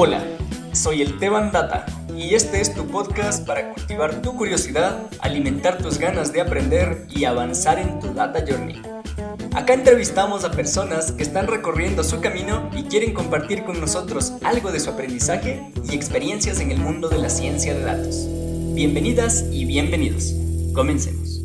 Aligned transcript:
Hola, 0.00 0.22
soy 0.70 1.02
el 1.02 1.18
Teban 1.18 1.50
Data 1.50 1.84
y 2.16 2.36
este 2.36 2.60
es 2.60 2.72
tu 2.72 2.86
podcast 2.86 3.44
para 3.44 3.74
cultivar 3.74 4.22
tu 4.22 4.36
curiosidad, 4.36 5.10
alimentar 5.18 5.78
tus 5.78 5.98
ganas 5.98 6.32
de 6.32 6.40
aprender 6.40 7.04
y 7.10 7.24
avanzar 7.24 7.80
en 7.80 7.98
tu 7.98 8.14
Data 8.14 8.44
Journey. 8.48 8.80
Acá 9.56 9.74
entrevistamos 9.74 10.44
a 10.44 10.52
personas 10.52 11.10
que 11.10 11.24
están 11.24 11.48
recorriendo 11.48 12.04
su 12.04 12.20
camino 12.20 12.70
y 12.76 12.84
quieren 12.84 13.12
compartir 13.12 13.64
con 13.64 13.80
nosotros 13.80 14.34
algo 14.44 14.70
de 14.70 14.78
su 14.78 14.90
aprendizaje 14.90 15.72
y 15.90 15.96
experiencias 15.96 16.60
en 16.60 16.70
el 16.70 16.78
mundo 16.78 17.08
de 17.08 17.18
la 17.18 17.28
ciencia 17.28 17.74
de 17.74 17.82
datos. 17.82 18.24
Bienvenidas 18.74 19.46
y 19.50 19.64
bienvenidos. 19.64 20.32
Comencemos. 20.74 21.42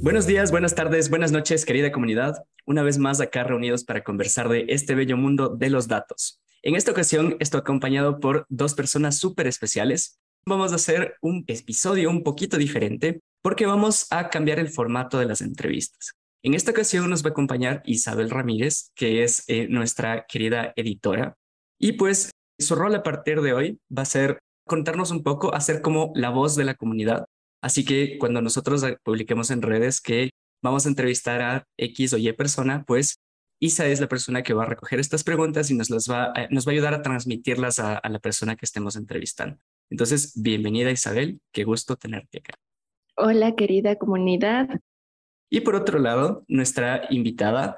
Buenos 0.00 0.28
días, 0.28 0.52
buenas 0.52 0.76
tardes, 0.76 1.10
buenas 1.10 1.32
noches, 1.32 1.64
querida 1.64 1.90
comunidad. 1.90 2.44
Una 2.66 2.84
vez 2.84 2.98
más 2.98 3.20
acá 3.20 3.42
reunidos 3.42 3.82
para 3.82 4.04
conversar 4.04 4.48
de 4.48 4.66
este 4.68 4.94
bello 4.94 5.16
mundo 5.16 5.48
de 5.48 5.70
los 5.70 5.88
datos. 5.88 6.40
En 6.66 6.76
esta 6.76 6.92
ocasión 6.92 7.36
estoy 7.40 7.60
acompañado 7.60 8.20
por 8.20 8.46
dos 8.48 8.72
personas 8.72 9.18
súper 9.18 9.46
especiales. 9.46 10.18
Vamos 10.46 10.72
a 10.72 10.76
hacer 10.76 11.14
un 11.20 11.44
episodio 11.46 12.08
un 12.08 12.22
poquito 12.22 12.56
diferente 12.56 13.20
porque 13.42 13.66
vamos 13.66 14.06
a 14.10 14.30
cambiar 14.30 14.58
el 14.58 14.70
formato 14.70 15.18
de 15.18 15.26
las 15.26 15.42
entrevistas. 15.42 16.12
En 16.42 16.54
esta 16.54 16.70
ocasión 16.70 17.10
nos 17.10 17.22
va 17.22 17.28
a 17.28 17.32
acompañar 17.32 17.82
Isabel 17.84 18.30
Ramírez, 18.30 18.92
que 18.94 19.22
es 19.22 19.44
eh, 19.46 19.68
nuestra 19.68 20.24
querida 20.26 20.72
editora. 20.74 21.34
Y 21.78 21.92
pues 21.92 22.30
su 22.58 22.74
rol 22.74 22.94
a 22.94 23.02
partir 23.02 23.42
de 23.42 23.52
hoy 23.52 23.78
va 23.94 24.00
a 24.00 24.06
ser 24.06 24.38
contarnos 24.66 25.10
un 25.10 25.22
poco, 25.22 25.54
hacer 25.54 25.82
como 25.82 26.12
la 26.14 26.30
voz 26.30 26.56
de 26.56 26.64
la 26.64 26.76
comunidad. 26.76 27.26
Así 27.62 27.84
que 27.84 28.16
cuando 28.16 28.40
nosotros 28.40 28.82
publiquemos 29.02 29.50
en 29.50 29.60
redes 29.60 30.00
que 30.00 30.30
vamos 30.62 30.86
a 30.86 30.88
entrevistar 30.88 31.42
a 31.42 31.64
X 31.76 32.14
o 32.14 32.16
Y 32.16 32.32
persona, 32.32 32.84
pues 32.86 33.16
Isa 33.64 33.86
es 33.86 33.98
la 33.98 34.08
persona 34.08 34.42
que 34.42 34.52
va 34.52 34.64
a 34.64 34.66
recoger 34.66 35.00
estas 35.00 35.24
preguntas 35.24 35.70
y 35.70 35.74
nos, 35.74 35.88
las 35.88 36.06
va, 36.06 36.32
a, 36.34 36.48
nos 36.50 36.66
va 36.66 36.72
a 36.72 36.74
ayudar 36.74 36.92
a 36.92 37.00
transmitirlas 37.00 37.78
a, 37.78 37.96
a 37.96 38.08
la 38.10 38.18
persona 38.18 38.56
que 38.56 38.66
estemos 38.66 38.94
entrevistando. 38.94 39.56
Entonces, 39.88 40.34
bienvenida 40.36 40.90
Isabel, 40.90 41.40
qué 41.50 41.64
gusto 41.64 41.96
tenerte 41.96 42.38
acá. 42.38 42.58
Hola, 43.16 43.54
querida 43.54 43.96
comunidad. 43.96 44.68
Y 45.48 45.60
por 45.60 45.76
otro 45.76 45.98
lado, 45.98 46.44
nuestra 46.46 47.06
invitada, 47.08 47.76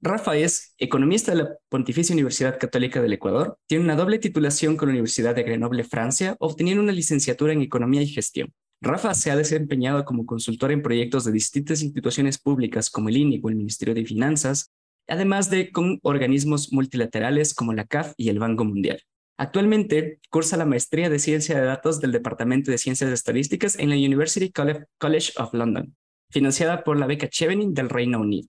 Rafa 0.00 0.36
es 0.36 0.74
economista 0.76 1.30
de 1.30 1.44
la 1.44 1.50
Pontificia 1.68 2.14
Universidad 2.14 2.58
Católica 2.58 3.00
del 3.00 3.12
Ecuador, 3.12 3.58
tiene 3.68 3.84
una 3.84 3.94
doble 3.94 4.18
titulación 4.18 4.76
con 4.76 4.88
la 4.88 4.94
Universidad 4.94 5.36
de 5.36 5.44
Grenoble, 5.44 5.84
Francia, 5.84 6.34
obteniendo 6.40 6.82
una 6.82 6.90
licenciatura 6.90 7.52
en 7.52 7.62
Economía 7.62 8.02
y 8.02 8.08
Gestión. 8.08 8.52
Rafa 8.80 9.14
se 9.14 9.30
ha 9.30 9.36
desempeñado 9.36 10.04
como 10.04 10.26
consultor 10.26 10.72
en 10.72 10.82
proyectos 10.82 11.24
de 11.24 11.30
distintas 11.30 11.80
instituciones 11.82 12.38
públicas 12.38 12.90
como 12.90 13.08
el 13.08 13.18
INE 13.18 13.40
o 13.40 13.48
el 13.48 13.54
Ministerio 13.54 13.94
de 13.94 14.04
Finanzas, 14.04 14.72
además 15.08 15.50
de 15.50 15.70
con 15.72 15.98
organismos 16.02 16.72
multilaterales 16.72 17.54
como 17.54 17.72
la 17.72 17.86
CAF 17.86 18.14
y 18.16 18.28
el 18.28 18.38
Banco 18.38 18.64
Mundial. 18.64 19.00
Actualmente 19.38 20.20
cursa 20.30 20.56
la 20.56 20.66
maestría 20.66 21.10
de 21.10 21.18
Ciencia 21.18 21.58
de 21.58 21.66
Datos 21.66 22.00
del 22.00 22.12
Departamento 22.12 22.70
de 22.70 22.78
Ciencias 22.78 23.10
Estadísticas 23.10 23.78
en 23.78 23.88
la 23.88 23.96
University 23.96 24.52
College 24.52 25.32
of 25.36 25.54
London, 25.54 25.96
financiada 26.30 26.84
por 26.84 26.98
la 26.98 27.06
beca 27.06 27.28
Chevening 27.28 27.74
del 27.74 27.88
Reino 27.88 28.20
Unido. 28.20 28.48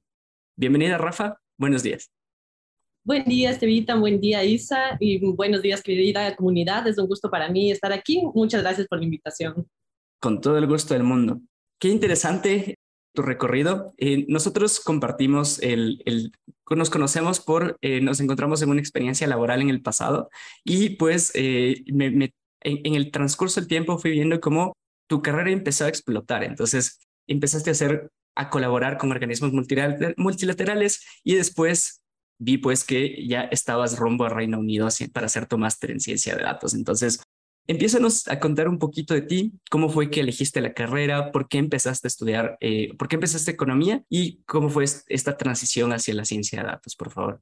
Bienvenida, 0.55 0.97
Rafa. 0.97 1.37
Buenos 1.57 1.83
días. 1.83 2.11
Buen 3.05 3.25
día, 3.25 3.49
Estevita. 3.49 3.95
Buen 3.95 4.21
día, 4.21 4.43
Isa. 4.43 4.97
Y 4.99 5.19
buenos 5.33 5.61
días, 5.61 5.81
querida 5.81 6.35
comunidad. 6.35 6.87
Es 6.87 6.97
un 6.97 7.07
gusto 7.07 7.29
para 7.29 7.49
mí 7.49 7.71
estar 7.71 7.91
aquí. 7.91 8.21
Muchas 8.33 8.61
gracias 8.61 8.87
por 8.87 8.99
la 8.99 9.05
invitación. 9.05 9.67
Con 10.19 10.39
todo 10.39 10.57
el 10.57 10.67
gusto 10.67 10.93
del 10.93 11.03
mundo. 11.03 11.41
Qué 11.79 11.89
interesante 11.89 12.77
tu 13.14 13.22
recorrido. 13.22 13.94
Eh, 13.97 14.25
nosotros 14.28 14.80
compartimos 14.80 15.59
el, 15.61 16.02
el, 16.06 16.33
nos 16.69 16.89
conocemos 16.89 17.39
por, 17.39 17.78
eh, 17.81 18.02
nos 18.02 18.20
encontramos 18.20 18.61
en 18.61 18.70
una 18.70 18.81
experiencia 18.81 19.28
laboral 19.28 19.61
en 19.61 19.70
el 19.70 19.81
pasado 19.81 20.30
y 20.64 20.92
pues 20.92 21.31
eh, 21.36 21.83
en, 21.86 22.95
el 22.95 23.11
transcurso 23.11 23.59
del 23.59 23.67
tiempo 23.67 23.97
fui 23.97 24.11
viendo 24.11 24.39
cómo 24.39 24.73
tu 25.08 25.22
carrera 25.22 25.52
empezó 25.52 25.86
a 25.86 25.89
explotar. 25.89 26.43
Entonces 26.43 26.99
empezaste 27.27 27.70
a 27.70 27.73
hacer, 27.73 28.10
a 28.36 28.49
colaborar 28.49 28.98
con 28.98 29.11
organismos 29.11 29.52
multilaterales 30.17 31.05
y 31.23 31.36
después 31.36 32.02
vi 32.39 32.58
pues 32.58 32.83
que 32.83 33.26
ya 33.27 33.43
estabas 33.43 33.98
rumbo 33.99 34.26
a 34.26 34.30
Reino 34.30 34.60
Unido 34.60 34.87
para 35.14 35.27
hacer 35.27 35.45
tu 35.45 35.58
máster 35.58 35.92
en 35.92 35.99
ciencia 35.99 36.36
de 36.36 36.43
datos. 36.43 36.73
Entonces 36.73 37.21
Empiézanos 37.65 38.27
a 38.27 38.39
contar 38.39 38.67
un 38.67 38.77
poquito 38.77 39.13
de 39.13 39.21
ti, 39.21 39.53
cómo 39.69 39.87
fue 39.89 40.09
que 40.09 40.19
elegiste 40.19 40.59
la 40.59 40.73
carrera, 40.73 41.31
por 41.31 41.47
qué 41.47 41.59
empezaste 41.59 42.07
a 42.07 42.09
estudiar, 42.09 42.57
eh, 42.59 42.93
por 42.97 43.07
qué 43.07 43.15
empezaste 43.15 43.51
economía 43.51 44.03
y 44.09 44.41
cómo 44.43 44.69
fue 44.69 44.83
esta 44.83 45.37
transición 45.37 45.93
hacia 45.93 46.13
la 46.13 46.25
ciencia 46.25 46.61
de 46.61 46.67
datos, 46.67 46.95
por 46.95 47.11
favor. 47.11 47.41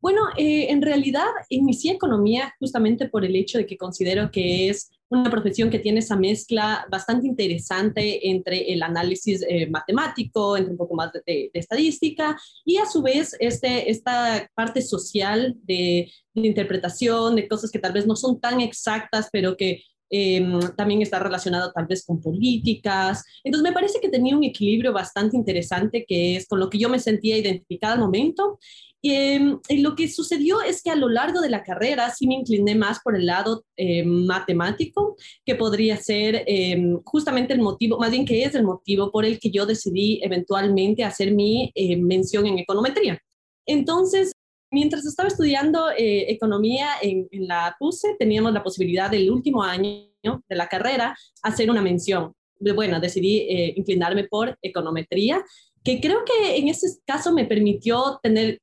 Bueno, 0.00 0.20
eh, 0.36 0.66
en 0.70 0.80
realidad 0.80 1.26
inicié 1.48 1.92
economía 1.92 2.54
justamente 2.60 3.08
por 3.08 3.24
el 3.24 3.34
hecho 3.34 3.58
de 3.58 3.66
que 3.66 3.76
considero 3.76 4.30
que 4.30 4.68
es 4.68 4.90
una 5.08 5.30
profesión 5.30 5.70
que 5.70 5.78
tiene 5.78 6.00
esa 6.00 6.16
mezcla 6.16 6.86
bastante 6.90 7.26
interesante 7.26 8.28
entre 8.28 8.72
el 8.72 8.82
análisis 8.82 9.44
eh, 9.48 9.68
matemático, 9.68 10.56
entre 10.56 10.72
un 10.72 10.78
poco 10.78 10.94
más 10.94 11.12
de, 11.12 11.22
de, 11.26 11.50
de, 11.52 11.60
estadística 11.60 12.38
y 12.64 12.76
a 12.76 12.86
su 12.86 13.02
vez 13.02 13.34
este, 13.40 13.90
esta 13.90 14.48
parte 14.54 14.82
social 14.82 15.56
de, 15.62 16.12
de, 16.34 16.46
interpretación 16.46 17.36
de 17.36 17.48
cosas 17.48 17.70
que 17.70 17.78
tal 17.78 17.92
vez 17.92 18.06
no 18.06 18.14
son 18.14 18.38
tan 18.38 18.60
exactas, 18.60 19.28
pero 19.32 19.56
que 19.56 19.82
eh, 20.10 20.42
también 20.76 21.02
está 21.02 21.18
relacionado 21.18 21.72
tal 21.72 21.86
vez 21.86 22.04
con 22.04 22.20
políticas. 22.20 23.24
Entonces 23.44 23.68
me 23.68 23.74
parece 23.74 24.00
que 24.00 24.08
tenía 24.08 24.36
un 24.36 24.44
equilibrio 24.44 24.92
bastante 24.92 25.36
interesante 25.36 26.04
que 26.06 26.36
es 26.36 26.46
con 26.46 26.60
lo 26.60 26.70
que 26.70 26.78
yo 26.78 26.88
me 26.88 26.98
sentía 26.98 27.36
identificada 27.36 27.94
al 27.94 28.00
momento 28.00 28.58
eh, 29.02 29.40
y 29.68 29.78
lo 29.78 29.94
que 29.94 30.08
sucedió 30.08 30.60
es 30.60 30.82
que 30.82 30.90
a 30.90 30.96
lo 30.96 31.08
largo 31.08 31.40
de 31.40 31.50
la 31.50 31.62
carrera 31.62 32.10
sí 32.10 32.26
me 32.26 32.34
incliné 32.34 32.74
más 32.74 33.00
por 33.00 33.16
el 33.16 33.26
lado 33.26 33.64
eh, 33.76 34.04
matemático, 34.04 35.16
que 35.44 35.54
podría 35.54 35.96
ser 35.96 36.44
eh, 36.46 36.76
justamente 37.04 37.54
el 37.54 37.60
motivo, 37.60 37.98
más 37.98 38.10
bien 38.10 38.24
que 38.24 38.42
es 38.42 38.54
el 38.54 38.64
motivo 38.64 39.10
por 39.10 39.24
el 39.24 39.38
que 39.38 39.50
yo 39.50 39.66
decidí 39.66 40.20
eventualmente 40.22 41.04
hacer 41.04 41.32
mi 41.32 41.70
eh, 41.74 41.96
mención 41.96 42.46
en 42.46 42.58
econometría. 42.58 43.18
Entonces, 43.66 44.32
mientras 44.70 45.06
estaba 45.06 45.28
estudiando 45.28 45.90
eh, 45.90 46.30
economía 46.30 46.88
en, 47.02 47.28
en, 47.30 47.46
la 47.46 47.76
PUSE, 47.78 48.16
teníamos 48.18 48.52
la 48.52 48.62
posibilidad 48.62 49.10
del 49.10 49.30
último 49.30 49.62
año 49.62 50.08
de 50.22 50.56
la 50.56 50.68
carrera 50.68 51.16
hacer 51.42 51.70
una 51.70 51.82
mención. 51.82 52.32
Bueno, 52.74 53.00
decidí 53.00 53.38
eh, 53.40 53.74
inclinarme 53.76 54.24
por 54.24 54.58
econometría, 54.62 55.42
que 55.84 56.00
creo 56.00 56.24
que 56.24 56.56
en 56.56 56.68
ese 56.68 56.88
caso 57.06 57.32
me 57.32 57.44
permitió 57.44 58.18
tener 58.22 58.58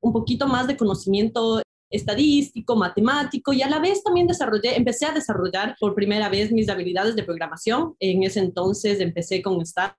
un 0.00 0.12
poquito 0.12 0.46
más 0.46 0.66
de 0.66 0.76
conocimiento 0.76 1.62
estadístico, 1.90 2.76
matemático 2.76 3.52
y 3.52 3.62
a 3.62 3.68
la 3.68 3.78
vez 3.78 4.02
también 4.02 4.26
desarrollé, 4.26 4.76
empecé 4.76 5.06
a 5.06 5.12
desarrollar 5.12 5.74
por 5.80 5.94
primera 5.94 6.28
vez 6.28 6.52
mis 6.52 6.68
habilidades 6.68 7.16
de 7.16 7.24
programación. 7.24 7.94
En 7.98 8.22
ese 8.22 8.40
entonces 8.40 9.00
empecé 9.00 9.42
con 9.42 9.60
Startup 9.62 9.96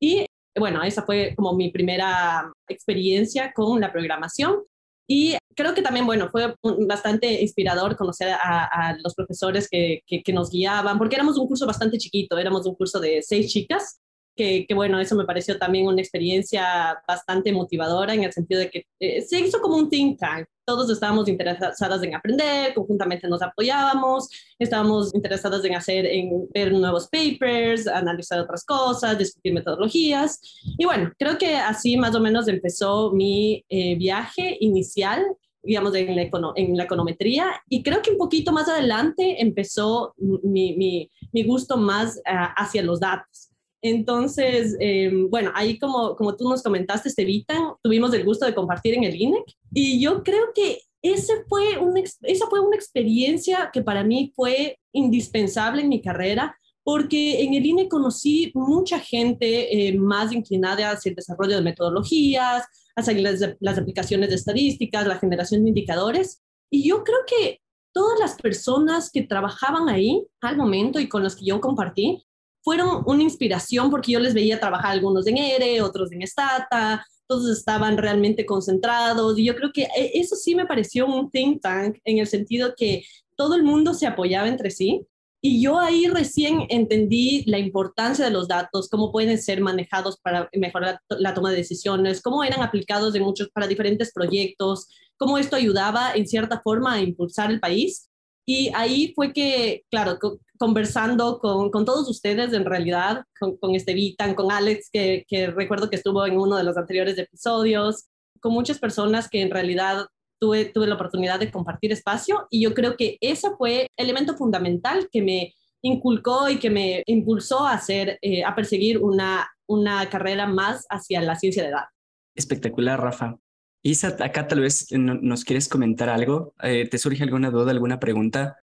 y 0.00 0.26
bueno, 0.58 0.82
esa 0.82 1.02
fue 1.02 1.34
como 1.36 1.54
mi 1.54 1.70
primera 1.70 2.52
experiencia 2.68 3.52
con 3.52 3.80
la 3.80 3.92
programación. 3.92 4.62
Y 5.08 5.36
creo 5.56 5.74
que 5.74 5.82
también, 5.82 6.06
bueno, 6.06 6.28
fue 6.30 6.54
bastante 6.86 7.40
inspirador 7.42 7.96
conocer 7.96 8.30
a, 8.30 8.64
a 8.66 8.96
los 9.02 9.14
profesores 9.14 9.68
que, 9.68 10.02
que, 10.06 10.22
que, 10.22 10.32
nos 10.32 10.50
guiaban, 10.50 10.98
porque 10.98 11.16
éramos 11.16 11.36
un 11.36 11.48
curso 11.48 11.66
bastante 11.66 11.98
chiquito, 11.98 12.38
éramos 12.38 12.64
un 12.66 12.76
curso 12.76 13.00
de 13.00 13.20
seis 13.20 13.52
chicas 13.52 13.99
que, 14.36 14.66
que, 14.66 14.74
bueno, 14.74 15.00
eso 15.00 15.16
me 15.16 15.24
pareció 15.24 15.58
también 15.58 15.86
una 15.86 16.00
experiencia 16.00 17.02
bastante 17.06 17.52
motivadora 17.52 18.14
en 18.14 18.24
el 18.24 18.32
sentido 18.32 18.60
de 18.60 18.70
que 18.70 18.86
eh, 18.98 19.22
se 19.22 19.40
hizo 19.40 19.60
como 19.60 19.76
un 19.76 19.88
think 19.88 20.18
tank. 20.18 20.46
Todos 20.64 20.90
estábamos 20.90 21.28
interesadas 21.28 22.02
en 22.02 22.14
aprender, 22.14 22.72
conjuntamente 22.74 23.28
nos 23.28 23.42
apoyábamos, 23.42 24.28
estábamos 24.58 25.12
interesadas 25.14 25.64
en 25.64 25.74
hacer, 25.74 26.06
en 26.06 26.48
ver 26.54 26.72
nuevos 26.72 27.08
papers, 27.08 27.88
analizar 27.88 28.38
otras 28.40 28.64
cosas, 28.64 29.18
discutir 29.18 29.52
metodologías. 29.52 30.40
Y 30.78 30.84
bueno, 30.84 31.12
creo 31.18 31.36
que 31.38 31.56
así 31.56 31.96
más 31.96 32.14
o 32.14 32.20
menos 32.20 32.46
empezó 32.46 33.10
mi 33.12 33.64
eh, 33.68 33.96
viaje 33.96 34.56
inicial 34.60 35.24
digamos, 35.62 35.94
en 35.94 36.16
la, 36.16 36.22
en 36.56 36.76
la, 36.76 36.84
econometría. 36.84 37.62
Y 37.68 37.82
creo 37.82 38.00
que 38.02 38.10
un 38.10 38.18
poquito 38.18 38.52
más 38.52 38.68
adelante 38.68 39.42
empezó 39.42 40.14
mi, 40.16 40.74
mi, 40.76 41.10
mi 41.32 41.44
gusto 41.44 41.76
más 41.76 42.16
uh, 42.16 42.52
hacia 42.56 42.82
los 42.82 43.00
datos. 43.00 43.49
Entonces, 43.82 44.76
eh, 44.78 45.10
bueno, 45.28 45.50
ahí 45.54 45.78
como, 45.78 46.14
como 46.16 46.36
tú 46.36 46.48
nos 46.48 46.62
comentaste, 46.62 47.08
Estevita, 47.08 47.76
tuvimos 47.82 48.12
el 48.12 48.24
gusto 48.24 48.44
de 48.44 48.54
compartir 48.54 48.94
en 48.94 49.04
el 49.04 49.16
INEC 49.16 49.44
y 49.72 50.00
yo 50.00 50.22
creo 50.22 50.52
que 50.54 50.80
ese 51.02 51.44
fue 51.48 51.78
un, 51.78 51.96
esa 51.96 52.46
fue 52.48 52.60
una 52.60 52.76
experiencia 52.76 53.70
que 53.72 53.82
para 53.82 54.04
mí 54.04 54.32
fue 54.36 54.78
indispensable 54.92 55.82
en 55.82 55.88
mi 55.88 56.02
carrera 56.02 56.54
porque 56.82 57.42
en 57.42 57.54
el 57.54 57.64
INE 57.64 57.88
conocí 57.88 58.52
mucha 58.54 58.98
gente 58.98 59.88
eh, 59.88 59.96
más 59.96 60.32
inclinada 60.32 60.90
hacia 60.90 61.10
el 61.10 61.14
desarrollo 61.14 61.56
de 61.56 61.62
metodologías, 61.62 62.64
hacia 62.96 63.14
las, 63.14 63.40
las 63.60 63.78
aplicaciones 63.78 64.30
de 64.30 64.34
estadísticas, 64.34 65.06
la 65.06 65.18
generación 65.18 65.62
de 65.62 65.68
indicadores. 65.68 66.42
Y 66.70 66.88
yo 66.88 67.04
creo 67.04 67.18
que 67.26 67.60
todas 67.92 68.18
las 68.18 68.34
personas 68.40 69.10
que 69.10 69.22
trabajaban 69.22 69.88
ahí 69.88 70.26
al 70.40 70.56
momento 70.56 71.00
y 71.00 71.08
con 71.08 71.22
las 71.22 71.36
que 71.36 71.44
yo 71.44 71.60
compartí, 71.60 72.24
fueron 72.62 73.02
una 73.06 73.22
inspiración 73.22 73.90
porque 73.90 74.12
yo 74.12 74.20
les 74.20 74.34
veía 74.34 74.60
trabajar 74.60 74.92
algunos 74.92 75.26
en 75.26 75.38
ERE, 75.38 75.82
otros 75.82 76.12
en 76.12 76.26
Stata, 76.26 77.04
todos 77.26 77.56
estaban 77.56 77.96
realmente 77.96 78.44
concentrados 78.44 79.38
y 79.38 79.44
yo 79.44 79.54
creo 79.54 79.70
que 79.72 79.82
eh, 79.82 80.12
eso 80.14 80.36
sí 80.36 80.54
me 80.54 80.66
pareció 80.66 81.06
un 81.06 81.30
think 81.30 81.62
tank 81.62 81.98
en 82.04 82.18
el 82.18 82.26
sentido 82.26 82.74
que 82.76 83.04
todo 83.36 83.54
el 83.54 83.62
mundo 83.62 83.94
se 83.94 84.06
apoyaba 84.06 84.48
entre 84.48 84.70
sí 84.70 85.06
y 85.42 85.62
yo 85.62 85.78
ahí 85.78 86.06
recién 86.06 86.66
entendí 86.68 87.44
la 87.46 87.58
importancia 87.58 88.26
de 88.26 88.30
los 88.30 88.46
datos, 88.46 88.90
cómo 88.90 89.10
pueden 89.10 89.40
ser 89.40 89.62
manejados 89.62 90.18
para 90.20 90.50
mejorar 90.52 91.00
la, 91.08 91.32
toma 91.32 91.50
de 91.50 91.56
decisiones, 91.56 92.20
cómo 92.20 92.44
eran 92.44 92.62
aplicados 92.62 93.14
de 93.14 93.20
muchos 93.20 93.48
para 93.48 93.66
diferentes 93.66 94.12
proyectos, 94.12 94.88
cómo 95.16 95.38
esto 95.38 95.56
ayudaba 95.56 96.12
en 96.12 96.26
cierta 96.26 96.60
forma 96.60 96.92
a 96.92 97.00
impulsar 97.00 97.50
el 97.50 97.58
país. 97.58 98.10
Y 98.44 98.70
ahí 98.74 99.14
fue 99.14 99.32
que, 99.32 99.84
claro, 99.90 100.18
conversando 100.60 101.38
con, 101.38 101.70
todos 101.86 102.06
ustedes 102.10 102.52
en 102.52 102.66
realidad, 102.66 103.24
con, 103.38 103.56
con 103.56 103.74
Estevitan, 103.74 104.34
con 104.34 104.52
Alex, 104.52 104.90
que, 104.92 105.24
recuerdo 105.56 105.88
que 105.88 105.96
estuvo 105.96 106.26
en 106.26 106.38
uno 106.38 106.58
de 106.58 106.64
los 106.64 106.76
anteriores 106.76 107.16
episodios, 107.16 108.10
con 108.40 108.52
muchas 108.52 108.78
personas 108.78 109.30
que 109.30 109.40
en 109.40 109.50
realidad 109.50 110.04
tuve, 110.38 110.66
tuve 110.66 110.86
la 110.86 110.96
oportunidad 110.96 111.40
de 111.40 111.50
compartir 111.50 111.92
espacio 111.92 112.46
y 112.50 112.62
yo 112.62 112.74
creo 112.74 112.98
que 112.98 113.16
ese 113.22 113.48
fue 113.56 113.86
el 113.96 114.04
elemento 114.04 114.36
fundamental 114.36 115.08
que 115.10 115.22
me 115.22 115.54
inculcó 115.80 116.50
y 116.50 116.58
que 116.58 116.68
me 116.68 117.02
impulsó 117.06 117.66
a 117.66 117.72
hacer, 117.72 118.18
eh, 118.20 118.44
a 118.44 118.54
perseguir 118.54 118.98
una, 118.98 119.50
una 119.66 120.10
carrera 120.10 120.46
más 120.46 120.84
hacia 120.90 121.22
la 121.22 121.36
ciencia 121.36 121.62
de 121.62 121.70
datos. 121.70 121.96
Espectacular, 122.34 123.00
Rafa. 123.00 123.38
Isa, 123.82 124.08
acá 124.20 124.46
tal 124.46 124.60
vez 124.60 124.88
nos 124.92 125.42
quieres 125.42 125.70
comentar 125.70 126.10
algo. 126.10 126.52
Eh, 126.62 126.86
¿Te 126.86 126.98
surge 126.98 127.22
alguna 127.22 127.50
duda, 127.50 127.70
alguna 127.70 127.98
pregunta? 127.98 128.58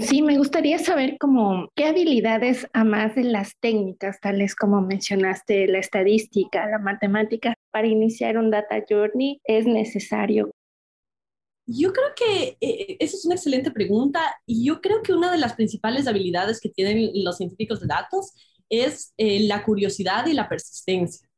Sí, 0.00 0.22
me 0.22 0.38
gustaría 0.38 0.78
saber 0.78 1.18
cómo 1.18 1.68
qué 1.76 1.84
habilidades, 1.84 2.66
a 2.72 2.84
más 2.84 3.14
de 3.14 3.24
las 3.24 3.52
técnicas, 3.60 4.18
tales 4.18 4.56
como 4.56 4.80
mencionaste, 4.80 5.66
la 5.66 5.78
estadística, 5.78 6.66
la 6.68 6.78
matemática, 6.78 7.54
para 7.70 7.86
iniciar 7.86 8.38
un 8.38 8.50
data 8.50 8.82
journey 8.88 9.40
es 9.44 9.66
necesario. 9.66 10.50
Yo 11.66 11.92
creo 11.92 12.08
que 12.16 12.56
eh, 12.60 12.96
esa 12.98 13.16
es 13.16 13.24
una 13.24 13.34
excelente 13.36 13.70
pregunta 13.70 14.20
y 14.46 14.64
yo 14.66 14.80
creo 14.80 15.02
que 15.02 15.12
una 15.12 15.30
de 15.30 15.38
las 15.38 15.54
principales 15.54 16.06
habilidades 16.06 16.60
que 16.60 16.70
tienen 16.70 17.10
los 17.22 17.36
científicos 17.36 17.80
de 17.80 17.86
datos 17.86 18.32
es 18.68 19.12
eh, 19.18 19.40
la 19.46 19.64
curiosidad 19.64 20.26
y 20.26 20.32
la 20.32 20.48
persistencia. 20.48 21.28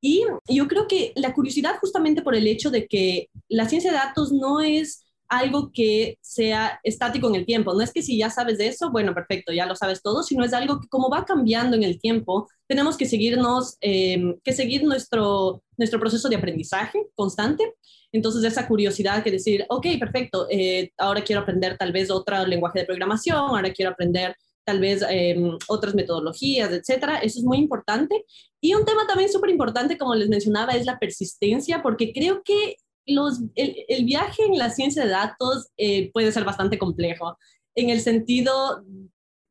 Y 0.00 0.24
yo 0.48 0.66
creo 0.68 0.88
que 0.88 1.12
la 1.16 1.32
curiosidad 1.32 1.78
justamente 1.80 2.22
por 2.22 2.34
el 2.34 2.46
hecho 2.46 2.70
de 2.70 2.86
que 2.86 3.28
la 3.48 3.68
ciencia 3.68 3.92
de 3.92 3.98
datos 3.98 4.32
no 4.32 4.60
es 4.60 5.04
algo 5.38 5.70
que 5.72 6.18
sea 6.20 6.80
estático 6.84 7.28
en 7.28 7.34
el 7.34 7.46
tiempo. 7.46 7.74
No 7.74 7.80
es 7.80 7.92
que 7.92 8.02
si 8.02 8.18
ya 8.18 8.30
sabes 8.30 8.58
de 8.58 8.68
eso, 8.68 8.90
bueno, 8.90 9.14
perfecto, 9.14 9.52
ya 9.52 9.66
lo 9.66 9.76
sabes 9.76 10.02
todo, 10.02 10.22
sino 10.22 10.44
es 10.44 10.52
algo 10.52 10.80
que 10.80 10.88
como 10.88 11.10
va 11.10 11.24
cambiando 11.24 11.76
en 11.76 11.82
el 11.82 12.00
tiempo, 12.00 12.48
tenemos 12.66 12.96
que 12.96 13.06
seguirnos, 13.06 13.76
eh, 13.80 14.36
que 14.44 14.52
seguir 14.52 14.84
nuestro, 14.84 15.62
nuestro 15.76 15.98
proceso 15.98 16.28
de 16.28 16.36
aprendizaje 16.36 17.06
constante 17.14 17.74
entonces, 18.12 18.44
esa 18.44 18.68
curiosidad 18.68 19.24
que 19.24 19.30
decir, 19.30 19.64
ok, 19.68 19.86
perfecto, 19.98 20.46
eh, 20.50 20.92
ahora 20.98 21.22
quiero 21.24 21.42
aprender 21.42 21.78
tal 21.78 21.92
vez 21.92 22.10
otro 22.10 22.46
lenguaje 22.46 22.80
de 22.80 22.84
programación, 22.84 23.38
ahora 23.38 23.72
quiero 23.72 23.90
aprender 23.92 24.36
tal 24.64 24.80
vez 24.80 25.02
em, 25.08 25.56
otras 25.68 25.94
metodologías, 25.94 26.70
etcétera. 26.70 27.18
Eso 27.18 27.40
es 27.40 27.44
muy 27.44 27.58
importante. 27.58 28.24
Y 28.60 28.74
un 28.74 28.84
tema 28.84 29.06
también 29.08 29.32
súper 29.32 29.50
importante, 29.50 29.98
como 29.98 30.14
les 30.14 30.28
mencionaba, 30.28 30.72
es 30.72 30.86
la 30.86 30.98
persistencia, 30.98 31.82
porque 31.82 32.12
creo 32.12 32.42
que 32.44 32.76
los, 33.06 33.40
el, 33.54 34.04
viaje 34.04 34.44
en 34.44 34.58
la 34.58 34.70
ciencia 34.70 35.04
de 35.04 35.10
datos 35.10 35.68
eh, 35.76 36.10
puede 36.12 36.32
ser 36.32 36.44
bastante 36.44 36.78
complejo, 36.78 37.36
en 37.74 37.90
el 37.90 38.00
sentido 38.00 38.84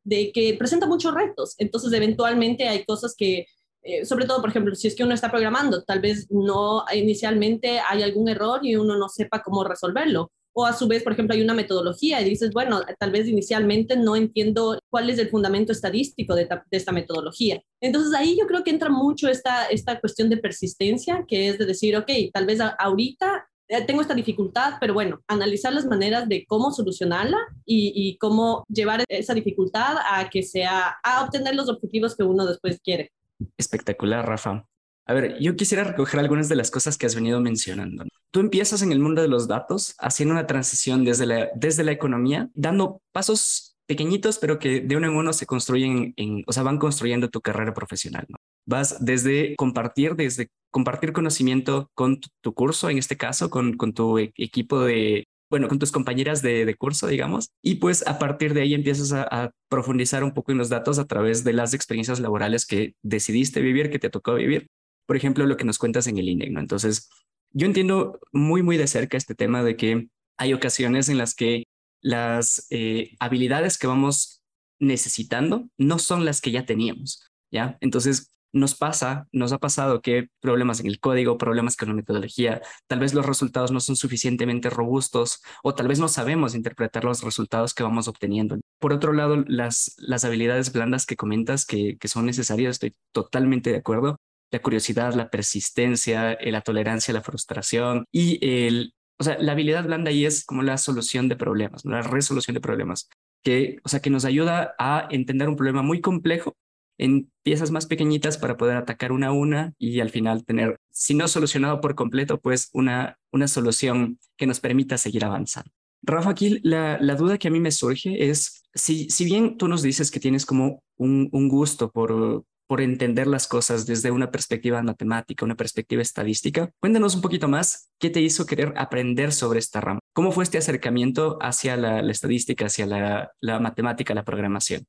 de 0.04 0.32
que 0.32 0.54
presenta 0.54 0.86
muchos 0.86 1.14
retos. 1.14 1.54
Entonces, 1.58 1.92
eventualmente 1.92 2.68
hay 2.68 2.84
cosas 2.84 3.14
que 3.16 3.46
eh, 3.82 4.06
sobre 4.06 4.26
todo, 4.26 4.40
por 4.40 4.50
ejemplo, 4.50 4.74
si 4.76 4.86
es 4.86 4.94
que 4.94 5.02
uno 5.02 5.14
está 5.14 5.30
programando, 5.30 5.82
tal 5.82 6.00
vez 6.00 6.30
no 6.30 6.84
inicialmente 6.94 7.80
hay 7.80 8.02
algún 8.02 8.28
error 8.28 8.60
y 8.62 8.76
uno 8.76 8.96
no 8.96 9.08
sepa 9.08 9.42
cómo 9.42 9.64
resolverlo. 9.64 10.30
O 10.54 10.66
a 10.66 10.72
su 10.72 10.86
vez, 10.86 11.02
por 11.02 11.12
ejemplo, 11.12 11.34
hay 11.34 11.42
una 11.42 11.54
metodología 11.54 12.20
y 12.20 12.24
dices, 12.28 12.50
bueno, 12.52 12.82
tal 12.98 13.10
vez 13.10 13.26
inicialmente 13.26 13.96
no 13.96 14.16
entiendo 14.16 14.78
cuál 14.90 15.08
es 15.10 15.18
el 15.18 15.30
fundamento 15.30 15.72
estadístico 15.72 16.34
de, 16.34 16.48
esta 16.70 16.92
metodología. 16.92 17.62
Entonces 17.80 18.12
ahí 18.14 18.36
yo 18.38 18.46
creo 18.46 18.62
que 18.62 18.70
entra 18.70 18.90
mucho 18.90 19.28
esta, 19.28 19.66
esta 19.66 20.00
cuestión 20.00 20.28
de 20.28 20.36
persistencia, 20.36 21.24
que 21.26 21.48
es 21.48 21.58
de 21.58 21.66
decir, 21.66 21.96
ok, 21.96 22.10
tal 22.32 22.46
vez 22.46 22.60
ahorita 22.78 23.48
eh, 23.68 23.82
tengo 23.86 24.02
esta 24.02 24.14
dificultad, 24.14 24.74
pero 24.80 24.92
bueno, 24.92 25.22
analizar 25.28 25.72
las 25.72 25.86
maneras 25.86 26.28
de 26.28 26.44
cómo 26.46 26.70
solucionarla 26.72 27.38
y, 27.64 27.92
y, 27.94 28.18
cómo 28.18 28.64
llevar 28.68 29.04
esa 29.08 29.32
dificultad 29.32 29.96
a 30.10 30.28
que 30.28 30.42
sea, 30.42 30.96
a 31.02 31.24
obtener 31.24 31.54
los 31.54 31.70
objetivos 31.70 32.14
que 32.14 32.24
uno 32.24 32.44
después 32.44 32.80
quiere. 32.82 33.12
Espectacular, 33.56 34.26
Rafa. 34.26 34.66
A 35.12 35.14
ver, 35.14 35.38
yo 35.40 35.56
quisiera 35.56 35.84
recoger 35.84 36.18
algunas 36.20 36.48
de 36.48 36.56
las 36.56 36.70
cosas 36.70 36.96
que 36.96 37.04
has 37.04 37.14
venido 37.14 37.38
mencionando. 37.38 38.04
Tú 38.30 38.40
empiezas 38.40 38.80
en 38.80 38.92
el 38.92 38.98
mundo 38.98 39.20
de 39.20 39.28
los 39.28 39.46
datos 39.46 39.94
haciendo 39.98 40.32
una 40.32 40.46
transición 40.46 41.04
desde 41.04 41.26
la, 41.26 41.50
desde 41.54 41.84
la 41.84 41.92
economía, 41.92 42.48
dando 42.54 43.02
pasos 43.12 43.76
pequeñitos, 43.86 44.38
pero 44.38 44.58
que 44.58 44.80
de 44.80 44.96
uno 44.96 45.08
en 45.08 45.16
uno 45.16 45.34
se 45.34 45.44
construyen, 45.44 46.14
en, 46.16 46.44
o 46.46 46.52
sea, 46.54 46.62
van 46.62 46.78
construyendo 46.78 47.28
tu 47.28 47.42
carrera 47.42 47.74
profesional. 47.74 48.24
¿no? 48.30 48.38
Vas 48.64 49.04
desde 49.04 49.54
compartir, 49.56 50.16
desde 50.16 50.48
compartir 50.70 51.12
conocimiento 51.12 51.90
con 51.92 52.18
tu, 52.40 52.54
curso, 52.54 52.88
en 52.88 52.96
este 52.96 53.18
caso, 53.18 53.50
con, 53.50 53.76
con 53.76 53.92
tu 53.92 54.18
e, 54.18 54.32
equipo 54.38 54.80
de, 54.80 55.26
bueno, 55.52 55.68
con 55.68 55.78
tus 55.78 55.92
compañeras 55.92 56.40
de, 56.40 56.74
curso, 56.78 57.06
digamos, 57.06 57.50
y 57.62 57.74
pues 57.74 58.06
a 58.06 58.18
partir 58.18 58.54
de 58.54 58.62
ahí 58.62 58.72
empiezas 58.72 59.12
a, 59.12 59.50
profundizar 59.68 60.24
un 60.24 60.32
poco 60.32 60.52
en 60.52 60.56
los 60.56 60.70
datos 60.70 60.98
a 60.98 61.06
través 61.06 61.44
de 61.44 61.52
las 61.52 61.74
experiencias 61.74 62.20
laborales 62.20 62.64
que 62.64 62.94
decidiste 63.02 63.60
vivir, 63.60 63.90
que 63.90 63.98
te 63.98 64.08
tocó 64.08 64.34
vivir. 64.34 64.68
Por 65.06 65.16
ejemplo, 65.16 65.46
lo 65.46 65.56
que 65.56 65.64
nos 65.64 65.78
cuentas 65.78 66.06
en 66.06 66.18
el 66.18 66.28
INEC. 66.28 66.56
Entonces, 66.56 67.08
yo 67.50 67.66
entiendo 67.66 68.18
muy, 68.32 68.62
muy 68.62 68.76
de 68.76 68.86
cerca 68.86 69.16
este 69.16 69.34
tema 69.34 69.62
de 69.62 69.76
que 69.76 70.08
hay 70.36 70.54
ocasiones 70.54 71.08
en 71.08 71.18
las 71.18 71.34
que 71.34 71.64
las 72.00 72.66
eh, 72.70 73.14
habilidades 73.20 73.78
que 73.78 73.86
vamos 73.86 74.42
necesitando 74.80 75.68
no 75.78 75.98
son 75.98 76.24
las 76.24 76.40
que 76.40 76.50
ya 76.50 76.66
teníamos, 76.66 77.30
¿ya? 77.50 77.78
Entonces, 77.80 78.32
nos 78.52 78.74
pasa, 78.74 79.28
nos 79.32 79.52
ha 79.52 79.58
pasado 79.58 80.02
que 80.02 80.28
problemas 80.40 80.80
en 80.80 80.86
el 80.86 81.00
código, 81.00 81.38
problemas 81.38 81.76
con 81.76 81.88
la 81.88 81.94
metodología, 81.94 82.60
tal 82.86 83.00
vez 83.00 83.14
los 83.14 83.24
resultados 83.24 83.70
no 83.70 83.80
son 83.80 83.96
suficientemente 83.96 84.68
robustos 84.68 85.40
o 85.62 85.74
tal 85.74 85.88
vez 85.88 85.98
no 85.98 86.08
sabemos 86.08 86.54
interpretar 86.54 87.04
los 87.04 87.22
resultados 87.22 87.72
que 87.72 87.82
vamos 87.82 88.08
obteniendo. 88.08 88.58
Por 88.78 88.92
otro 88.92 89.12
lado, 89.14 89.42
las, 89.46 89.94
las 89.96 90.24
habilidades 90.24 90.72
blandas 90.72 91.06
que 91.06 91.16
comentas 91.16 91.64
que, 91.64 91.96
que 91.98 92.08
son 92.08 92.26
necesarias, 92.26 92.72
estoy 92.72 92.94
totalmente 93.12 93.70
de 93.70 93.78
acuerdo. 93.78 94.18
La 94.52 94.60
curiosidad, 94.60 95.14
la 95.14 95.30
persistencia, 95.30 96.38
la 96.40 96.60
tolerancia, 96.60 97.12
la 97.12 97.22
frustración 97.22 98.04
y 98.12 98.38
el, 98.46 98.94
o 99.18 99.24
sea, 99.24 99.38
la 99.38 99.52
habilidad 99.52 99.84
blanda 99.84 100.10
ahí 100.10 100.24
es 100.24 100.44
como 100.44 100.62
la 100.62 100.76
solución 100.78 101.28
de 101.28 101.36
problemas, 101.36 101.84
la 101.84 102.02
resolución 102.02 102.54
de 102.54 102.60
problemas, 102.60 103.08
que, 103.42 103.78
o 103.82 103.88
sea, 103.88 104.00
que 104.00 104.10
nos 104.10 104.24
ayuda 104.24 104.74
a 104.78 105.08
entender 105.10 105.48
un 105.48 105.56
problema 105.56 105.82
muy 105.82 106.00
complejo 106.00 106.56
en 106.98 107.30
piezas 107.42 107.70
más 107.70 107.86
pequeñitas 107.86 108.38
para 108.38 108.56
poder 108.56 108.76
atacar 108.76 109.12
una 109.12 109.28
a 109.28 109.32
una 109.32 109.74
y 109.78 110.00
al 110.00 110.10
final 110.10 110.44
tener, 110.44 110.76
si 110.90 111.14
no 111.14 111.28
solucionado 111.28 111.80
por 111.80 111.94
completo, 111.94 112.40
pues 112.40 112.68
una, 112.72 113.18
una 113.32 113.48
solución 113.48 114.18
que 114.36 114.46
nos 114.46 114.60
permita 114.60 114.98
seguir 114.98 115.24
avanzando. 115.24 115.70
Rafa, 116.02 116.30
aquí 116.30 116.60
la, 116.62 116.98
la 117.00 117.14
duda 117.14 117.38
que 117.38 117.48
a 117.48 117.50
mí 117.50 117.60
me 117.60 117.70
surge 117.70 118.28
es, 118.28 118.64
si, 118.74 119.08
si 119.08 119.24
bien 119.24 119.56
tú 119.56 119.68
nos 119.68 119.82
dices 119.82 120.10
que 120.10 120.20
tienes 120.20 120.44
como 120.44 120.82
un, 120.96 121.28
un 121.32 121.48
gusto 121.48 121.90
por, 121.90 122.44
por 122.72 122.80
entender 122.80 123.26
las 123.26 123.48
cosas 123.48 123.84
desde 123.84 124.10
una 124.10 124.30
perspectiva 124.30 124.82
matemática, 124.82 125.44
una 125.44 125.56
perspectiva 125.56 126.00
estadística. 126.00 126.70
Cuéntanos 126.80 127.14
un 127.14 127.20
poquito 127.20 127.46
más 127.46 127.90
qué 127.98 128.08
te 128.08 128.22
hizo 128.22 128.46
querer 128.46 128.72
aprender 128.78 129.32
sobre 129.32 129.58
esta 129.58 129.82
rama. 129.82 130.00
¿Cómo 130.14 130.32
fue 130.32 130.44
este 130.44 130.56
acercamiento 130.56 131.36
hacia 131.42 131.76
la, 131.76 132.00
estadística, 132.10 132.64
hacia 132.64 132.86
la, 132.86 133.30
la, 133.40 133.60
matemática, 133.60 134.14
la 134.14 134.24
programación? 134.24 134.86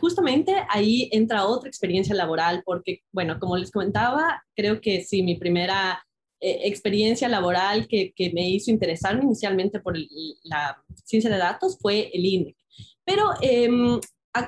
justamente 0.00 0.54
ahí 0.68 1.08
entra 1.10 1.46
otra 1.46 1.68
experiencia 1.68 2.14
laboral, 2.14 2.62
porque, 2.64 3.00
bueno, 3.10 3.40
como 3.40 3.56
les 3.56 3.72
comentaba, 3.72 4.44
creo 4.54 4.80
que 4.80 5.02
sí, 5.02 5.24
mi 5.24 5.34
primera 5.34 6.00
eh, 6.38 6.60
experiencia 6.62 7.28
laboral 7.28 7.88
que, 7.88 8.12
que, 8.14 8.30
me 8.32 8.48
hizo 8.48 8.70
interesarme 8.70 9.24
inicialmente 9.24 9.80
por 9.80 9.96
la 10.44 10.80
ciencia 11.04 11.28
de 11.28 11.38
datos 11.38 11.76
fue 11.82 12.08
el 12.14 12.24
INEC. 12.24 12.56
Pero 13.04 13.30
eh, 13.42 13.68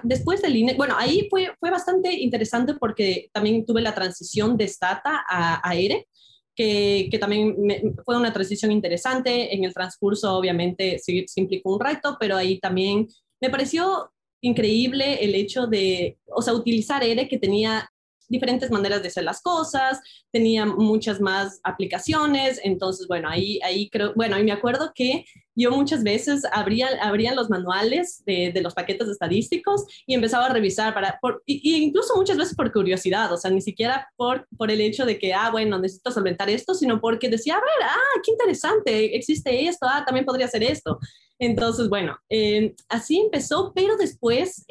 después 0.02 0.42
del 0.42 0.56
INEC, 0.56 0.76
bueno, 0.76 0.94
ahí 0.96 1.26
fue, 1.30 1.52
fue 1.58 1.70
bastante 1.70 2.12
interesante 2.12 2.74
porque 2.74 3.30
también 3.32 3.64
tuve 3.64 3.82
la 3.82 3.94
transición 3.94 4.56
de 4.56 4.68
Stata 4.68 5.24
a, 5.28 5.68
a 5.68 5.74
ERE. 5.74 6.06
Que, 6.52 7.08
que, 7.10 7.18
también 7.18 7.56
fue 8.04 8.18
una 8.18 8.34
transición 8.34 8.70
interesante. 8.70 9.54
En 9.54 9.64
el 9.64 9.72
transcurso, 9.72 10.36
obviamente, 10.36 10.98
sí, 10.98 11.24
sí, 11.26 11.40
implicó 11.40 11.74
un 11.74 11.80
reto, 11.80 12.18
pero 12.20 12.36
ahí 12.36 12.58
también 12.58 13.08
me 13.40 13.48
pareció 13.48 14.12
increíble 14.42 15.24
el 15.24 15.34
hecho 15.34 15.66
de, 15.66 16.18
o 16.26 16.42
sea, 16.42 16.52
utilizar 16.52 17.02
ERE 17.02 17.28
que 17.28 17.38
tenía 17.38 17.88
diferentes 18.30 18.70
maneras 18.70 19.02
de 19.02 19.08
hacer 19.08 19.24
las 19.24 19.42
cosas, 19.42 20.00
tenía 20.32 20.64
muchas 20.64 21.20
más 21.20 21.60
aplicaciones, 21.64 22.60
entonces, 22.64 23.06
bueno, 23.06 23.28
ahí, 23.28 23.58
ahí 23.62 23.90
creo, 23.90 24.14
bueno, 24.14 24.38
y 24.38 24.44
me 24.44 24.52
acuerdo 24.52 24.92
que 24.94 25.26
yo 25.54 25.72
muchas 25.72 26.02
veces 26.02 26.44
abría, 26.52 26.88
abría 27.02 27.34
los 27.34 27.50
manuales 27.50 28.22
de, 28.24 28.52
de, 28.54 28.62
los 28.62 28.72
paquetes 28.72 29.08
estadísticos 29.08 29.84
y 30.06 30.14
empezaba 30.14 30.46
a 30.46 30.52
revisar 30.52 30.94
para, 30.94 31.18
por, 31.20 31.42
y, 31.44 31.84
incluso 31.84 32.16
muchas 32.16 32.38
veces 32.38 32.54
por 32.54 32.72
curiosidad, 32.72 33.30
o 33.32 33.36
sea, 33.36 33.50
ni 33.50 33.60
siquiera 33.60 34.08
por, 34.16 34.46
por 34.56 34.70
el 34.70 34.80
hecho 34.80 35.04
de 35.04 35.18
que, 35.18 35.34
ah, 35.34 35.50
bueno, 35.50 35.78
necesito 35.78 36.12
solventar 36.12 36.48
esto, 36.48 36.74
sino 36.74 37.00
porque 37.00 37.28
decía, 37.28 37.54
a 37.54 37.60
ver, 37.60 37.88
ah, 37.90 38.20
qué 38.24 38.30
interesante, 38.30 39.16
existe 39.16 39.66
esto, 39.66 39.86
ah, 39.90 40.04
también 40.06 40.24
podría 40.24 40.48
ser 40.48 40.62
esto. 40.62 40.98
Entonces, 41.40 41.88
bueno, 41.88 42.16
eh, 42.28 42.76
así 42.88 43.18
empezó, 43.18 43.72
pero 43.74 43.96
después 43.96 44.64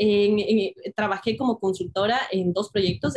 trabajé 0.95 1.35
como 1.35 1.59
consultora 1.59 2.21
en 2.31 2.53
dos 2.53 2.69
proyectos 2.69 3.15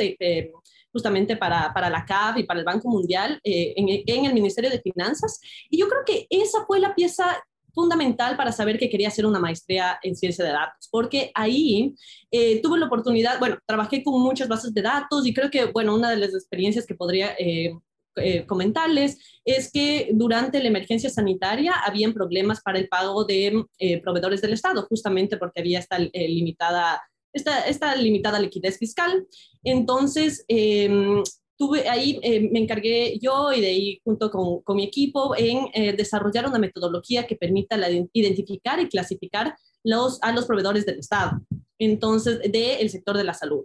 justamente 0.92 1.36
para, 1.36 1.90
la 1.90 2.04
CAF 2.04 2.38
y 2.38 2.44
para 2.44 2.60
el 2.60 2.66
Banco 2.66 2.88
Mundial 2.88 3.40
eh, 3.42 3.74
en, 3.76 3.88
en, 3.88 4.24
el 4.26 4.34
Ministerio 4.34 4.70
de 4.70 4.80
Finanzas. 4.80 5.40
Y 5.70 5.78
yo 5.78 5.88
creo 5.88 6.02
que 6.04 6.26
esa 6.30 6.64
fue 6.66 6.78
la 6.80 6.94
pieza 6.94 7.42
fundamental 7.74 8.36
para 8.36 8.52
saber 8.52 8.78
que 8.78 8.90
quería 8.90 9.08
hacer 9.08 9.24
una 9.24 9.38
maestría 9.38 9.98
en 10.02 10.14
ciencia 10.14 10.44
de 10.44 10.52
datos, 10.52 10.88
porque 10.90 11.30
ahí 11.34 11.94
eh, 12.30 12.60
tuve 12.60 12.78
la 12.78 12.86
oportunidad, 12.86 13.38
bueno, 13.38 13.56
trabajé 13.66 14.04
con 14.04 14.20
muchas 14.20 14.46
bases 14.46 14.74
de 14.74 14.82
datos 14.82 15.26
y 15.26 15.32
creo 15.32 15.50
que, 15.50 15.64
bueno, 15.66 15.94
una 15.94 16.10
de 16.10 16.18
las 16.18 16.34
experiencias 16.34 16.86
que 16.86 16.94
podría 16.94 17.34
eh, 17.38 17.72
eh, 18.16 18.46
comentarles 18.46 19.18
es 19.44 19.70
que 19.72 20.10
durante 20.12 20.62
la 20.62 20.68
emergencia 20.68 21.10
sanitaria 21.10 21.74
habían 21.86 22.12
problemas 22.12 22.60
para 22.60 22.78
el 22.78 22.88
pago 22.88 23.24
de 23.24 23.64
proveedores 24.02 24.40
del 24.40 24.52
Estado, 24.52 24.86
justamente 24.88 25.36
porque 25.36 25.60
había 25.60 25.78
esta 25.78 25.98
limitada 25.98 27.02
esta, 27.32 27.60
esta, 27.66 27.96
limitada 27.96 28.38
liquidez 28.38 28.78
fiscal. 28.78 29.26
Entonces, 29.64 30.44
em, 30.48 31.22
tuve 31.56 31.88
ahí, 31.88 32.18
eh, 32.22 32.48
me 32.50 32.60
encargué 32.60 33.18
yo 33.20 33.52
y 33.52 33.60
de 33.60 33.68
ahí 33.68 34.00
junto 34.04 34.30
con, 34.30 34.62
con 34.62 34.76
mi 34.76 34.84
equipo 34.84 35.36
en 35.36 35.68
eh, 35.74 35.94
desarrollar 35.96 36.46
una 36.46 36.58
metodología 36.58 37.26
que 37.26 37.36
permita 37.36 37.76
la, 37.76 37.88
identificar 38.12 38.80
y 38.80 38.88
clasificar 38.88 39.56
los, 39.84 40.18
a 40.22 40.32
los 40.32 40.46
proveedores 40.46 40.86
del 40.86 40.98
Estado, 40.98 41.40
entonces, 41.78 42.40
del 42.50 42.90
sector 42.90 43.16
de 43.16 43.24
la 43.24 43.34
salud. 43.34 43.64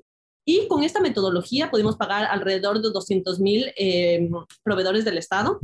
Y 0.50 0.66
con 0.70 0.82
esta 0.82 1.02
metodología 1.02 1.70
pudimos 1.70 1.98
pagar 1.98 2.24
alrededor 2.24 2.82
de 2.82 2.90
200 2.90 3.42
mil 3.42 3.66
eh, 3.76 4.30
proveedores 4.64 5.04
del 5.04 5.18
Estado, 5.18 5.60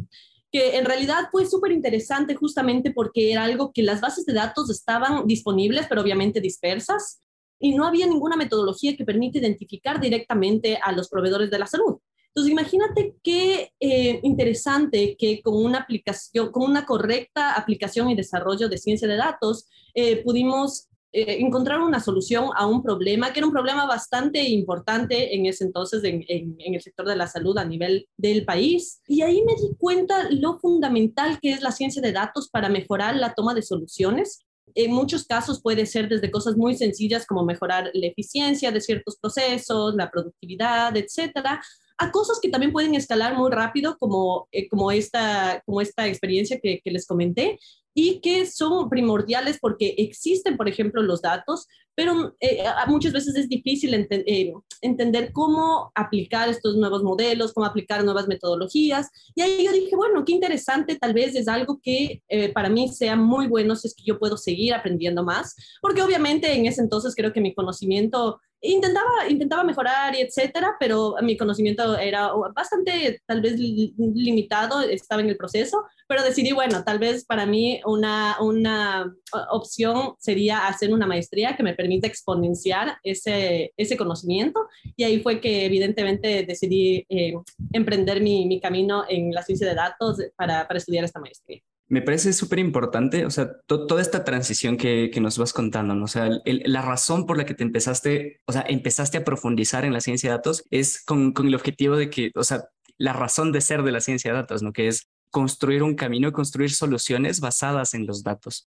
que 0.51 0.75
en 0.75 0.83
realidad 0.83 1.29
fue 1.31 1.45
súper 1.45 1.71
interesante 1.71 2.35
justamente 2.35 2.91
porque 2.91 3.31
era 3.31 3.45
algo 3.45 3.71
que 3.71 3.81
las 3.81 4.01
bases 4.01 4.25
de 4.25 4.33
datos 4.33 4.69
estaban 4.69 5.25
disponibles, 5.25 5.85
pero 5.87 6.01
obviamente 6.01 6.41
dispersas, 6.41 7.21
y 7.59 7.73
no 7.73 7.87
había 7.87 8.07
ninguna 8.07 8.35
metodología 8.35 8.97
que 8.97 9.05
permite 9.05 9.39
identificar 9.39 10.01
directamente 10.01 10.77
a 10.83 10.91
los 10.91 11.07
proveedores 11.07 11.49
de 11.49 11.59
la 11.59 11.65
salud. 11.65 11.99
Entonces, 12.27 12.51
imagínate 12.51 13.15
qué 13.23 13.71
eh, 13.79 14.19
interesante 14.21 15.15
que 15.17 15.41
con 15.41 15.63
una 15.63 15.77
aplicación, 15.77 16.51
con 16.51 16.69
una 16.69 16.85
correcta 16.85 17.53
aplicación 17.53 18.09
y 18.09 18.15
desarrollo 18.15 18.67
de 18.67 18.77
ciencia 18.77 19.07
de 19.07 19.15
datos, 19.15 19.65
eh, 19.93 20.17
pudimos 20.23 20.89
eh, 21.13 21.37
encontrar 21.39 21.79
una 21.79 21.99
solución 21.99 22.49
a 22.55 22.65
un 22.65 22.81
problema 22.81 23.31
que 23.31 23.39
era 23.39 23.47
un 23.47 23.53
problema 23.53 23.85
bastante 23.85 24.41
importante 24.49 25.35
en 25.35 25.45
ese 25.45 25.63
entonces 25.63 26.03
en, 26.03 26.25
en, 26.27 26.73
el 26.73 26.81
sector 26.81 27.07
de 27.07 27.15
la 27.15 27.27
salud 27.27 27.57
a 27.57 27.65
nivel 27.65 28.07
del 28.17 28.43
país. 28.45 28.99
Y 29.07 29.21
ahí 29.21 29.43
me 29.43 29.53
di 29.53 29.75
cuenta 29.77 30.27
lo 30.31 30.57
fundamental 30.57 31.39
que 31.39 31.51
es 31.51 31.61
la 31.61 31.71
ciencia 31.71 32.01
de 32.01 32.11
datos 32.11 32.49
para 32.49 32.67
mejorar 32.67 33.15
la 33.15 33.33
toma 33.33 33.53
de 33.53 33.61
soluciones 33.61 34.39
en 34.75 34.91
muchos 34.91 35.25
casos 35.25 35.61
puede 35.61 35.85
ser 35.85 36.09
desde 36.09 36.31
cosas 36.31 36.57
muy 36.57 36.75
sencillas 36.75 37.25
como 37.25 37.45
mejorar 37.45 37.91
la 37.93 38.07
eficiencia 38.07 38.71
de 38.71 38.81
ciertos 38.81 39.17
procesos, 39.17 39.93
la 39.95 40.09
productividad, 40.09 40.95
etcétera, 40.97 41.61
a 41.97 42.11
cosas 42.11 42.39
que 42.41 42.49
también 42.49 42.71
pueden 42.71 42.95
escalar 42.95 43.37
muy 43.37 43.51
rápido, 43.51 43.97
como, 43.97 44.47
eh, 44.51 44.67
como, 44.67 44.91
esta, 44.91 45.61
como 45.65 45.81
esta 45.81 46.07
experiencia 46.07 46.59
que, 46.61 46.81
que 46.83 46.91
les 46.91 47.05
comenté, 47.05 47.59
y 47.95 48.21
que 48.21 48.47
son 48.47 48.89
primordiales 48.89 49.59
porque 49.61 49.93
existen, 49.99 50.57
por 50.57 50.67
ejemplo, 50.67 51.03
los 51.03 51.21
datos, 51.21 51.67
pero 51.93 52.35
eh, 52.39 52.63
muchas 52.87 53.13
veces 53.13 53.35
es 53.35 53.47
difícil 53.47 53.93
eh, 53.93 54.51
entender 54.81 55.31
cómo 55.31 55.91
aplicar 55.93 56.49
estos 56.49 56.75
nuevos 56.75 57.03
modelos, 57.03 57.53
cómo 57.53 57.67
aplicar 57.67 58.03
nuevas 58.03 58.27
metodologías. 58.27 59.09
Y 59.35 59.43
ahí 59.43 59.63
yo 59.63 59.71
dije, 59.71 59.95
bueno, 59.95 60.25
qué 60.25 60.31
interesante, 60.31 60.95
tal 60.95 61.13
vez 61.13 61.35
es 61.35 61.47
algo 61.47 61.79
que 61.83 62.23
para 62.55 62.69
mí 62.69 62.87
sea 62.87 63.15
muy 63.15 63.45
bueno 63.45 63.75
si 63.75 63.87
es 63.87 63.93
que 63.93 64.03
yo 64.03 64.17
puedo 64.17 64.37
seguir 64.37 64.73
aprendiendo 64.73 65.23
más, 65.23 65.55
porque 65.79 66.01
obviamente 66.01 66.51
en 66.51 66.65
ese 66.65 66.81
entonces 66.81 67.13
creo 67.15 67.31
que 67.31 67.41
mi 67.41 67.53
conocimiento 67.53 68.39
intentaba, 68.63 69.27
intentaba 69.29 69.63
mejorar 69.63 70.15
y 70.15 70.21
etcétera, 70.21 70.75
pero 70.79 71.15
mi 71.21 71.35
conocimiento 71.35 71.97
era 71.97 72.31
bastante, 72.55 73.21
tal 73.25 73.41
vez, 73.41 73.59
limitado, 73.59 74.81
estaba 74.81 75.21
en 75.21 75.29
el 75.29 75.37
proceso, 75.37 75.83
pero 76.07 76.23
decidí, 76.23 76.53
bueno, 76.53 76.83
tal 76.83 76.97
vez 76.97 77.25
para 77.25 77.45
mí 77.45 77.81
una, 77.85 78.37
una 78.39 79.13
opción 79.51 80.15
sería 80.17 80.67
hacer 80.67 80.93
una 80.93 81.05
maestría 81.05 81.55
que 81.57 81.63
me 81.63 81.75
permita 81.75 82.07
exponenciar 82.07 82.97
ese, 83.03 83.73
ese 83.75 83.97
conocimiento 83.97 84.67
y 84.95 85.03
ahí 85.03 85.19
fue 85.19 85.41
que 85.41 85.65
evidentemente 85.65 86.45
decidí 86.45 87.05
eh, 87.09 87.33
emprender 87.73 88.21
mi, 88.21 88.45
mi, 88.45 88.61
camino 88.61 89.03
en 89.09 89.31
la 89.31 89.43
ciencia 89.43 89.67
de 89.67 89.75
datos 89.75 90.17
para, 90.37 90.67
para 90.67 90.77
estudiar 90.77 91.03
esta 91.03 91.19
maestría. 91.19 91.61
Me 91.93 92.01
parece 92.01 92.33
súper 92.33 92.57
importante, 92.57 93.23
o 93.23 93.29
sea, 93.29 93.51
toda 93.67 94.01
esta 94.01 94.23
transición 94.23 94.77
que, 94.77 95.11
que, 95.13 95.21
nos 95.21 95.37
vas 95.37 95.53
contando, 95.53 95.93
¿no? 95.93 96.05
o 96.05 96.07
sea, 96.07 96.27
la 96.43 96.81
razón 96.81 97.27
por 97.27 97.37
la 97.37 97.45
que 97.45 97.53
te 97.53 97.61
empezaste, 97.61 98.41
o 98.47 98.51
sea, 98.51 98.65
empezaste 98.67 99.19
a 99.19 99.23
profundizar 99.23 99.85
en 99.85 99.93
la 99.93 100.01
ciencia 100.01 100.31
de 100.31 100.37
datos 100.37 100.65
es 100.71 101.05
con, 101.05 101.33
con, 101.33 101.45
el 101.45 101.53
objetivo 101.53 101.95
de 101.95 102.09
que, 102.09 102.31
o 102.33 102.43
sea, 102.43 102.63
la 102.97 103.13
razón 103.13 103.51
de 103.51 103.61
ser 103.61 103.83
de 103.83 103.91
la 103.91 104.01
ciencia 104.01 104.31
de 104.31 104.37
datos, 104.37 104.63
¿no? 104.63 104.73
Que 104.73 104.87
es 104.87 105.07
construir 105.29 105.83
un 105.83 105.93
camino 105.93 106.31
construir 106.31 106.71
soluciones 106.71 107.39
basadas 107.39 107.93
en 107.93 108.07
los 108.07 108.23
datos. 108.23 108.67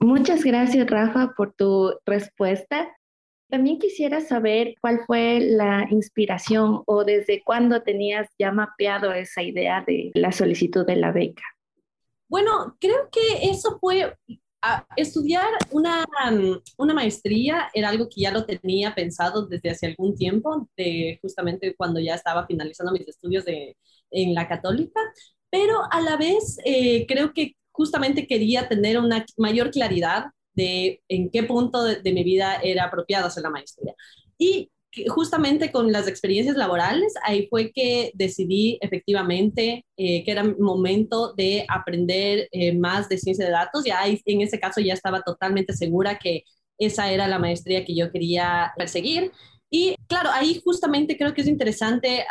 Muchas 0.00 0.42
gracias, 0.42 0.90
Rafa, 0.90 1.32
por 1.36 1.52
tu 1.52 1.94
respuesta. 2.04 2.88
También 3.54 3.78
quisiera 3.78 4.20
saber 4.20 4.74
cuál 4.80 5.02
fue 5.06 5.38
la 5.38 5.86
inspiración 5.88 6.82
o 6.86 7.04
desde 7.04 7.40
cuándo 7.44 7.84
tenías 7.84 8.28
ya 8.36 8.50
mapeado 8.50 9.12
esa 9.12 9.44
idea 9.44 9.84
de 9.86 10.10
la 10.14 10.32
solicitud 10.32 10.84
de 10.84 10.96
la 10.96 11.12
beca. 11.12 11.44
Bueno, 12.28 12.76
creo 12.80 13.08
que 13.12 13.48
eso 13.48 13.78
fue 13.78 14.12
estudiar 14.96 15.46
una, 15.70 16.04
una, 16.78 16.94
maestría 16.94 17.70
era 17.72 17.90
algo 17.90 18.08
que 18.08 18.22
ya 18.22 18.32
lo 18.32 18.44
tenía 18.44 18.92
pensado 18.92 19.46
desde 19.46 19.70
hace 19.70 19.86
algún 19.86 20.16
tiempo, 20.16 20.68
de 20.76 21.20
justamente 21.22 21.76
cuando 21.76 22.00
ya 22.00 22.16
estaba 22.16 22.48
finalizando 22.48 22.90
mis 22.90 23.06
estudios 23.06 23.44
de, 23.44 23.76
en 24.10 24.34
la 24.34 24.48
católica, 24.48 25.00
pero 25.48 25.78
a 25.92 26.00
la 26.00 26.16
vez 26.16 26.58
eh, 26.64 27.06
creo 27.06 27.32
que 27.32 27.52
justamente 27.70 28.26
quería 28.26 28.68
tener 28.68 28.98
una 28.98 29.24
mayor 29.36 29.70
claridad 29.70 30.24
de 30.54 31.02
en 31.08 31.30
qué 31.30 31.42
punto 31.42 31.84
de, 31.84 32.12
mi 32.12 32.24
vida 32.24 32.56
era 32.62 32.84
apropiado 32.84 33.26
hacer 33.26 33.42
la 33.42 33.50
maestría. 33.50 33.94
Y 34.38 34.70
justamente 35.08 35.72
con 35.72 35.90
las 35.90 36.06
experiencias 36.06 36.56
laborales, 36.56 37.14
ahí 37.24 37.46
fue 37.48 37.72
que 37.72 38.12
decidí 38.14 38.78
efectivamente 38.80 39.84
eh, 39.96 40.22
que 40.24 40.30
era 40.30 40.44
momento 40.44 41.34
de 41.34 41.64
aprender 41.68 42.48
eh, 42.52 42.74
más 42.74 43.08
de 43.08 43.18
ciencia 43.18 43.44
de 43.44 43.50
datos. 43.50 43.84
Ya 43.84 44.02
en 44.06 44.40
ese 44.40 44.60
caso 44.60 44.80
ya 44.80 44.94
estaba 44.94 45.22
totalmente 45.22 45.72
segura 45.72 46.18
que 46.18 46.44
esa 46.78 47.10
era 47.12 47.28
la 47.28 47.38
maestría 47.38 47.84
que 47.84 47.94
yo 47.94 48.10
quería 48.10 48.72
perseguir. 48.76 49.32
Y 49.70 49.96
claro, 50.06 50.30
ahí 50.32 50.60
justamente 50.64 51.16
creo 51.16 51.34
que 51.34 51.40
es 51.40 51.48
interesante 51.48 52.24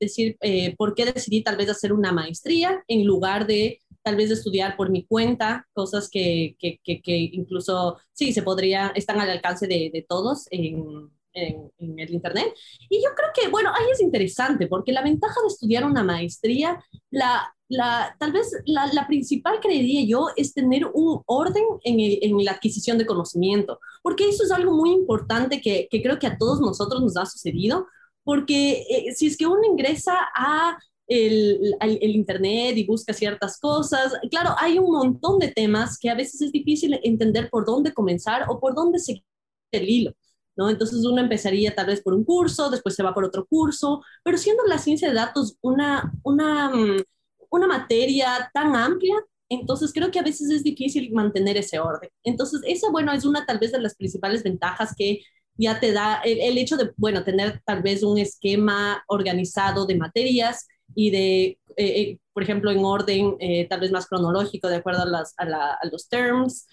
decir 0.00 0.36
eh, 0.40 0.74
por 0.76 0.94
qué 0.94 1.04
decidí 1.04 1.42
tal 1.42 1.56
vez 1.56 1.68
hacer 1.68 1.92
una 1.92 2.10
maestría 2.10 2.82
en 2.88 3.06
lugar 3.06 3.46
de 3.46 3.80
tal 4.02 4.16
vez 4.16 4.30
estudiar 4.30 4.76
por 4.76 4.90
mi 4.90 5.04
cuenta, 5.06 5.66
cosas 5.72 6.08
que, 6.08 6.56
que, 6.58 6.80
que, 6.82 7.02
incluso 7.32 7.98
sí 8.12 8.32
se 8.32 8.42
podría, 8.42 8.92
están 8.94 9.20
al 9.20 9.30
alcance 9.30 9.66
de, 9.66 9.90
de 9.92 10.04
todos 10.08 10.46
en, 10.50 11.10
en, 11.32 11.98
el 11.98 12.10
Internet. 12.12 12.54
Y 12.88 13.02
yo 13.02 13.10
creo 13.16 13.28
que, 13.34 13.50
bueno, 13.50 13.70
ahí 13.70 13.86
es 13.92 14.00
interesante 14.00 14.66
porque 14.66 14.92
la 14.92 15.02
ventaja 15.02 15.40
de 15.40 15.48
estudiar 15.48 15.84
una 15.84 16.02
maestría, 16.02 16.82
la, 17.10 17.54
la, 17.68 18.16
tal 18.18 18.32
vez 18.32 18.50
la, 18.66 18.86
la, 18.92 19.06
principal, 19.06 19.60
creería 19.60 20.04
yo, 20.06 20.28
es 20.36 20.54
tener 20.54 20.86
un 20.92 21.22
orden 21.26 21.64
en, 21.84 22.18
en, 22.22 22.44
la 22.44 22.52
adquisición 22.52 22.98
de 22.98 23.06
conocimiento, 23.06 23.78
porque 24.02 24.28
eso 24.28 24.44
es 24.44 24.50
algo 24.50 24.72
muy 24.72 24.90
importante 24.90 25.60
que, 25.60 25.88
que 25.90 26.02
creo 26.02 26.18
que 26.18 26.26
a 26.26 26.38
todos 26.38 26.60
nosotros 26.60 27.00
nos 27.00 27.16
ha 27.16 27.26
sucedido, 27.26 27.86
porque 28.24 28.84
eh, 28.88 29.14
si 29.14 29.26
es 29.26 29.36
que 29.36 29.46
uno 29.46 29.62
ingresa 29.64 30.14
a 30.34 30.78
el, 31.10 31.74
el, 31.80 32.10
Internet 32.10 32.76
y 32.76 32.86
busca 32.86 33.12
ciertas 33.12 33.58
cosas. 33.58 34.12
Claro, 34.30 34.54
hay 34.58 34.78
un 34.78 34.92
montón 34.92 35.40
de 35.40 35.48
temas 35.48 35.98
que 35.98 36.08
a 36.08 36.14
veces 36.14 36.40
es 36.40 36.52
difícil 36.52 36.98
entender 37.02 37.50
por 37.50 37.66
dónde 37.66 37.92
comenzar 37.92 38.46
o 38.48 38.60
por 38.60 38.76
dónde 38.76 39.00
seguir 39.00 39.24
el 39.72 39.88
hilo. 39.88 40.12
¿no? 40.56 40.70
Entonces 40.70 41.04
uno 41.04 41.20
empezaría 41.20 41.74
tal 41.74 41.86
vez 41.86 42.00
por 42.00 42.14
un 42.14 42.24
curso, 42.24 42.70
después 42.70 42.94
se 42.94 43.02
va 43.02 43.12
por 43.12 43.24
otro 43.24 43.44
curso, 43.46 44.02
pero 44.22 44.38
siendo 44.38 44.64
la 44.66 44.78
ciencia 44.78 45.08
de 45.08 45.14
datos 45.14 45.56
una, 45.62 46.12
una, 46.22 46.70
mm, 46.70 47.02
una 47.50 47.66
materia 47.66 48.48
tan 48.54 48.76
amplia, 48.76 49.16
entonces 49.48 49.92
creo 49.92 50.12
que 50.12 50.20
a 50.20 50.22
veces 50.22 50.48
es 50.50 50.62
difícil 50.62 51.12
mantener 51.12 51.56
ese 51.56 51.80
orden. 51.80 52.10
Entonces 52.22 52.60
esa, 52.66 52.88
bueno, 52.90 53.12
es 53.12 53.24
una 53.24 53.44
tal 53.46 53.58
vez 53.58 53.72
de 53.72 53.80
las 53.80 53.96
principales 53.96 54.44
ventajas 54.44 54.94
que 54.96 55.20
ya 55.56 55.80
te 55.80 55.92
da 55.92 56.20
el, 56.24 56.56
hecho 56.56 56.76
de, 56.76 56.92
bueno, 56.96 57.24
tener 57.24 57.60
tal 57.66 57.82
vez 57.82 58.02
un 58.04 58.18
esquema 58.18 59.02
organizado 59.08 59.86
de 59.86 59.96
materias 59.96 60.66
y 60.94 61.10
de, 61.10 61.44
eh, 61.44 61.58
eh, 61.76 62.18
por 62.32 62.42
ejemplo, 62.42 62.70
en 62.70 62.84
orden 62.84 63.36
eh, 63.40 63.66
tal 63.68 63.80
vez 63.80 63.90
más 63.92 64.06
cronológico, 64.06 64.68
de 64.68 64.76
acuerdo 64.76 65.02
a, 65.02 65.06
las, 65.06 65.34
a, 65.38 65.44
a, 65.44 65.88
los 65.90 66.08
terms. 66.08 66.66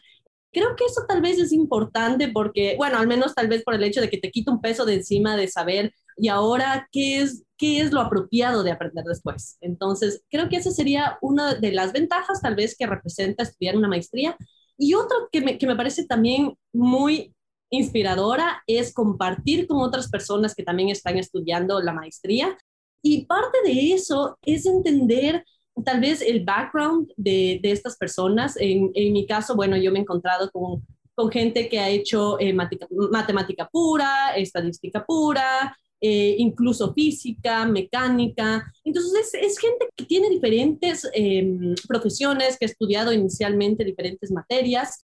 Creo 0.51 0.75
que 0.75 0.86
eso 0.86 1.03
tal 1.07 1.21
vez 1.21 1.38
es 1.39 1.51
importante 1.51 2.29
porque, 2.29 2.75
bueno, 2.77 2.97
al 2.97 3.07
menos 3.07 3.36
tal 3.36 3.47
vez 3.47 3.63
por 3.63 3.75
el 3.75 3.83
hecho 3.83 4.01
de 4.01 4.09
que 4.09 4.17
te 4.17 4.31
quita 4.31 4.51
un 4.51 4.62
peso 4.62 4.86
de 4.86 4.95
encima 4.95 5.36
de 5.36 5.47
saber 5.47 5.93
y 6.17 6.29
ahora 6.29 6.88
qué 6.91 7.21
es, 7.21 7.43
qué 7.57 7.79
es 7.81 7.91
lo 7.91 8.01
apropiado 8.01 8.63
de 8.63 8.71
aprender 8.71 9.05
después. 9.05 9.57
Entonces, 9.62 10.24
creo 10.29 10.50
que 10.50 10.57
esa 10.57 10.71
sería 10.71 11.17
una 11.21 11.55
de 11.55 11.71
las 11.71 11.93
ventajas 11.93 12.41
tal 12.41 12.55
vez 12.55 12.75
que 12.77 12.88
representa 12.88 13.43
estudiar 13.43 13.77
una 13.77 13.88
maestría. 13.88 14.36
Y 14.77 14.93
otro 14.95 15.29
que 15.31 15.41
me, 15.41 15.57
que 15.57 15.67
me 15.67 15.75
parece 15.75 16.05
también 16.05 16.53
muy 16.74 17.36
inspiradora 17.69 18.63
es 18.67 18.93
compartir 18.93 19.67
con 19.67 19.79
otras 19.81 20.09
personas 20.09 20.55
que 20.55 20.63
también 20.63 20.89
están 20.89 21.17
estudiando 21.17 21.81
la 21.81 21.93
maestría. 21.93 22.57
Y 23.01 23.25
parte 23.25 23.58
de 23.63 23.94
eso 23.94 24.38
es 24.42 24.66
entender 24.66 25.44
tal 25.86 26.01
vez 26.01 26.22
el 26.22 26.44
background 26.44 27.12
de, 27.16 27.60
de 27.62 27.72
estas 27.72 27.98
personas. 27.98 28.58
En, 28.58 28.92
en, 28.94 29.13
mi 29.13 29.25
caso, 29.25 29.56
bueno, 29.56 29.77
yo 29.77 29.92
me 29.92 30.00
he 30.00 30.01
encontrado 30.01 30.50
con, 30.51 30.86
con 31.13 31.32
gente 31.32 31.70
que 31.70 31.80
ha 31.80 31.89
hecho 31.89 32.39
eh, 32.39 32.54
matemática 32.54 33.68
pura, 33.72 34.36
estadística 34.36 35.06
pura, 35.06 35.75
eh, 36.00 36.36
incluso 36.38 36.94
física, 36.94 37.66
mecánica. 37.66 38.72
Entonces, 38.84 39.34
es, 39.34 39.51
es 39.51 39.60
gente 39.60 39.88
que 39.96 40.06
tiene 40.06 40.30
diferentes 40.30 41.10
eh, 41.13 41.75
profesiones, 41.88 42.58
que 42.58 42.66
ha 42.66 42.70
estudiado 42.70 43.12
inicialmente 43.12 43.84
diferentes 43.84 44.32
materias, 44.32 45.06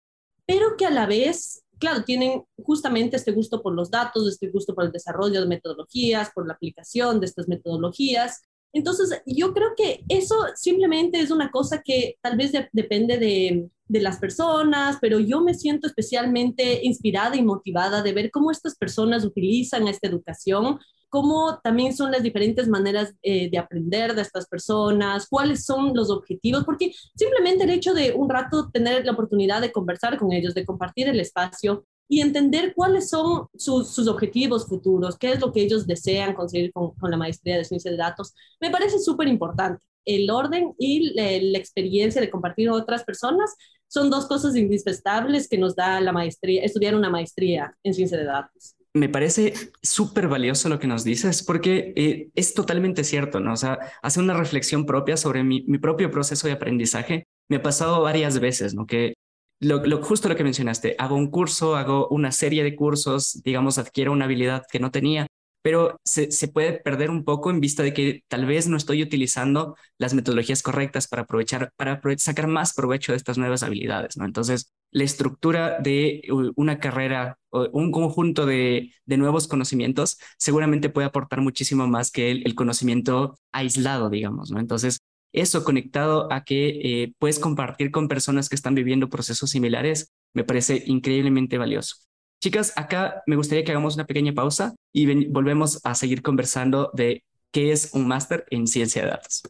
pero 0.45 0.75
que 0.77 0.85
a 0.85 0.89
la 0.89 1.05
vez 1.05 1.62
claro, 1.83 2.05
tienen 2.05 2.43
justamente 2.63 3.17
este 3.17 3.33
gusto 3.33 3.61
por 3.61 3.73
los 3.73 3.91
datos, 3.91 4.25
este 4.25 4.47
gusto 4.47 4.73
por 4.73 4.85
el 4.85 4.91
desarrollo 4.93 5.41
de 5.41 5.47
metodologías, 5.47 6.31
por 6.33 6.47
la 6.47 6.53
aplicación 6.53 7.19
de 7.19 7.25
estas 7.25 7.49
metodologías. 7.49 8.41
Entonces, 8.71 9.21
yo 9.25 9.53
creo 9.53 9.73
que 9.75 10.05
eso 10.07 10.35
simplemente 10.55 11.19
es 11.19 11.29
una 11.29 11.51
cosa 11.51 11.81
que 11.83 12.15
tal 12.21 12.37
vez 12.37 12.53
depende 12.71 13.17
de, 13.17 13.69
las 13.99 14.17
personas, 14.17 14.97
pero 15.01 15.19
yo 15.19 15.41
me 15.41 15.53
siento 15.53 15.85
especialmente 15.85 16.79
inspirada 16.83 17.35
y 17.35 17.43
motivada 17.43 18.01
de 18.01 18.13
ver 18.13 18.31
cómo 18.31 18.49
estas 18.49 18.75
personas 18.75 19.25
utilizan 19.25 19.87
esta 19.87 20.07
educación 20.07 20.79
cómo 21.13 21.59
también 21.59 21.95
son 21.95 22.11
las 22.11 22.23
diferentes 22.23 22.67
maneras 22.67 23.13
eh, 23.21 23.47
de 23.47 23.59
aprender 23.59 24.15
de 24.15 24.23
estas 24.23 24.47
personas, 24.47 25.27
cuáles 25.29 25.63
son 25.63 25.95
los 25.95 26.09
objetivos, 26.09 26.63
porque 26.65 26.91
simplemente 27.15 27.65
el 27.65 27.69
hecho 27.69 27.93
de 27.93 28.13
un 28.13 28.27
rato 28.27 28.71
tener 28.71 29.05
la 29.05 29.11
oportunidad 29.11 29.61
de 29.61 29.71
conversar 29.71 30.17
con 30.17 30.33
ellos, 30.33 30.55
de 30.55 30.65
compartir 30.65 31.07
el 31.07 31.19
espacio 31.19 31.85
y 32.09 32.21
entender 32.21 32.73
cuáles 32.75 33.11
son 33.11 33.45
sus, 33.55 34.07
objetivos 34.07 34.65
futuros, 34.65 35.15
qué 35.15 35.33
es 35.33 35.39
lo 35.39 35.51
que 35.51 35.61
ellos 35.61 35.85
desean 35.85 36.33
conseguir 36.33 36.73
con, 36.73 36.93
la 37.03 37.15
maestría 37.17 37.57
de 37.57 37.65
ciencia 37.65 37.91
de 37.91 37.97
datos, 37.97 38.33
me 38.59 38.71
parece 38.71 38.97
súper 38.97 39.27
importante. 39.27 39.83
El 40.05 40.31
orden 40.31 40.73
y 40.79 41.13
la, 41.13 41.25
la 41.43 41.59
experiencia 41.59 42.21
de 42.21 42.31
compartir 42.31 42.69
con 42.69 42.81
otras 42.81 43.03
personas 43.03 43.53
son 43.87 44.09
dos 44.09 44.25
cosas 44.25 44.55
indispensables 44.55 45.47
que 45.47 45.59
nos 45.59 45.75
da 45.75 46.01
la 46.01 46.11
maestría, 46.11 46.63
estudiar 46.63 46.95
una 46.95 47.11
maestría 47.11 47.77
en 47.83 47.93
ciencia 47.93 48.17
de 48.17 48.25
datos 48.25 48.75
me 48.93 49.09
parece 49.09 49.53
súper 49.81 50.27
valioso 50.27 50.69
lo 50.69 50.79
que 50.79 50.87
nos 50.87 51.03
dices 51.03 51.43
porque 51.43 51.93
eh, 51.95 52.29
es 52.35 52.53
totalmente 52.53 53.03
cierto, 53.03 53.39
¿no? 53.39 53.53
O 53.53 53.57
sea, 53.57 53.79
hace 54.03 54.19
una 54.19 54.35
reflexión 54.35 54.85
propia 54.85 55.17
sobre 55.17 55.43
mi, 55.43 55.61
propio 55.79 56.11
proceso 56.11 56.47
de 56.47 56.53
aprendizaje. 56.53 57.25
Me 57.49 57.57
ha 57.57 57.63
pasado 57.63 58.01
varias 58.01 58.39
veces, 58.39 58.75
¿no? 58.75 58.85
Que 58.85 59.15
lo, 59.59 60.01
justo 60.03 60.29
lo 60.29 60.35
que 60.35 60.43
mencionaste, 60.43 60.95
hago 60.99 61.15
un 61.15 61.31
curso, 61.31 61.75
hago 61.75 62.07
una 62.09 62.31
serie 62.31 62.63
de 62.63 62.75
cursos, 62.75 63.41
digamos, 63.43 63.77
adquiero 63.77 64.11
una 64.11 64.25
habilidad 64.25 64.63
que 64.71 64.79
no 64.79 64.91
tenía, 64.91 65.27
pero 65.63 65.99
se, 66.05 66.31
se 66.31 66.49
puede 66.49 66.73
perder 66.73 67.09
un 67.09 67.23
poco 67.23 67.49
en 67.49 67.61
vista 67.61 67.81
de 67.81 67.93
que 67.93 68.23
tal 68.27 68.45
vez 68.45 68.67
no 68.67 68.77
estoy 68.77 69.01
utilizando 69.01 69.75
las 69.97 70.13
metodologías 70.13 70.61
correctas 70.61 71.07
para 71.07 71.23
aprovechar, 71.23 71.71
para 71.77 71.99
sacar 72.17 72.47
más 72.47 72.73
provecho 72.73 73.13
de 73.13 73.17
estas 73.17 73.37
nuevas 73.37 73.63
habilidades, 73.63 74.17
¿no? 74.17 74.25
Entonces, 74.25 74.71
la 74.93 75.03
estructura 75.03 75.79
de 75.79 76.21
una 76.55 76.79
carrera 76.79 77.39
o 77.49 77.67
un 77.73 77.91
conjunto 77.91 78.45
de, 78.45 78.93
nuevos 79.05 79.47
conocimientos 79.47 80.17
seguramente 80.37 80.89
puede 80.89 81.07
aportar 81.07 81.41
muchísimo 81.41 81.87
más 81.87 82.11
que 82.11 82.31
el, 82.31 82.55
conocimiento 82.55 83.37
aislado, 83.51 84.09
digamos, 84.09 84.51
¿no? 84.51 84.59
Entonces, 84.59 84.99
eso 85.33 85.63
conectado 85.63 86.31
a 86.31 86.43
que 86.43 86.67
eh, 87.03 87.13
puedes 87.17 87.39
compartir 87.39 87.89
con 87.91 88.07
personas 88.07 88.49
que 88.49 88.55
están 88.55 88.75
viviendo 88.75 89.09
procesos 89.09 89.49
similares, 89.49 90.11
me 90.33 90.43
parece 90.43 90.83
increíblemente 90.85 91.57
valioso. 91.57 91.95
Chicas, 92.39 92.73
acá 92.75 93.23
me 93.25 93.35
gustaría 93.35 93.63
que 93.63 93.71
hagamos 93.71 93.95
una 93.95 94.05
pequeña 94.05 94.33
pausa 94.33 94.75
y 94.91 95.27
volvemos 95.27 95.79
a 95.83 95.95
seguir 95.95 96.21
conversando 96.21 96.91
de 96.93 97.23
qué 97.51 97.71
es 97.71 97.91
un 97.93 98.07
máster 98.07 98.45
en 98.51 98.67
ciencia 98.67 99.03
de 99.03 99.09
datos. 99.09 99.43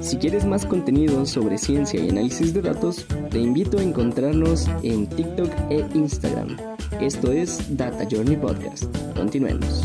Si 0.00 0.16
quieres 0.16 0.44
más 0.44 0.64
contenido 0.64 1.26
sobre 1.26 1.58
ciencia 1.58 2.00
y 2.02 2.08
análisis 2.08 2.54
de 2.54 2.62
datos, 2.62 3.06
te 3.30 3.38
invito 3.38 3.78
a 3.78 3.82
encontrarnos 3.82 4.68
en 4.82 5.08
TikTok 5.08 5.50
e 5.70 5.84
Instagram. 5.94 6.56
Esto 7.00 7.32
es 7.32 7.76
Data 7.76 8.06
Journey 8.10 8.36
Podcast. 8.36 8.84
Continuemos. 9.14 9.84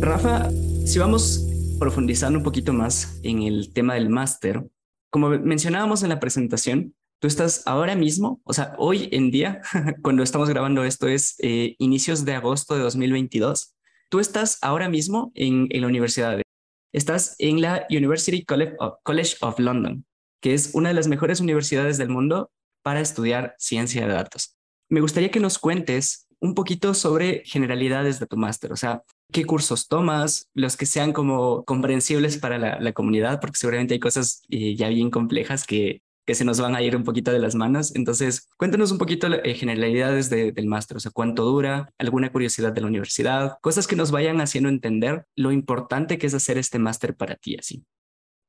Rafa, 0.00 0.50
si 0.86 0.98
vamos 0.98 1.46
profundizando 1.78 2.38
un 2.38 2.44
poquito 2.44 2.72
más 2.72 3.20
en 3.22 3.42
el 3.42 3.72
tema 3.72 3.94
del 3.94 4.08
máster, 4.08 4.64
como 5.10 5.28
mencionábamos 5.30 6.02
en 6.02 6.08
la 6.10 6.20
presentación, 6.20 6.94
tú 7.18 7.26
estás 7.26 7.62
ahora 7.66 7.96
mismo, 7.96 8.40
o 8.44 8.52
sea, 8.52 8.74
hoy 8.78 9.08
en 9.12 9.30
día, 9.30 9.60
cuando 10.02 10.22
estamos 10.22 10.48
grabando 10.48 10.84
esto 10.84 11.08
es 11.08 11.34
eh, 11.40 11.74
inicios 11.78 12.24
de 12.24 12.34
agosto 12.34 12.74
de 12.74 12.80
2022, 12.80 13.74
tú 14.08 14.20
estás 14.20 14.58
ahora 14.62 14.88
mismo 14.88 15.32
en, 15.34 15.66
en 15.70 15.80
la 15.82 15.88
Universidad 15.88 16.36
de 16.36 16.42
Estás 16.92 17.36
en 17.38 17.60
la 17.60 17.86
University 17.88 18.44
College 18.44 19.36
of, 19.40 19.58
London, 19.58 20.04
que 20.40 20.54
es 20.54 20.70
una 20.74 20.88
de 20.88 20.94
las 20.94 21.06
mejores 21.06 21.40
universidades 21.40 21.98
del 21.98 22.08
mundo 22.08 22.50
para 22.82 23.00
estudiar 23.00 23.54
ciencia 23.58 24.06
de 24.06 24.12
datos. 24.12 24.56
Me 24.88 25.00
gustaría 25.00 25.30
que 25.30 25.38
nos 25.38 25.58
cuentes 25.58 26.26
un 26.40 26.54
poquito 26.54 26.94
sobre 26.94 27.42
generalidades 27.44 28.18
de 28.18 28.26
tu 28.26 28.36
máster, 28.36 28.72
o 28.72 28.76
sea, 28.76 29.02
qué 29.30 29.44
cursos 29.44 29.86
tomas, 29.86 30.48
los 30.54 30.76
que 30.76 30.86
sean 30.86 31.12
como 31.12 31.64
comprensibles 31.64 32.38
para 32.38 32.80
la, 32.80 32.92
comunidad, 32.92 33.40
porque 33.40 33.58
seguramente 33.58 33.94
hay 33.94 34.00
cosas 34.00 34.42
eh, 34.48 34.74
ya 34.74 34.88
bien 34.88 35.10
complejas 35.10 35.64
que 35.64 36.02
que 36.30 36.36
se 36.36 36.44
nos 36.44 36.60
van 36.60 36.76
a 36.76 36.80
ir 36.80 36.94
un 36.94 37.02
poquito 37.02 37.32
de 37.32 37.40
las 37.40 37.56
manos. 37.56 37.92
Entonces, 37.96 38.48
cuéntanos 38.56 38.92
un 38.92 38.98
poquito 38.98 39.26
eh, 39.26 39.52
generalidades 39.54 40.30
del 40.30 40.66
máster, 40.66 40.96
o 40.96 41.00
sea, 41.00 41.10
cuánto 41.10 41.42
dura, 41.42 41.92
alguna 41.98 42.30
curiosidad 42.30 42.72
de 42.72 42.80
la 42.80 42.86
universidad, 42.86 43.58
cosas 43.60 43.88
que 43.88 43.96
nos 43.96 44.12
vayan 44.12 44.40
haciendo 44.40 44.68
entender 44.68 45.26
lo 45.34 45.50
importante 45.50 46.18
que 46.18 46.28
es 46.28 46.34
hacer 46.34 46.56
este 46.56 46.78
máster 46.78 47.16
para 47.16 47.34
ti, 47.34 47.56
así. 47.56 47.82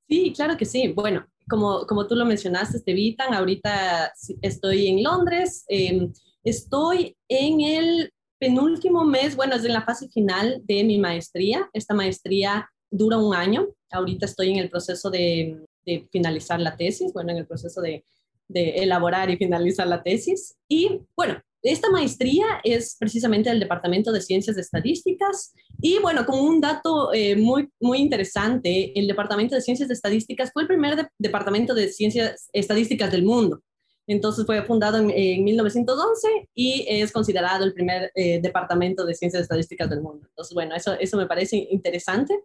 Sí, 0.08 0.32
claro 0.36 0.58
que 0.58 0.65
sí. 0.65 0.89
Bueno, 0.89 1.26
como, 1.50 1.88
como 1.88 2.06
tú 2.06 2.13
lo 2.13 2.24
mencionaste, 2.24 2.78
Estevitan, 2.78 3.34
ahorita 3.34 4.13
estoy 4.44 4.86
en 4.86 5.02
Londres, 5.02 5.65
em, 5.67 6.13
estoy 6.44 7.17
en 7.30 7.62
el 7.62 8.13
penúltimo 8.38 9.06
mes, 9.06 9.36
bueno, 9.36 9.56
es 9.56 9.65
en 9.65 9.74
la 9.74 9.82
fase 9.82 10.08
final 10.10 10.62
de 10.65 10.84
mi 10.84 11.00
maestría. 11.00 11.67
Esta 11.74 11.96
maestría 11.96 12.70
dura 12.91 13.17
un 13.17 13.34
año. 13.34 13.70
Ahorita 13.89 14.28
estoy 14.28 14.52
en 14.52 14.58
el 14.58 14.70
proceso 14.70 15.10
de, 15.10 15.65
de 15.86 16.08
finalizar 16.12 16.60
la 16.60 16.76
tesis, 16.76 17.13
bueno, 17.13 17.32
en 17.32 17.38
el 17.38 17.48
proceso 17.48 17.82
de, 17.82 18.06
de 18.48 18.76
elaborar 18.76 19.30
y 19.30 19.38
finalizar 19.38 19.88
la 19.88 20.04
tesis. 20.04 20.56
Y 20.67 21.02
bueno, 21.15 21.41
esta 21.63 21.91
maestría 21.91 22.46
es 22.63 22.96
precisamente 23.00 23.50
del 23.50 23.60
Departamento 23.60 24.12
de 24.12 24.22
Ciencias 24.22 24.58
Estadísticas 24.58 25.54
y 25.80 26.00
bueno, 26.00 26.26
como 26.26 26.44
un 26.44 26.60
dato 26.60 27.13
eh, 27.13 27.36
muy, 27.36 27.70
muy 27.80 28.00
interesante, 28.00 28.98
el 29.00 29.08
Departamento 29.08 29.56
de 29.56 29.62
Ciencias 29.62 29.89
Estadísticas 29.91 30.52
fue 30.52 30.63
el 30.63 30.67
primer 30.67 31.10
departamento 31.20 31.76
de 31.76 31.89
ciencias 31.89 32.50
estadísticas 32.52 33.12
del 33.12 33.24
mundo. 33.24 33.62
Entonces 34.08 34.46
fue 34.46 34.63
fundado 34.63 34.98
en, 34.98 35.44
1911 35.44 36.50
y 36.56 36.86
es 36.89 37.12
considerado 37.12 37.63
el 37.63 37.74
primer 37.74 38.12
eh, 38.15 38.41
departamento 38.41 39.06
de 39.06 39.13
ciencias 39.13 39.44
estadísticas 39.44 39.89
del 39.89 40.02
mundo. 40.02 40.26
Entonces, 40.28 40.54
bueno, 40.56 40.76
eso, 40.76 40.94
eso 41.00 41.15
me 41.17 41.28
parece 41.28 41.67
interesante. 41.70 42.44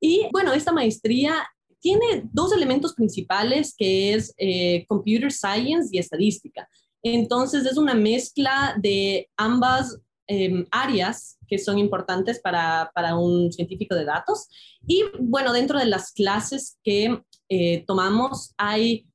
Y 0.00 0.26
bueno, 0.32 0.52
esta 0.54 0.72
maestría 0.72 1.46
tiene 1.84 2.22
dos 2.32 2.50
elementos 2.54 2.94
principales 2.94 3.74
que 3.76 4.14
es 4.14 4.34
eh, 4.38 4.86
computer 4.88 5.30
science 5.30 5.90
y 5.92 5.98
estadística. 5.98 6.66
Entonces 7.02 7.66
es 7.66 7.76
una 7.76 7.92
mezcla 7.92 8.74
de 8.80 9.28
ambas 9.36 10.00
em, 10.26 10.64
áreas 10.70 11.36
que 11.46 11.58
son 11.58 11.78
importantes 11.78 12.40
para, 12.40 12.90
para, 12.94 13.18
un 13.18 13.52
científico 13.52 13.94
de 13.94 14.06
datos. 14.06 14.48
Y 14.86 15.04
bueno, 15.20 15.52
dentro 15.52 15.78
de 15.78 15.84
las 15.84 16.12
clases 16.12 16.78
que 16.82 17.20
eh, 17.50 17.84
tomamos 17.86 18.54
hay, 18.56 19.06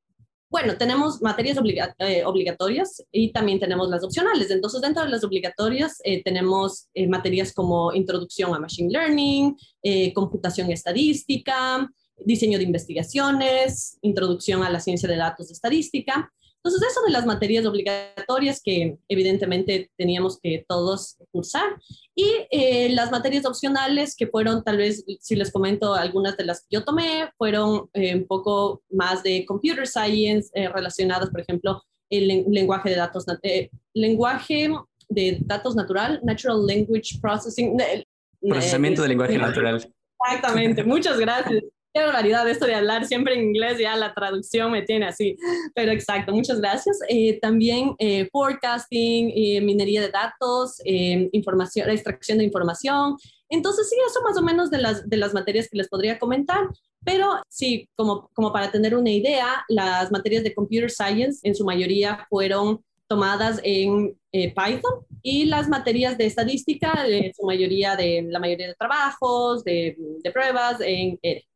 bueno, 0.51 0.77
tenemos 0.77 1.23
materias 1.23 1.57
eh, 1.97 2.23
obligatorias 2.23 3.03
y 3.11 3.31
también 3.31 3.59
tenemos 3.59 3.89
las 3.89 4.03
opcionales. 4.03 4.51
Entonces 4.51 4.79
dentro 4.79 5.01
de 5.01 5.09
las 5.09 5.23
obligatorias 5.23 5.97
tenemos 6.23 6.87
materias 7.07 7.51
como 7.51 7.91
introducción 7.95 8.53
a 8.53 8.59
machine 8.59 8.91
learning, 8.91 9.57
computación 10.13 10.69
estadística, 10.69 11.89
diseño 12.25 12.57
de 12.57 12.63
investigaciones, 12.63 13.97
introducción 14.01 14.63
a 14.63 14.69
la 14.69 14.79
ciencia 14.79 15.07
de 15.09 15.17
datos 15.17 15.47
de 15.47 15.53
estadística. 15.53 16.31
Entonces, 16.61 16.89
eso 16.91 17.01
de 17.05 17.11
las 17.11 17.25
materias 17.25 17.65
obligatorias 17.65 18.61
que 18.61 18.97
evidentemente 19.07 19.89
teníamos 19.97 20.39
que 20.41 20.65
todos 20.67 21.17
cursar 21.31 21.77
y 22.13 22.25
eh, 22.51 22.89
las 22.89 23.11
materias 23.11 23.45
opcionales 23.45 24.13
que 24.13 24.27
fueron, 24.27 24.61
tal 24.61 24.75
vez, 24.75 25.05
si 25.21 25.37
les 25.37 25.53
comento 25.53 25.93
algunas 25.93 26.35
de 26.35 26.43
las 26.43 26.61
que 26.61 26.67
yo 26.71 26.83
tomé, 26.83 27.29
fueron 27.37 27.89
eh, 27.93 28.13
un 28.13 28.27
poco 28.27 28.83
más 28.89 29.23
de 29.23 29.45
computer 29.45 29.87
science 29.87 30.49
eh, 30.53 30.67
relacionadas, 30.67 31.29
por 31.29 31.39
ejemplo, 31.39 31.81
el 32.09 32.27
lenguaje 32.49 32.89
de 32.89 32.95
datos, 32.95 33.25
lenguaje 33.93 34.69
de 35.07 35.37
datos 35.41 35.75
natural, 35.75 36.19
natural 36.23 36.65
language 36.65 37.19
processing. 37.21 37.77
Procesamiento 38.41 39.01
de 39.03 39.07
lenguaje 39.07 39.37
natural. 39.37 39.93
Exactamente, 40.25 40.83
muchas 40.83 41.17
gracias. 41.17 41.63
Qué 41.91 42.01
barbaridad 42.01 42.47
esto 42.47 42.67
de 42.67 42.75
hablar 42.75 43.05
siempre 43.05 43.33
en 43.33 43.45
inglés, 43.45 43.79
ya 43.79 43.95
la 43.95 44.13
traducción 44.13 44.71
me 44.71 44.83
tiene 44.83 45.07
así, 45.07 45.35
pero 45.73 45.91
exacto, 45.91 46.31
muchas 46.31 46.61
gracias. 46.61 46.99
Eh, 47.09 47.39
también 47.39 47.95
eh, 47.97 48.29
forecasting, 48.31 49.31
eh, 49.35 49.59
minería 49.61 50.01
de 50.01 50.09
datos, 50.09 50.79
información, 50.85 51.89
extracción 51.89 52.37
de 52.37 52.43
información. 52.43 53.17
Entonces, 53.49 53.89
sí, 53.89 53.95
eso 54.07 54.21
más 54.21 54.37
o 54.37 54.43
menos 54.43 54.69
de 54.69 54.77
las, 54.77 55.09
de 55.09 55.17
las 55.17 55.33
materias 55.33 55.67
que 55.67 55.77
les 55.77 55.89
podría 55.89 56.19
comentar. 56.19 56.67
Pero 57.03 57.41
sí, 57.47 57.89
como, 57.95 58.29
como 58.33 58.53
para 58.53 58.71
tener 58.71 58.95
una 58.95 59.09
idea, 59.09 59.65
las 59.67 60.11
materias 60.11 60.43
de 60.43 60.53
Computer 60.53 60.91
Science 60.91 61.39
en 61.41 61.55
su 61.55 61.65
mayoría 61.65 62.27
fueron 62.29 62.83
tomadas 63.07 63.59
en 63.63 64.15
Python 64.31 65.07
y 65.23 65.45
las 65.45 65.67
materias 65.67 66.19
de 66.19 66.27
estadística, 66.27 67.07
en 67.07 67.33
su 67.33 67.43
mayoría 67.47 67.95
de 67.95 68.27
la 68.29 68.37
mayoría 68.37 68.67
de 68.67 68.75
trabajos, 68.75 69.63
de, 69.63 69.97
de 69.97 70.31
pruebas 70.31 70.79
en 70.81 71.17
R. 71.23 71.48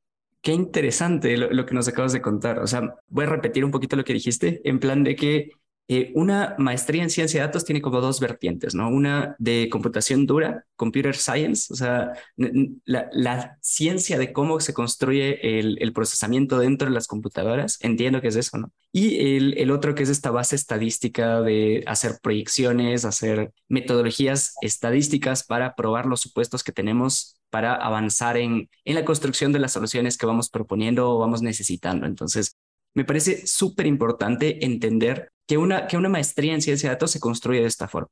Qué 0.43 0.51
interesante 0.51 1.37
lo, 1.37 1.65
que 1.65 1.73
nos 1.73 1.87
acabas 1.87 2.11
de 2.11 2.21
contar. 2.21 2.59
O 2.59 2.67
sea, 2.67 2.95
voy 3.07 3.23
a 3.23 3.29
repetir 3.29 3.63
un 3.63 3.71
poquito 3.71 3.95
lo 3.95 4.03
que 4.03 4.11
dijiste, 4.11 4.59
en 4.65 4.77
plan 4.77 5.01
de 5.01 5.15
que 5.15 5.51
eh, 5.87 6.11
una 6.15 6.55
maestría 6.57 7.01
en 7.01 7.09
ciencia 7.09 7.39
de 7.39 7.47
datos 7.47 7.63
tiene 7.63 7.81
como 7.81 8.01
dos 8.01 8.19
vertientes, 8.19 8.75
¿no? 8.75 8.89
Una 8.89 9.37
de 9.39 9.69
computación 9.71 10.25
dura, 10.25 10.65
computer 10.75 11.15
science, 11.15 11.71
o 11.71 11.77
sea, 11.77 12.11
la, 12.35 13.57
ciencia 13.61 14.17
de 14.17 14.33
cómo 14.33 14.59
se 14.59 14.73
construye 14.73 15.59
el, 15.59 15.93
procesamiento 15.93 16.59
dentro 16.59 16.89
de 16.89 16.93
las 16.93 17.07
computadoras, 17.07 17.77
entiendo 17.79 18.19
que 18.19 18.27
es 18.27 18.35
eso, 18.35 18.57
¿no? 18.57 18.73
Y 18.91 19.35
el, 19.37 19.57
el 19.57 19.71
otro 19.71 19.95
que 19.95 20.03
es 20.03 20.09
esta 20.09 20.29
base 20.29 20.57
estadística 20.57 21.39
de 21.39 21.85
hacer 21.87 22.19
proyecciones, 22.21 23.05
hacer 23.05 23.53
metodologías 23.69 24.55
estadísticas 24.61 25.45
para 25.45 25.73
probar 25.75 26.05
los 26.05 26.19
supuestos 26.19 26.65
que 26.65 26.73
tenemos 26.73 27.39
para 27.53 27.75
avanzar 27.75 28.35
en, 28.35 28.67
en 28.83 28.95
la 28.95 29.05
construcción 29.05 29.53
de 29.53 29.59
las 29.59 29.73
soluciones 29.73 30.17
que 30.17 30.25
vamos 30.25 30.49
proponiendo 30.49 31.07
o 31.07 31.19
vamos 31.19 31.43
necesitando. 31.43 32.07
Entonces, 32.07 32.57
me 32.95 33.05
parece 33.05 33.45
súper 33.45 33.85
importante 33.85 34.65
entender 34.65 35.31
que 35.47 35.59
una, 35.59 35.85
que 35.85 35.95
una 35.95 36.09
maestría 36.09 36.55
en 36.55 36.63
ciencia 36.63 36.89
de 36.89 36.95
datos 36.95 37.11
se 37.11 37.19
construye 37.19 37.61
de 37.61 37.67
esta 37.67 37.87
forma. 37.87 38.07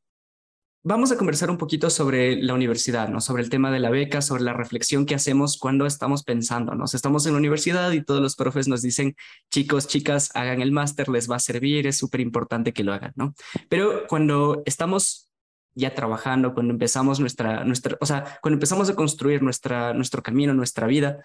Vamos 0.83 1.11
a 1.11 1.17
conversar 1.17 1.49
un 1.49 1.57
poquito 1.57 1.89
sobre 1.89 2.35
la 2.35 2.53
universidad, 2.53 3.09
¿no? 3.09 3.19
sobre 3.19 3.41
el 3.41 3.49
tema 3.49 3.71
de 3.71 3.79
la 3.79 3.89
beca, 3.89 4.21
sobre 4.21 4.43
la 4.43 4.53
reflexión 4.53 5.07
que 5.07 5.15
hacemos 5.15 5.57
cuando 5.57 5.87
estamos 5.87 6.21
pensando. 6.21 6.75
¿no? 6.75 6.85
Estamos 6.85 7.25
en 7.25 7.31
la 7.31 7.39
universidad 7.39 7.91
y 7.93 8.03
todos 8.03 8.21
los 8.21 8.35
profes 8.35 8.67
nos 8.67 8.83
dicen, 8.83 9.15
chicos, 9.49 9.87
chicas, 9.87 10.29
hagan 10.35 10.61
el 10.61 10.71
máster, 10.71 11.09
les 11.09 11.27
va 11.27 11.37
a 11.37 11.39
servir, 11.39 11.87
es 11.87 11.97
súper 11.97 12.21
importante 12.21 12.73
que 12.73 12.83
lo 12.83 12.93
hagan. 12.93 13.13
¿no? 13.15 13.33
Pero 13.69 14.05
cuando 14.07 14.61
estamos 14.67 15.30
ya 15.75 15.93
trabajando, 15.93 16.53
cuando 16.53 16.73
empezamos 16.73 17.19
nuestra, 17.19 17.63
nuestra, 17.63 17.97
o 18.01 18.05
sea, 18.05 18.39
cuando 18.41 18.55
empezamos 18.55 18.89
a 18.89 18.95
construir 18.95 19.41
nuestra, 19.41 19.93
nuestro 19.93 20.21
camino, 20.21 20.53
nuestra 20.53 20.87
vida, 20.87 21.21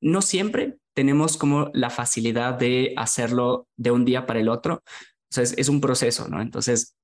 no 0.00 0.22
siempre 0.22 0.76
tenemos 0.94 1.36
como 1.36 1.70
la 1.74 1.90
facilidad 1.90 2.54
de 2.54 2.94
hacerlo 2.96 3.68
de 3.76 3.90
un 3.90 4.04
día 4.04 4.26
para 4.26 4.40
el 4.40 4.48
otro. 4.48 4.82
O 4.84 5.32
sea, 5.32 5.42
es, 5.42 5.68
un 5.68 5.80
proceso, 5.80 6.28
¿no? 6.28 6.40
Entonces, 6.40 6.96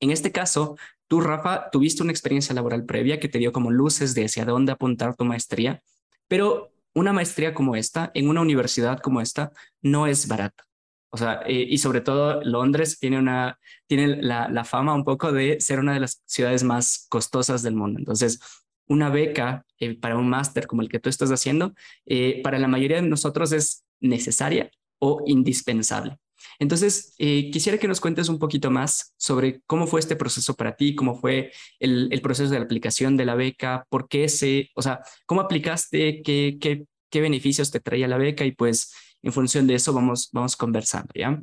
en 0.00 0.10
este 0.10 0.32
caso, 0.32 0.76
tú, 1.06 1.20
Rafa, 1.20 1.70
tuviste 1.70 2.02
una 2.02 2.12
experiencia 2.12 2.54
laboral 2.54 2.84
previa 2.86 3.20
que 3.20 3.28
te 3.28 3.38
dio 3.38 3.52
como 3.52 3.70
luces 3.70 4.14
de 4.14 4.24
hacia 4.24 4.44
dónde 4.44 4.72
apuntar 4.72 5.14
tu 5.14 5.24
maestría, 5.24 5.82
pero 6.26 6.72
una 6.94 7.12
maestría 7.12 7.54
como 7.54 7.76
esta, 7.76 8.10
en 8.14 8.28
una 8.28 8.40
universidad 8.40 9.00
como 9.00 9.20
esta, 9.20 9.52
no 9.82 10.06
es 10.06 10.26
barata. 10.26 10.64
O 11.10 11.16
sea, 11.16 11.42
eh, 11.46 11.66
y 11.68 11.78
sobre 11.78 12.00
todo 12.00 12.42
Londres 12.44 12.98
tiene, 12.98 13.18
una, 13.18 13.58
tiene 13.86 14.22
la, 14.22 14.48
la, 14.48 14.64
fama 14.64 14.94
un 14.94 15.04
poco 15.04 15.32
de 15.32 15.60
ser 15.60 15.80
una 15.80 15.92
de 15.92 16.00
las 16.00 16.22
ciudades 16.24 16.62
más 16.62 17.06
costosas 17.08 17.62
del 17.62 17.74
mundo. 17.74 17.98
Entonces, 17.98 18.40
una 18.86 19.10
beca 19.10 19.66
eh, 19.78 19.98
para 19.98 20.16
un 20.16 20.28
máster 20.28 20.66
como 20.68 20.82
el 20.82 20.88
que 20.88 21.00
tú 21.00 21.08
estás 21.08 21.30
haciendo, 21.30 21.74
eh, 22.06 22.40
para 22.44 22.58
la 22.58 22.68
mayoría 22.68 23.00
de 23.00 23.08
nosotros 23.08 23.50
es 23.52 23.84
necesaria 24.00 24.70
o 25.00 25.22
indispensable. 25.26 26.18
Entonces, 26.58 27.14
quisiera 27.18 27.76
que 27.76 27.88
nos 27.88 28.00
cuentes 28.00 28.30
un 28.30 28.38
poquito 28.38 28.70
más 28.70 29.12
sobre 29.18 29.60
cómo 29.66 29.86
fue 29.86 30.00
este 30.00 30.16
proceso 30.16 30.54
para 30.54 30.74
ti, 30.74 30.94
cómo 30.94 31.14
fue 31.14 31.52
el, 31.78 32.08
el 32.10 32.22
proceso 32.22 32.50
de 32.50 32.58
la 32.58 32.64
aplicación 32.64 33.16
de 33.18 33.26
la 33.26 33.34
beca, 33.34 33.84
por 33.90 34.08
qué 34.08 34.28
se, 34.28 34.70
o 34.74 34.80
sea, 34.80 35.00
cómo 35.26 35.42
aplicaste, 35.42 36.22
qué, 36.22 36.56
qué, 36.58 36.86
qué 37.10 37.20
beneficios 37.20 37.70
te 37.70 37.80
traía 37.80 38.08
la 38.08 38.16
beca 38.16 38.46
y 38.46 38.52
pues 38.52 38.94
en 39.22 39.32
función 39.32 39.66
de 39.66 39.74
eso 39.74 39.92
vamos, 39.92 40.28
vamos 40.32 40.56
conversando, 40.56 41.10
¿ya? 41.14 41.40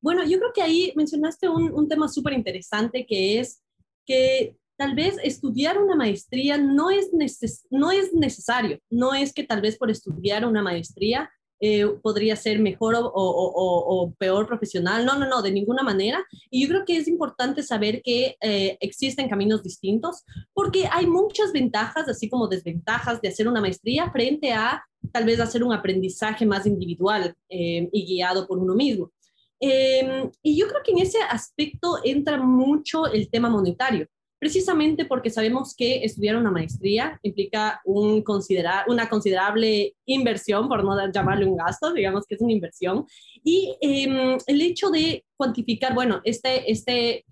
Bueno, 0.00 0.22
yo 0.24 0.38
creo 0.38 0.52
que 0.52 0.62
ahí 0.62 0.92
mencionaste 0.96 1.48
un, 1.48 1.72
un 1.72 1.88
tema 1.88 2.08
súper 2.08 2.34
interesante 2.34 3.06
que 3.06 3.40
es 3.40 3.62
que 4.06 4.56
tal 4.76 4.94
vez 4.94 5.16
estudiar 5.22 5.78
una 5.78 5.96
maestría 5.96 6.58
no 6.58 6.90
es, 6.90 7.10
no 7.70 7.90
es 7.90 8.12
necesario, 8.12 8.78
no 8.90 9.14
es 9.14 9.32
que 9.32 9.44
tal 9.44 9.60
vez 9.60 9.78
por 9.78 9.90
estudiar 9.90 10.46
una 10.46 10.62
maestría 10.62 11.30
eh, 11.60 11.86
podría 12.02 12.36
ser 12.36 12.58
mejor 12.58 12.94
o, 12.94 13.10
o, 13.14 14.12
peor 14.18 14.46
profesional. 14.46 15.06
No, 15.06 15.18
no, 15.18 15.26
no, 15.26 15.40
de 15.40 15.52
ninguna 15.52 15.82
manera. 15.82 16.22
Y 16.50 16.62
yo 16.62 16.68
creo 16.68 16.84
que 16.84 16.96
es 16.98 17.08
importante 17.08 17.62
saber 17.62 18.02
que 18.02 18.36
eh, 18.42 18.76
existen 18.80 19.28
caminos 19.28 19.62
distintos 19.62 20.24
porque 20.52 20.88
hay 20.90 21.06
muchas 21.06 21.52
ventajas, 21.52 22.08
así 22.08 22.28
como 22.28 22.48
desventajas 22.48 23.20
de 23.22 23.28
hacer 23.28 23.48
una 23.48 23.62
maestría 23.62 24.10
frente 24.10 24.52
a 24.52 24.84
tal 25.14 25.24
vez 25.24 25.38
hacer 25.38 25.62
un 25.62 25.72
aprendizaje 25.72 26.44
más 26.44 26.66
individual 26.66 27.36
eh, 27.48 27.88
y 27.92 28.04
guiado 28.04 28.48
por 28.48 28.58
uno 28.58 28.74
mismo. 28.74 29.12
Em, 29.60 30.28
y 30.42 30.58
yo 30.58 30.66
creo 30.66 30.80
que 30.84 30.90
en 30.90 30.98
ese 30.98 31.18
aspecto 31.22 31.98
entra 32.02 32.36
mucho 32.36 33.06
el 33.06 33.30
tema 33.30 33.48
monetario 33.48 34.08
precisamente 34.44 35.06
porque 35.06 35.30
sabemos 35.30 35.74
que 35.74 36.04
estudiar 36.04 36.36
una 36.36 36.50
maestría 36.50 37.18
implica 37.22 37.80
un 37.86 38.20
considerar, 38.20 38.84
una 38.88 39.08
considerable 39.08 39.96
inversión, 40.04 40.68
por 40.68 40.84
no 40.84 41.10
llamarle 41.10 41.46
un 41.46 41.56
gasto, 41.56 41.94
digamos 41.94 42.26
que 42.26 42.34
es 42.34 42.42
una 42.42 42.52
inversión, 42.52 43.06
y 43.42 43.74
em, 43.80 44.36
el 44.46 44.60
hecho 44.60 44.90
de 44.90 45.24
cuantificar, 45.34 45.94
bueno, 45.94 46.20
este, 46.24 46.70
este, 46.70 47.24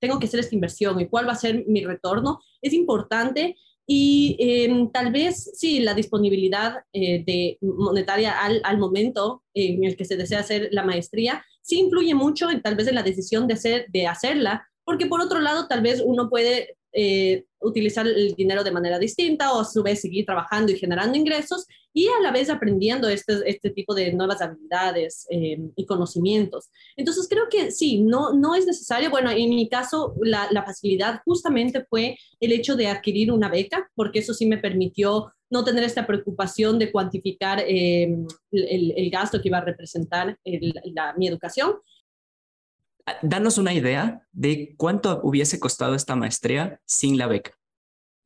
tengo 0.00 0.18
que 0.18 0.26
hacer 0.26 0.40
esta 0.40 0.56
inversión 0.56 1.00
y 1.00 1.06
cuál 1.06 1.28
va 1.28 1.34
a 1.34 1.36
ser 1.36 1.64
mi 1.68 1.84
retorno, 1.84 2.40
es 2.60 2.72
importante 2.72 3.54
y 3.86 4.36
em, 4.40 4.90
tal 4.90 5.12
vez 5.12 5.50
sí, 5.54 5.80
la 5.80 5.94
disponibilidad 5.94 6.78
eh, 6.92 7.22
de 7.24 7.58
monetaria 7.60 8.32
al, 8.32 8.60
al, 8.64 8.78
momento 8.78 9.44
en 9.54 9.84
el 9.84 9.96
que 9.96 10.04
se 10.04 10.16
desea 10.16 10.40
hacer 10.40 10.68
la 10.72 10.84
maestría 10.84 11.44
sí 11.66 11.80
influye 11.80 12.14
mucho 12.14 12.48
en, 12.48 12.62
tal 12.62 12.76
vez 12.76 12.86
en 12.86 12.94
la 12.94 13.02
decisión 13.02 13.46
de, 13.48 13.54
hacer, 13.54 13.86
de 13.88 14.06
hacerla, 14.06 14.68
porque 14.84 15.06
por 15.06 15.20
otro 15.20 15.40
lado 15.40 15.66
tal 15.66 15.82
vez 15.82 16.00
uno 16.04 16.30
puede 16.30 16.76
eh, 16.92 17.44
utilizar 17.66 18.06
el 18.06 18.34
dinero 18.34 18.62
de 18.64 18.70
manera 18.70 18.98
distinta 18.98 19.52
o 19.52 19.60
a 19.60 19.64
su 19.64 19.82
vez 19.82 20.00
seguir 20.00 20.24
trabajando 20.24 20.72
y 20.72 20.78
generando 20.78 21.16
ingresos 21.16 21.66
y 21.92 22.08
a 22.08 22.20
la 22.22 22.30
vez 22.30 22.50
aprendiendo 22.50 23.08
este, 23.08 23.38
este 23.46 23.70
tipo 23.70 23.94
de 23.94 24.12
nuevas 24.12 24.42
habilidades 24.42 25.26
eh, 25.30 25.58
y 25.74 25.86
conocimientos. 25.86 26.70
Entonces 26.96 27.26
creo 27.28 27.44
que 27.50 27.70
sí, 27.70 28.02
no, 28.02 28.34
no 28.34 28.54
es 28.54 28.66
necesario, 28.66 29.10
bueno, 29.10 29.30
en 29.30 29.48
mi 29.50 29.68
caso 29.68 30.14
la, 30.20 30.62
facilidad 30.66 31.20
justamente 31.24 31.86
fue 31.88 32.18
el 32.40 32.52
hecho 32.52 32.76
de 32.76 32.88
adquirir 32.88 33.32
una 33.32 33.48
beca, 33.48 33.88
porque 33.94 34.18
eso 34.18 34.34
sí 34.34 34.46
me 34.46 34.58
permitió 34.58 35.32
no 35.48 35.64
tener 35.64 35.84
esta 35.84 36.06
preocupación 36.06 36.78
de 36.78 36.90
cuantificar 36.92 37.60
eh, 37.60 38.14
el, 38.50 38.92
el, 38.96 39.10
gasto 39.10 39.40
que 39.40 39.48
iba 39.48 39.58
a 39.58 39.64
representar 39.64 40.36
la, 40.44 41.14
mi 41.16 41.28
educación 41.28 41.76
danos 43.22 43.58
una 43.58 43.72
idea 43.72 44.26
de 44.32 44.74
cuánto 44.76 45.20
hubiese 45.22 45.60
costado 45.60 45.94
esta 45.94 46.16
maestría 46.16 46.80
sin 46.84 47.18
la 47.18 47.26
beca. 47.26 47.52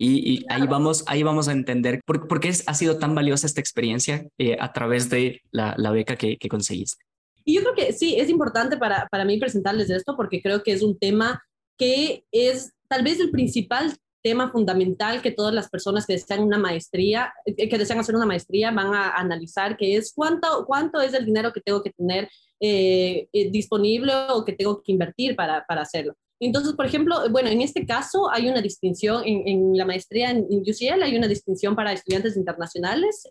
Y, 0.02 0.46
ahí, 0.48 0.66
vamos, 0.66 1.04
ahí 1.08 1.22
vamos 1.22 1.46
a 1.48 1.52
entender 1.52 2.00
por, 2.06 2.40
qué 2.40 2.50
ha 2.66 2.74
sido 2.74 2.98
tan 2.98 3.14
valiosa 3.14 3.46
esta 3.46 3.60
experiencia 3.60 4.26
eh, 4.38 4.56
a 4.58 4.72
través 4.72 5.10
de 5.10 5.42
la, 5.50 5.74
beca 5.92 6.16
que, 6.16 6.38
conseguiste. 6.48 7.04
Y 7.44 7.56
yo 7.56 7.60
creo 7.60 7.74
que 7.74 7.92
sí, 7.92 8.16
es 8.18 8.30
importante 8.30 8.78
para, 8.78 9.08
para 9.10 9.26
mí 9.26 9.38
presentarles 9.38 9.90
esto 9.90 10.16
porque 10.16 10.40
creo 10.40 10.62
que 10.62 10.72
es 10.72 10.82
un 10.82 10.98
tema 10.98 11.42
que 11.76 12.24
es 12.32 12.72
tal 12.88 13.04
vez 13.04 13.20
el 13.20 13.30
principal 13.30 13.94
tema 14.22 14.50
fundamental 14.50 15.22
que 15.22 15.30
todas 15.30 15.54
las 15.54 15.68
personas 15.68 16.06
que 16.06 16.14
desean 16.14 16.42
una 16.42 16.58
maestría, 16.58 17.32
eh, 17.44 17.68
que 17.68 17.78
desean 17.78 17.98
hacer 17.98 18.14
una 18.14 18.26
maestría 18.26 18.70
van 18.70 18.94
a 18.94 19.10
analizar, 19.10 19.76
que 19.76 19.96
es 19.96 20.12
cuánto, 20.14 20.64
cuánto 20.66 21.00
es 21.00 21.14
el 21.14 21.24
dinero 21.24 21.52
que 21.52 21.60
tengo 21.60 21.82
que 21.82 21.90
tener 21.90 22.28
eh, 22.60 23.28
eh, 23.32 23.50
disponible 23.50 24.12
o 24.30 24.44
que 24.44 24.52
tengo 24.52 24.82
que 24.82 24.92
invertir 24.92 25.34
para, 25.34 25.64
para, 25.66 25.82
hacerlo. 25.82 26.14
Entonces, 26.38 26.74
por 26.74 26.86
ejemplo, 26.86 27.16
bueno, 27.30 27.48
en 27.50 27.60
este 27.60 27.84
caso 27.86 28.30
hay 28.30 28.48
una 28.48 28.62
distinción 28.62 29.22
en, 29.26 29.46
en 29.46 29.76
la 29.76 29.84
maestría 29.84 30.30
en, 30.30 30.44
UCL, 30.44 31.02
hay 31.02 31.16
una 31.16 31.28
distinción 31.28 31.74
para 31.76 31.92
estudiantes 31.92 32.36
internacionales. 32.36 33.24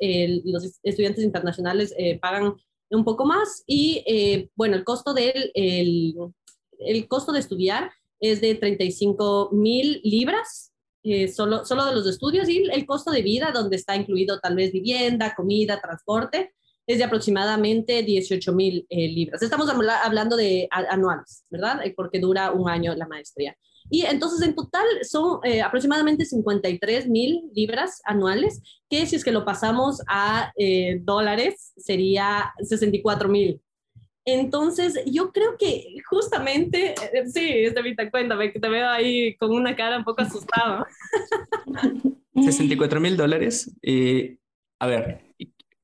los 0.46 0.80
estudiantes 0.84 1.24
internacionales 1.24 1.94
pagan 2.22 2.54
un 2.98 3.04
poco 3.04 3.26
más. 3.26 3.63
Y 3.68 4.04
eh, 4.06 4.50
bueno, 4.56 4.76
el 4.76 4.84
costo, 4.84 5.13
del, 5.13 5.52
el, 5.54 6.15
el 6.80 7.08
costo 7.08 7.32
de 7.32 7.39
estudiar 7.39 7.92
es 8.20 8.42
de 8.42 8.56
35 8.56 9.50
mil 9.54 10.02
libras, 10.04 10.74
eh, 11.04 11.28
solo, 11.28 11.65
solo 11.65 11.86
de 11.86 11.96
los 11.96 12.08
estudios, 12.08 12.50
y 12.50 12.63
el 12.72 12.86
costo 12.86 13.12
de 13.12 13.22
vida, 13.22 13.52
donde 13.54 13.78
está 13.78 13.96
incluido 13.96 14.39
tal 14.39 14.56
vez 14.56 14.72
vivienda, 14.72 15.34
comida, 15.36 15.80
transporte, 15.80 16.54
es 16.89 16.97
de 16.97 17.04
aproximadamente 17.04 18.02
18 18.02 18.52
mil 18.54 18.84
eh, 18.89 19.08
libras. 19.10 19.43
Estamos 19.43 19.69
hablando 19.69 20.36
de 20.36 20.67
anuales, 20.71 21.45
¿verdad? 21.52 21.82
Porque 21.95 22.19
dura 22.19 22.52
un 22.52 22.67
año 22.67 22.95
la 22.95 23.08
maestría. 23.08 23.56
Y 23.91 24.02
entonces 24.06 24.41
en 24.47 24.56
total 24.56 24.86
son 25.04 25.39
eh, 25.43 25.62
aproximadamente 25.62 26.25
53 26.25 27.08
mil 27.08 27.43
libras 27.54 28.02
anuales, 28.06 28.62
que 28.89 29.06
si 29.06 29.15
es 29.15 29.23
que 29.23 29.32
lo 29.32 29.45
pasamos 29.45 30.02
a 30.08 30.52
eh, 30.58 30.99
dólares 31.04 31.73
sería 31.78 32.54
64 32.60 33.30
mil. 33.30 33.62
Entonces 34.25 34.99
yo 35.06 35.32
creo 35.32 35.58
que 35.60 35.97
justamente, 36.10 36.95
eh, 37.13 37.28
sí, 37.28 37.49
Estevita, 37.49 38.10
cuéntame, 38.10 38.52
que 38.52 38.60
te 38.60 38.69
veo 38.69 38.89
ahí 38.89 39.36
con 39.38 39.52
una 39.52 39.75
cara 39.75 39.99
un 39.99 40.04
poco 40.04 40.23
asustado. 40.23 40.88
64 42.36 42.99
mil 42.99 43.15
dólares. 43.15 43.71
a 44.80 44.88
ver, 44.88 45.29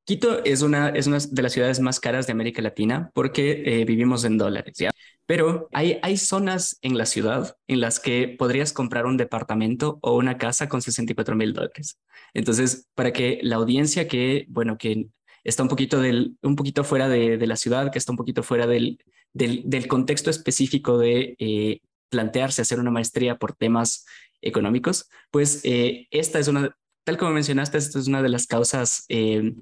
Quito 0.05 0.43
es 0.43 0.61
una, 0.61 0.89
es 0.89 1.07
una 1.07 1.17
de 1.19 1.41
las 1.41 1.53
ciudades 1.53 1.79
más 1.79 1.99
caras 1.99 2.27
de 2.27 2.31
América 2.31 2.61
Latina 2.61 3.11
porque 3.13 3.83
vivimos 3.87 4.23
en 4.23 4.37
dólares, 4.37 4.77
¿ya? 4.77 4.91
Pero 5.25 5.67
hay, 5.73 5.97
hay 6.03 6.17
zonas 6.17 6.77
en 6.81 6.97
la 6.97 7.05
ciudad 7.05 7.57
en 7.67 7.81
las 7.81 7.99
que 7.99 8.35
podrías 8.37 8.73
comprar 8.73 9.05
un 9.07 9.17
departamento 9.17 9.97
o 10.01 10.15
una 10.15 10.37
casa 10.37 10.69
con 10.69 10.81
64 10.81 11.35
mil 11.35 11.53
dólares. 11.53 11.99
Entonces, 12.33 12.87
para 12.93 13.11
que 13.11 13.39
la 13.41 13.55
audiencia 13.55 14.07
que, 14.07 14.45
bueno, 14.49 14.77
que 14.77 15.07
está 15.43 15.63
un 15.63 15.69
poquito, 15.69 15.99
del, 15.99 16.37
un 16.43 16.55
poquito 16.55 16.83
fuera 16.83 17.09
de, 17.09 17.37
de 17.37 17.47
la 17.47 17.55
ciudad, 17.55 17.91
que 17.91 17.97
está 17.97 18.11
un 18.11 18.17
poquito 18.17 18.43
fuera 18.43 18.67
del, 18.67 18.99
del, 19.33 19.63
del 19.65 19.87
contexto 19.87 20.29
específico 20.29 20.97
de 20.99 21.35
eh, 21.39 21.81
plantearse 22.09 22.61
hacer 22.61 22.79
una 22.79 22.91
maestría 22.91 23.37
por 23.37 23.53
temas 23.53 24.05
económicos, 24.41 25.09
pues 25.31 25.61
eh, 25.63 26.07
esta 26.11 26.37
es 26.37 26.47
una, 26.47 26.75
tal 27.05 27.17
como 27.17 27.31
mencionaste, 27.31 27.77
esta 27.77 27.99
es 27.99 28.07
una 28.07 28.21
de 28.21 28.29
las 28.29 28.47
causas 28.47 29.05
eh, 29.09 29.53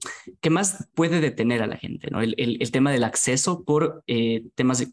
que 0.41 0.49
más 0.49 0.87
puede 0.95 1.19
detener 1.19 1.61
a 1.61 1.67
la 1.67 1.77
gente, 1.77 2.09
¿no? 2.09 2.21
El, 2.21 2.71
tema 2.71 2.91
del 2.91 3.03
acceso 3.03 3.63
por 3.63 4.01
eh, 4.07 4.45
temas 4.55 4.87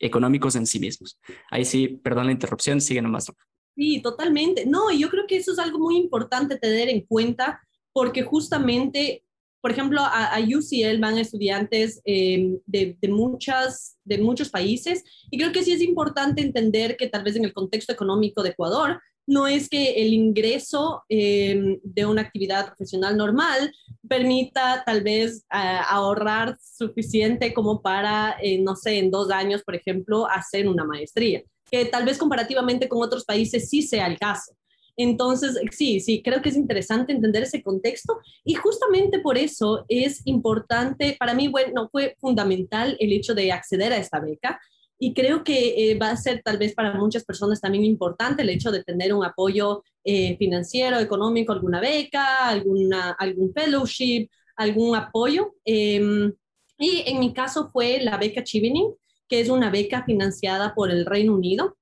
económicos 0.00 0.56
en 0.56 0.66
sí 0.66 0.80
mismos. 0.80 1.20
Ahí 1.50 1.64
sí, 1.64 1.88
perdón 1.88 2.26
la 2.26 2.32
interrupción, 2.32 2.80
sigue 2.80 3.02
nomás. 3.02 3.30
Sí, 3.76 4.00
totalmente. 4.02 4.64
No, 4.64 4.90
yo 4.90 5.10
creo 5.10 5.26
que 5.28 5.36
eso 5.36 5.52
es 5.52 5.58
algo 5.58 5.78
muy 5.78 5.96
importante 5.98 6.56
tener 6.56 6.88
en 6.88 7.02
cuenta 7.02 7.60
porque 7.92 8.22
justamente, 8.22 9.22
por 9.60 9.70
ejemplo, 9.70 10.00
a, 10.00 10.34
a 10.34 10.40
UCL 10.40 10.98
van 11.00 11.18
estudiantes 11.18 12.02
de, 12.04 12.60
de, 12.66 13.08
muchas, 13.08 13.98
de 14.04 14.16
muchos 14.18 14.48
países 14.48 15.04
y 15.30 15.36
creo 15.36 15.52
que 15.52 15.62
sí 15.62 15.72
es 15.72 15.82
importante 15.82 16.40
entender 16.40 16.96
que 16.96 17.08
tal 17.08 17.24
vez 17.24 17.36
en 17.36 17.44
el 17.44 17.52
contexto 17.52 17.92
económico 17.92 18.42
de 18.42 18.50
Ecuador, 18.50 19.02
no 19.26 19.46
es 19.46 19.68
que 19.68 20.02
el 20.02 20.12
ingreso 20.12 21.02
eh, 21.08 21.78
de 21.82 22.06
una 22.06 22.22
actividad 22.22 22.66
profesional 22.66 23.16
normal 23.16 23.72
permita 24.08 24.82
tal 24.84 25.02
vez 25.02 25.44
ahorrar 25.48 26.56
suficiente 26.60 27.54
como 27.54 27.80
para, 27.80 28.36
eh, 28.42 28.60
no 28.60 28.74
sé, 28.74 28.98
en 28.98 29.10
dos 29.10 29.30
años, 29.30 29.62
por 29.62 29.74
ejemplo, 29.74 30.26
hacer 30.28 30.68
una 30.68 30.84
maestría, 30.84 31.42
que 31.70 31.84
tal 31.84 32.04
vez 32.04 32.18
comparativamente 32.18 32.88
con 32.88 33.02
otros 33.02 33.24
países 33.24 33.68
sí 33.68 33.82
sea 33.82 34.06
el 34.06 34.18
caso. 34.18 34.52
Entonces, 34.96 35.58
sí, 35.70 36.00
sí, 36.00 36.22
creo 36.22 36.42
que 36.42 36.50
es 36.50 36.56
interesante 36.56 37.12
entender 37.12 37.44
ese 37.44 37.62
contexto 37.62 38.18
y 38.44 38.54
justamente 38.54 39.20
por 39.20 39.38
eso 39.38 39.84
es 39.88 40.20
importante, 40.26 41.16
para 41.18 41.34
mí, 41.34 41.48
bueno, 41.48 41.88
fue 41.90 42.16
fundamental 42.18 42.96
el 43.00 43.12
hecho 43.12 43.34
de 43.34 43.52
acceder 43.52 43.92
a 43.92 43.96
esta 43.96 44.20
beca 44.20 44.60
y 45.02 45.14
creo 45.14 45.42
que 45.42 45.90
eh, 45.90 45.98
va 45.98 46.10
a 46.10 46.16
ser 46.16 46.42
tal 46.44 46.58
vez 46.58 46.74
para 46.74 46.94
muchas 46.94 47.24
personas 47.24 47.60
también 47.60 47.84
importante 47.84 48.42
el 48.42 48.50
hecho 48.50 48.70
de 48.70 48.84
tener 48.84 49.12
un 49.12 49.24
apoyo 49.24 49.82
eh, 50.04 50.36
financiero, 50.36 50.98
económico, 51.00 51.52
alguna 51.52 51.80
beca, 51.80 52.46
alguna, 52.48 53.12
algún 53.18 53.52
fellowship, 53.52 54.28
algún 54.56 54.94
apoyo. 54.94 55.54
Eh, 55.64 56.30
y 56.78 57.02
en 57.06 57.18
mi 57.18 57.32
caso 57.32 57.70
fue 57.70 58.00
la 58.00 58.16
beca 58.16 58.44
Chevening, 58.44 58.94
que 59.28 59.40
es 59.40 59.48
una 59.48 59.70
beca 59.70 60.04
financiada 60.04 60.74
por 60.74 60.90
el 60.90 61.06
Reino 61.06 61.34
Unido. 61.34 61.76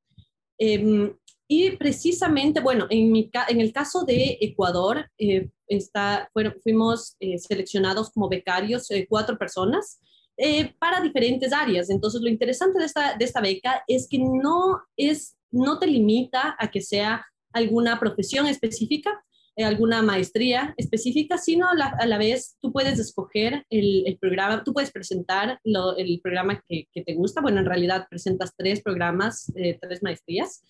Em, 0.59 1.12
y 1.46 1.70
precisamente, 1.76 2.61
bueno, 2.61 2.87
en, 2.90 3.11
mi, 3.11 3.31
en 3.48 3.61
el 3.61 3.72
caso 3.72 4.04
de 4.04 4.37
Ecuador, 4.40 5.11
eh, 5.16 5.48
está, 5.66 6.28
fueron, 6.33 6.57
fuimos 6.62 7.16
eh, 7.20 7.38
seleccionados 7.38 8.11
como 8.11 8.28
becarios 8.28 8.90
eh, 8.90 9.07
cuatro 9.09 9.38
personas 9.38 9.98
eh, 10.38 10.72
para 10.79 11.01
diferentes 11.01 11.53
áreas. 11.53 11.90
Entonces, 11.90 12.20
lo 12.20 12.29
interesante 12.29 12.79
de 12.79 12.87
esta, 12.87 13.16
de 13.16 13.24
esta 13.24 13.40
beca 13.40 13.83
es 13.88 14.09
que 14.09 14.18
no, 14.18 14.81
es, 14.96 15.37
no 15.51 15.79
te 15.79 15.88
limita 15.88 16.55
a 16.59 16.70
que 16.70 16.81
sea 16.81 17.27
alguna 17.53 17.98
profesión 17.98 18.46
específica, 18.46 19.24
eh, 19.57 19.64
alguna 19.64 20.01
maestría 20.03 20.72
específica, 20.77 21.37
sino 21.37 21.74
la, 21.74 21.87
a 21.98 22.07
la 22.07 22.16
vez 22.16 22.57
tú 22.62 22.72
puedes 22.72 23.01
escoger 23.01 23.66
el, 23.70 24.07
el 24.07 24.16
programa, 24.16 24.62
tú 24.62 24.72
puedes 24.72 24.92
presentar 24.92 25.59
lo, 25.64 25.96
el 25.96 26.20
programa 26.22 26.62
que, 26.68 26.87
que, 26.92 27.03
te 27.03 27.14
gusta. 27.14 27.40
Bueno, 27.40 27.59
en 27.59 27.66
realidad 27.66 28.07
presentas 28.09 28.55
tres 28.57 28.81
programas, 28.81 29.53
eh, 29.57 29.77
tres 29.81 30.01
maestrías, 30.05 30.62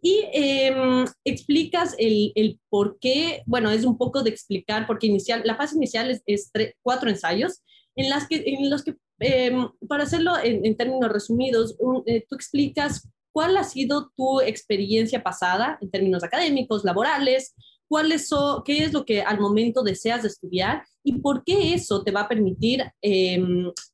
y 0.00 0.22
eh, 0.32 1.04
explicas 1.24 1.96
el, 1.98 2.30
el, 2.36 2.60
por 2.68 3.00
qué, 3.00 3.42
bueno, 3.46 3.72
es 3.72 3.84
un 3.84 3.98
poco 3.98 4.22
de 4.22 4.30
explicar, 4.30 4.86
porque 4.86 5.08
inicial, 5.08 5.42
la 5.44 5.56
fase 5.56 5.74
inicial 5.74 6.08
es, 6.12 6.22
es 6.26 6.52
tre, 6.52 6.76
cuatro 6.82 7.10
ensayos, 7.10 7.64
en, 7.96 8.08
las 8.10 8.28
que, 8.28 8.44
en 8.46 8.70
los 8.70 8.84
que 8.84 8.94
eh, 9.20 9.56
para 9.88 10.04
hacerlo 10.04 10.32
en, 10.42 10.64
en 10.64 10.76
términos 10.76 11.10
resumidos, 11.10 11.76
un, 11.78 12.02
eh, 12.06 12.24
tú 12.28 12.34
explicas 12.34 13.08
cuál 13.32 13.56
ha 13.56 13.64
sido 13.64 14.10
tu 14.16 14.40
experiencia 14.40 15.22
pasada 15.22 15.78
en 15.80 15.90
términos 15.90 16.24
académicos, 16.24 16.84
laborales, 16.84 17.54
cuáles 17.88 18.28
son, 18.28 18.62
qué 18.64 18.84
es 18.84 18.92
lo 18.92 19.04
que 19.04 19.22
al 19.22 19.38
momento 19.38 19.82
deseas 19.82 20.24
estudiar 20.24 20.82
y 21.04 21.18
por 21.20 21.44
qué 21.44 21.74
eso 21.74 22.02
te 22.02 22.10
va 22.10 22.22
a 22.22 22.28
permitir 22.28 22.84
eh, 23.02 23.42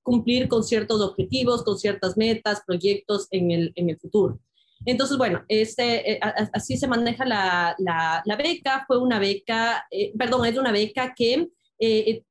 cumplir 0.03 0.49
con 0.49 0.65
ciertos 0.65 1.01
objetivos, 1.01 1.63
con 1.63 1.79
ciertas 1.79 2.17
metas, 2.17 2.63
proyectos 2.67 3.29
en 3.31 3.51
el, 3.51 3.73
en 3.75 3.91
el 3.91 3.99
futuro. 3.99 4.39
Entonces, 4.85 5.17
bueno, 5.17 5.45
este, 5.49 6.13
eh, 6.13 6.21
así 6.53 6.77
se 6.77 6.89
maneja 6.89 7.25
la, 7.25 7.75
la, 7.79 8.23
la, 8.25 8.37
beca. 8.37 8.85
Fue 8.87 8.99
una 8.99 9.19
beca, 9.19 9.87
eh, 9.91 10.13
perdón, 10.17 10.47
es 10.47 10.57
una 10.57 10.73
beca 10.73 11.15
que 11.15 11.49
eh, 11.79 12.25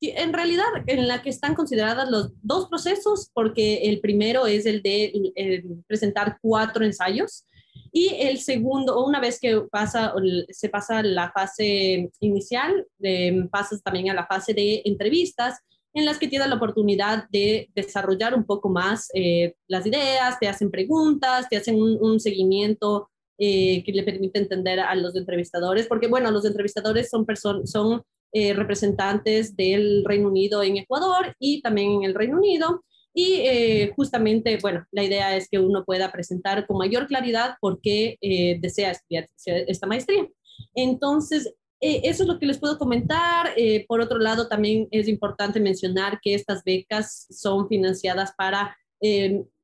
en 0.00 0.32
realidad 0.32 0.66
en 0.86 1.08
la 1.08 1.22
que 1.22 1.30
están 1.30 1.54
consideradas 1.54 2.08
los 2.10 2.30
dos 2.42 2.68
procesos, 2.68 3.30
porque 3.34 3.88
el 3.88 4.00
primero 4.00 4.46
es 4.46 4.64
el 4.66 4.82
de 4.82 5.64
presentar 5.86 6.38
cuatro 6.40 6.84
ensayos 6.84 7.44
y 7.92 8.08
el 8.20 8.38
segundo, 8.38 9.04
una 9.04 9.20
vez 9.20 9.38
que 9.40 9.60
pasa, 9.70 10.12
se 10.50 10.68
pasa 10.68 11.02
la 11.02 11.30
fase 11.32 12.10
inicial, 12.20 12.86
eh, 13.02 13.48
pasas 13.50 13.82
también 13.82 14.10
a 14.10 14.14
la 14.14 14.26
fase 14.26 14.54
de 14.54 14.82
entrevistas 14.84 15.60
en 15.94 16.04
las 16.04 16.18
que 16.18 16.28
tienes 16.28 16.48
la 16.48 16.56
oportunidad 16.56 17.28
de 17.30 17.70
desarrollar 17.74 18.34
un 18.34 18.44
poco 18.44 18.68
más 18.68 19.08
eh, 19.14 19.54
las 19.66 19.86
ideas, 19.86 20.38
te 20.38 20.48
hacen 20.48 20.70
preguntas, 20.70 21.48
te 21.48 21.56
hacen 21.56 21.76
un, 21.76 21.98
un 22.00 22.20
seguimiento 22.20 23.10
eh, 23.38 23.82
que 23.84 23.92
le 23.92 24.02
permite 24.02 24.38
entender 24.38 24.80
a 24.80 24.94
los 24.94 25.16
entrevistadores, 25.16 25.86
porque 25.86 26.08
bueno, 26.08 26.30
los 26.30 26.44
entrevistadores 26.44 27.08
son, 27.08 27.26
son 27.64 28.02
eh, 28.32 28.52
representantes 28.52 29.56
del 29.56 30.04
Reino 30.04 30.28
Unido 30.28 30.62
en 30.62 30.76
Ecuador 30.76 31.34
y 31.38 31.62
también 31.62 31.92
en 31.92 32.02
el 32.04 32.14
Reino 32.14 32.36
Unido. 32.36 32.84
Y 33.14 33.40
eh, 33.40 33.92
justamente, 33.96 34.58
bueno, 34.60 34.86
la 34.92 35.02
idea 35.02 35.34
es 35.34 35.48
que 35.48 35.58
uno 35.58 35.84
pueda 35.84 36.12
presentar 36.12 36.66
con 36.66 36.76
mayor 36.76 37.06
claridad 37.06 37.56
por 37.60 37.80
qué 37.80 38.16
eh, 38.20 38.58
desea 38.60 38.90
estudiar 38.90 39.28
esta 39.44 39.86
maestría. 39.86 40.28
Entonces, 40.74 41.54
eso 41.80 42.22
es 42.24 42.28
lo 42.28 42.38
que 42.38 42.46
les 42.46 42.58
puedo 42.58 42.76
comentar. 42.76 43.54
Por 43.86 44.00
otro 44.00 44.18
lado, 44.18 44.48
también 44.48 44.88
es 44.90 45.08
importante 45.08 45.60
mencionar 45.60 46.18
que 46.20 46.34
estas 46.34 46.64
becas 46.64 47.26
son 47.30 47.68
financiadas 47.68 48.32
para 48.36 48.76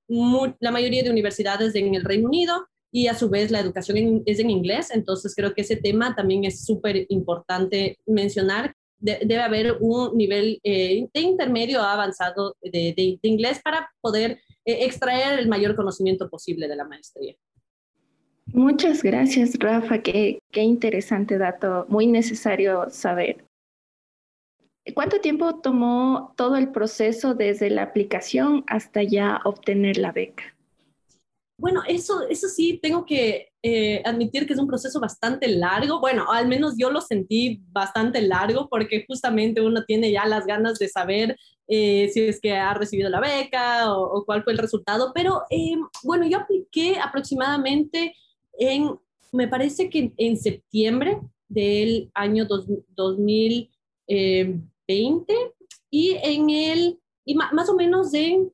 la 0.07 0.71
mayoría 0.71 1.03
de 1.03 1.11
universidades 1.11 1.75
en 1.75 1.95
el 1.95 2.05
Reino 2.05 2.29
Unido 2.29 2.67
y 2.95 3.09
a 3.09 3.15
su 3.15 3.29
vez 3.29 3.51
la 3.51 3.59
educación 3.59 3.97
en, 3.97 4.23
es 4.25 4.39
en 4.39 4.51
inglés, 4.51 4.93
entonces 4.95 5.35
creo 5.35 5.53
que 5.53 5.63
ese 5.63 5.75
tema 5.75 6.15
también 6.15 6.45
es 6.45 6.65
súper 6.65 7.07
importante 7.09 7.99
mencionar. 8.07 8.73
De, 9.01 9.19
debe 9.27 9.43
haber 9.43 9.79
un 9.81 10.17
nivel 10.17 10.61
eh, 10.63 11.09
de 11.13 11.21
intermedio 11.21 11.83
avanzado 11.83 12.55
de, 12.63 12.95
de, 12.97 13.19
de, 13.21 13.29
inglés 13.29 13.61
para 13.65 13.91
poder 14.01 14.39
eh, 14.65 14.85
extraer 14.85 15.41
el 15.41 15.49
mayor 15.49 15.75
conocimiento 15.75 16.31
posible 16.31 16.69
de 16.69 16.77
la 16.77 16.85
maestría. 16.85 17.35
Muchas 18.47 19.03
gracias, 19.03 19.59
Rafa. 19.59 19.99
Qué, 19.99 20.39
qué 20.53 20.63
interesante 20.63 21.37
dato, 21.37 21.87
muy 21.89 22.07
necesario 22.07 22.89
saber. 22.91 23.45
¿Cuánto 24.95 25.21
tiempo 25.21 25.57
tomó 25.57 26.33
todo 26.37 26.57
el 26.57 26.71
proceso 26.71 27.35
desde 27.35 27.71
la 27.71 27.83
aplicación 27.83 28.63
hasta 28.69 29.03
ya 29.03 29.41
obtener 29.45 29.99
la 29.99 30.13
beca? 30.13 30.54
Bueno, 31.65 31.81
eso, 31.89 32.29
eso 32.29 32.47
sí, 32.47 32.79
tengo 32.83 33.07
que 33.07 33.49
eh, 33.63 34.03
admitir 34.05 34.47
que 34.47 34.53
es 34.53 34.59
un 34.59 34.67
proceso 34.67 35.01
bastante 35.01 35.49
largo. 35.49 35.99
Bueno, 35.99 36.31
al 36.31 36.47
menos 36.47 36.75
yo 36.77 36.91
lo 36.91 37.01
sentí 37.01 37.63
bastante 37.73 38.21
largo 38.21 38.69
porque 38.69 39.07
justamente 39.09 39.63
uno 39.63 39.83
tiene 39.87 40.13
ya 40.13 40.27
las 40.27 40.45
ganas 40.45 40.79
de 40.79 40.91
saber 40.91 41.39
eh, 41.67 42.11
si 42.13 42.21
es 42.21 42.39
que 42.39 42.53
ha 42.53 42.75
recibido 42.75 43.09
la 43.09 43.19
beca 43.19 43.97
o, 43.97 44.27
cuál 44.27 44.45
fue 44.45 44.53
el 44.53 44.59
resultado. 44.59 45.13
Pero 45.15 45.45
em, 45.49 45.81
bueno, 46.03 46.27
yo 46.27 46.37
apliqué 46.37 46.99
aproximadamente 46.99 48.15
en, 48.59 48.99
me 49.33 49.49
parece 49.49 49.89
que 49.89 50.13
en 50.19 50.37
septiembre 50.37 51.19
del 51.49 52.11
año 52.13 52.47
2020 52.47 55.35
y 55.91 56.11
en 56.23 56.51
el, 56.51 57.01
y 57.25 57.35
más 57.37 57.71
o 57.71 57.75
menos 57.75 58.13
en 58.13 58.53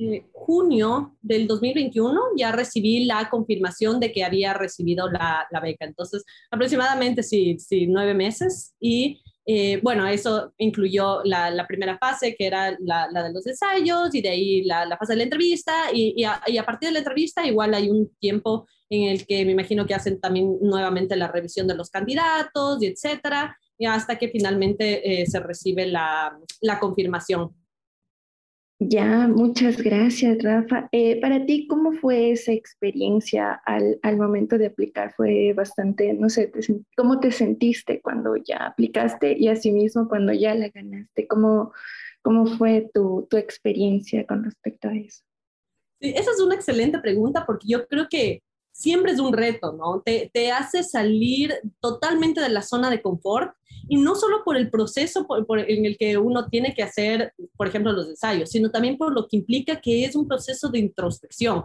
eh, 0.00 0.26
junio 0.32 1.16
del 1.20 1.48
2021 1.48 2.20
ya 2.36 2.52
recibí 2.52 3.04
la 3.04 3.28
confirmación 3.28 3.98
de 3.98 4.12
que 4.12 4.22
había 4.22 4.54
recibido 4.54 5.10
la, 5.10 5.48
beca. 5.60 5.86
Entonces, 5.86 6.24
aproximadamente 6.52 7.24
sí, 7.24 7.58
sí 7.58 7.88
nueve 7.88 8.14
meses 8.14 8.76
y 8.78 9.20
eh, 9.44 9.80
bueno, 9.82 10.06
eso 10.06 10.52
incluyó 10.58 11.22
la, 11.24 11.66
primera 11.66 11.98
fase, 11.98 12.36
que 12.36 12.46
era 12.46 12.76
la, 12.78 13.08
de 13.08 13.32
los 13.32 13.46
ensayos, 13.46 14.14
y 14.14 14.20
de 14.20 14.28
ahí 14.28 14.62
la, 14.62 14.96
fase 14.98 15.14
de 15.14 15.16
la 15.16 15.22
entrevista, 15.24 15.72
y, 15.92 16.22
a, 16.22 16.38
partir 16.66 16.90
de 16.90 16.92
la 16.92 16.98
entrevista 16.98 17.46
igual 17.46 17.72
hay 17.72 17.88
un 17.88 18.14
tiempo 18.20 18.68
en 18.90 19.08
el 19.08 19.26
que 19.26 19.46
me 19.46 19.52
imagino 19.52 19.86
que 19.86 19.94
hacen 19.94 20.20
también 20.20 20.58
nuevamente 20.60 21.16
la 21.16 21.28
revisión 21.28 21.66
de 21.66 21.74
los 21.74 21.88
candidatos, 21.88 22.82
y 22.82 22.88
etcétera, 22.88 23.56
y 23.78 23.86
hasta 23.86 24.18
que 24.18 24.28
finalmente 24.28 25.22
eh, 25.22 25.26
se 25.26 25.40
recibe 25.40 25.86
la 25.86 26.38
confirmación. 26.78 27.57
Ya, 28.80 29.26
muchas 29.26 29.82
gracias, 29.82 30.40
Rafa. 30.40 30.88
Eh, 30.92 31.20
para 31.20 31.44
ti, 31.44 31.66
¿cómo 31.66 31.92
fue 31.94 32.30
esa 32.30 32.52
experiencia 32.52 33.54
al, 33.66 33.98
al, 34.02 34.16
momento 34.16 34.56
de 34.56 34.66
aplicar? 34.66 35.12
Fue 35.16 35.52
bastante, 35.52 36.14
no 36.14 36.28
sé, 36.28 36.46
te, 36.46 36.60
¿cómo 36.96 37.18
te 37.18 37.32
sentiste 37.32 38.00
cuando 38.00 38.36
ya 38.36 38.58
aplicaste 38.58 39.36
y 39.36 39.48
asimismo 39.48 40.08
cuando 40.08 40.32
ya 40.32 40.54
la 40.54 40.68
ganaste? 40.68 41.26
¿Cómo, 41.26 41.72
cómo 42.22 42.46
fue 42.46 42.88
tu, 42.94 43.26
tu 43.28 43.36
experiencia 43.36 44.24
con 44.24 44.44
respecto 44.44 44.88
a 44.88 44.94
eso? 44.94 45.24
Sí, 46.00 46.10
esa 46.16 46.30
es 46.30 46.40
una 46.40 46.54
excelente 46.54 47.00
pregunta 47.00 47.44
porque 47.44 47.66
yo 47.66 47.84
creo 47.88 48.06
que 48.08 48.42
siempre 48.78 49.10
es 49.10 49.18
un 49.18 49.32
reto, 49.32 49.72
¿no? 49.72 50.02
Te, 50.04 50.30
te 50.32 50.52
hace 50.52 50.84
salir 50.84 51.52
totalmente 51.80 52.40
de 52.40 52.48
la 52.48 52.62
zona 52.62 52.90
de 52.90 53.02
confort 53.02 53.52
y 53.88 53.96
no 53.96 54.14
solo 54.14 54.44
por 54.44 54.56
el 54.56 54.70
proceso 54.70 55.26
por, 55.26 55.58
en 55.58 55.84
el 55.84 55.98
que 55.98 56.16
uno 56.16 56.48
tiene 56.48 56.74
que 56.74 56.84
hacer, 56.84 57.32
por 57.56 57.66
ejemplo, 57.66 57.92
los 57.92 58.08
ensayos, 58.08 58.50
sino 58.50 58.70
también 58.70 58.96
por 58.96 59.12
lo 59.12 59.26
que 59.26 59.36
implica 59.36 59.80
que 59.80 60.04
es 60.04 60.14
un 60.14 60.28
proceso 60.28 60.68
de 60.68 60.78
introspección, 60.78 61.64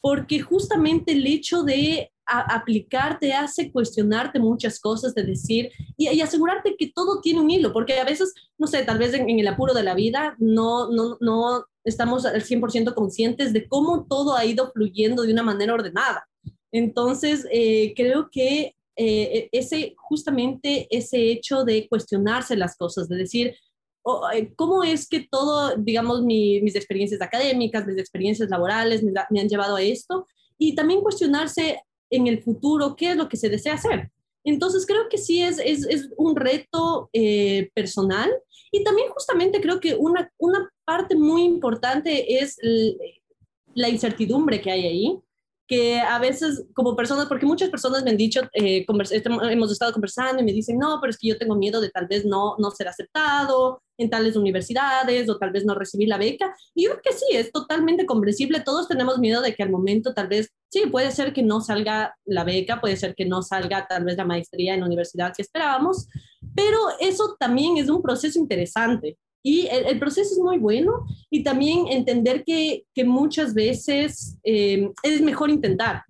porque 0.00 0.38
justamente 0.40 1.12
el 1.12 1.26
hecho 1.26 1.64
de 1.64 2.12
aplicar 2.24 3.18
te 3.18 3.32
hace 3.32 3.72
cuestionarte 3.72 4.38
muchas 4.38 4.78
cosas, 4.78 5.14
de 5.14 5.24
decir 5.24 5.70
y, 5.96 6.08
y, 6.08 6.20
asegurarte 6.20 6.76
que 6.76 6.92
todo 6.92 7.20
tiene 7.20 7.40
un 7.40 7.50
hilo, 7.50 7.72
porque 7.72 7.98
a 7.98 8.04
veces, 8.04 8.34
no 8.56 8.68
sé, 8.68 8.84
tal 8.84 8.98
vez 8.98 9.14
en, 9.14 9.28
en 9.28 9.40
el 9.40 9.48
apuro 9.48 9.74
de 9.74 9.84
la 9.84 9.94
vida 9.94 10.36
no, 10.38 10.90
no, 10.90 11.16
no 11.20 11.64
estamos 11.84 12.26
al 12.26 12.42
100% 12.42 12.94
conscientes 12.94 13.52
de 13.52 13.66
cómo 13.68 14.06
todo 14.08 14.36
ha 14.36 14.44
ido 14.44 14.70
fluyendo 14.72 15.22
de 15.22 15.32
una 15.32 15.44
manera 15.44 15.74
ordenada. 15.74 16.28
Entonces, 16.72 17.46
eh, 17.50 17.94
creo 17.94 18.28
que 18.30 18.74
eh, 18.96 19.48
ese, 19.52 19.94
justamente 19.96 20.86
ese 20.90 21.30
hecho 21.30 21.64
de 21.64 21.88
cuestionarse 21.88 22.56
las 22.56 22.76
cosas, 22.76 23.08
de 23.08 23.16
decir, 23.16 23.56
oh, 24.02 24.28
eh, 24.30 24.52
¿cómo 24.56 24.82
es 24.82 25.08
que 25.08 25.26
todo, 25.30 25.76
digamos, 25.76 26.22
mis 26.22 26.74
experiencias 26.74 27.20
académicas, 27.20 27.86
mis 27.86 27.98
experiencias 27.98 28.50
laborales 28.50 29.02
me, 29.02 29.12
me, 29.30 29.40
han 29.40 29.48
llevado 29.48 29.76
a 29.76 29.82
esto? 29.82 30.26
Y 30.58 30.74
también 30.74 31.02
cuestionarse 31.02 31.80
en 32.10 32.26
el 32.26 32.42
futuro 32.42 32.96
qué 32.96 33.10
es 33.10 33.16
lo 33.16 33.28
que 33.28 33.36
se 33.36 33.48
desea 33.48 33.74
hacer. 33.74 34.10
Entonces, 34.44 34.86
creo 34.86 35.08
que 35.10 35.18
sí 35.18 35.42
es, 35.42 35.58
es, 35.58 35.84
es 35.88 36.08
un 36.16 36.36
reto 36.36 37.10
personal 37.74 38.30
y 38.70 38.84
también 38.84 39.08
justamente 39.08 39.60
creo 39.60 39.80
que 39.80 39.96
una, 39.96 40.30
una 40.38 40.70
parte 40.84 41.16
muy 41.16 41.42
importante 41.42 42.40
es 42.40 42.56
la 43.74 43.88
incertidumbre 43.88 44.60
que 44.60 44.70
hay 44.70 44.86
ahí 44.86 45.20
que 45.66 45.98
a 45.98 46.18
veces 46.18 46.64
como 46.74 46.94
personas, 46.94 47.26
porque 47.26 47.46
muchas 47.46 47.70
personas 47.70 48.04
me 48.04 48.10
han 48.10 48.16
dicho, 48.16 48.42
eh, 48.52 48.84
hemos 48.88 49.72
estado 49.72 49.92
conversando 49.92 50.40
y 50.40 50.44
me 50.44 50.52
dicen, 50.52 50.78
no, 50.78 50.98
pero 51.00 51.10
es 51.10 51.18
que 51.18 51.28
yo 51.28 51.38
tengo 51.38 51.56
miedo 51.56 51.80
de 51.80 51.90
tal 51.90 52.06
vez 52.06 52.24
no, 52.24 52.54
no 52.58 52.70
ser 52.70 52.88
aceptado 52.88 53.82
en 53.98 54.10
tales 54.10 54.36
universidades 54.36 55.28
o 55.28 55.38
tal 55.38 55.50
vez 55.50 55.64
no 55.64 55.74
recibir 55.74 56.08
la 56.08 56.18
beca. 56.18 56.54
Y 56.74 56.84
yo 56.84 56.90
creo 56.90 57.02
que 57.02 57.12
sí, 57.12 57.24
es 57.32 57.50
totalmente 57.50 58.06
comprensible. 58.06 58.60
Todos 58.60 58.86
tenemos 58.86 59.18
miedo 59.18 59.40
de 59.42 59.54
que 59.54 59.62
al 59.62 59.70
momento 59.70 60.14
tal 60.14 60.28
vez, 60.28 60.52
sí, 60.68 60.86
puede 60.86 61.10
ser 61.10 61.32
que 61.32 61.42
no 61.42 61.60
salga 61.60 62.14
la 62.24 62.44
beca, 62.44 62.80
puede 62.80 62.96
ser 62.96 63.14
que 63.14 63.24
no 63.24 63.42
salga 63.42 63.86
tal 63.88 64.04
vez 64.04 64.16
la 64.16 64.24
maestría 64.24 64.74
en 64.74 64.80
la 64.80 64.86
universidad 64.86 65.32
que 65.34 65.42
esperábamos, 65.42 66.08
pero 66.54 66.78
eso 67.00 67.36
también 67.40 67.76
es 67.78 67.88
un 67.88 68.02
proceso 68.02 68.38
interesante 68.38 69.18
y 69.46 69.68
el, 69.68 69.96
proceso 70.00 70.32
es 70.32 70.40
muy 70.40 70.58
bueno 70.58 71.06
y 71.30 71.44
también 71.44 71.86
entender 71.86 72.42
que, 72.42 72.84
que 72.92 73.04
muchas 73.04 73.54
veces 73.54 74.38
eh, 74.42 74.90
es 75.04 75.20
mejor 75.20 75.50
intentar. 75.50 76.02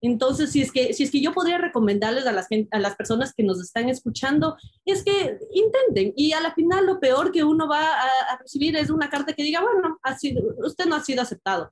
Entonces, 0.00 0.52
si 0.52 0.62
es, 0.62 0.70
que, 0.70 0.92
si 0.92 1.02
es 1.02 1.10
que 1.10 1.20
yo 1.20 1.32
podría 1.32 1.58
recomendarles 1.58 2.24
a 2.24 2.30
las, 2.30 2.46
a 2.70 2.78
las 2.78 2.94
personas 2.94 3.34
que 3.34 3.42
nos 3.42 3.60
están 3.60 3.88
escuchando, 3.88 4.56
es 4.84 5.02
que 5.02 5.38
intenten 5.52 6.12
y 6.14 6.34
a 6.34 6.40
la 6.40 6.54
final 6.54 6.86
lo 6.86 7.00
peor 7.00 7.32
que 7.32 7.42
uno 7.42 7.66
va 7.66 7.94
a, 7.94 8.38
recibir 8.38 8.76
es 8.76 8.90
una 8.90 9.10
carta 9.10 9.32
que 9.32 9.42
diga, 9.42 9.60
bueno, 9.60 9.98
ha 10.04 10.16
sido, 10.16 10.44
usted 10.64 10.86
no 10.86 10.94
ha 10.94 11.02
sido 11.02 11.22
aceptado 11.22 11.70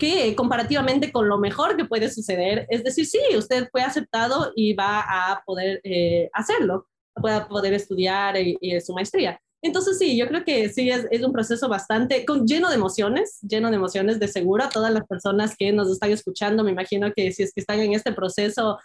que 0.00 0.34
comparativamente 0.34 1.12
con 1.12 1.28
lo 1.28 1.38
mejor 1.38 1.76
que 1.76 1.84
puede 1.84 2.10
suceder, 2.10 2.66
es 2.70 2.82
decir, 2.82 3.06
sí, 3.06 3.20
usted 3.36 3.68
fue 3.70 3.82
aceptado 3.82 4.50
y 4.56 4.72
va 4.72 5.00
a 5.00 5.42
poder 5.44 5.80
eh, 5.84 6.28
hacerlo, 6.32 6.88
va 7.24 7.36
a 7.36 7.48
poder 7.48 7.74
estudiar 7.74 8.36
eh, 8.36 8.80
su 8.80 8.94
maestría. 8.94 9.38
Entonces 9.62 9.98
sí, 9.98 10.16
yo 10.16 10.26
creo 10.26 10.44
que 10.44 10.68
sí 10.70 10.90
es, 10.90 11.06
es 11.10 11.22
un 11.22 11.32
proceso 11.32 11.68
bastante 11.68 12.24
con, 12.24 12.46
lleno 12.46 12.70
de 12.70 12.76
emociones, 12.76 13.38
lleno 13.42 13.70
de 13.70 13.76
emociones 13.76 14.18
de 14.18 14.28
seguro 14.28 14.68
todas 14.72 14.92
las 14.92 15.06
personas 15.06 15.54
que 15.56 15.72
nos 15.72 15.90
están 15.90 16.10
escuchando. 16.10 16.64
Me 16.64 16.70
imagino 16.70 17.12
que 17.14 17.30
si 17.32 17.42
es 17.42 17.52
que 17.52 17.60
están 17.60 17.80
en 17.80 17.92
este 17.92 18.12
proceso 18.12 18.78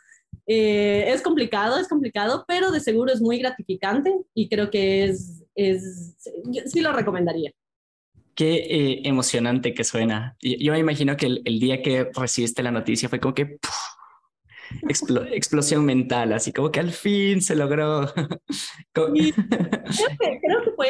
eh, 0.48 1.06
es 1.08 1.22
complicado, 1.22 1.78
es 1.78 1.88
complicado, 1.88 2.44
pero 2.48 2.72
de 2.72 2.80
seguro 2.80 3.14
es 3.14 3.22
muy 3.22 3.40
gratificante 3.40 4.14
y 4.34 4.50
creo 4.50 4.70
que 4.70 5.06
es, 5.06 5.44
es 5.56 6.16
sí 6.66 6.82
lo 6.82 6.92
recomendaría. 6.92 7.52
Qué 8.36 8.56
eh, 8.56 9.02
emocionante 9.06 9.74
que 9.74 9.86
suena. 9.86 10.36
Yo, 10.42 10.74
me 10.74 10.80
imagino 10.80 11.16
que 11.16 11.28
el, 11.28 11.42
el, 11.46 11.58
día 11.58 11.82
que 11.82 12.10
recibiste 12.14 12.64
la 12.64 12.72
noticia 12.72 13.08
fue 13.08 13.22
como 13.22 13.34
que 13.34 13.60
explosión 15.32 15.86
mental, 15.86 16.34
así 16.34 16.52
como 16.52 16.72
que 16.72 16.80
al 16.80 16.92
fin 16.92 17.42
se 17.42 17.56
logró. 17.56 18.12
creo, 18.94 19.14
que, 19.14 20.40
creo, 20.42 20.64
que, 20.64 20.72
fue, 20.76 20.90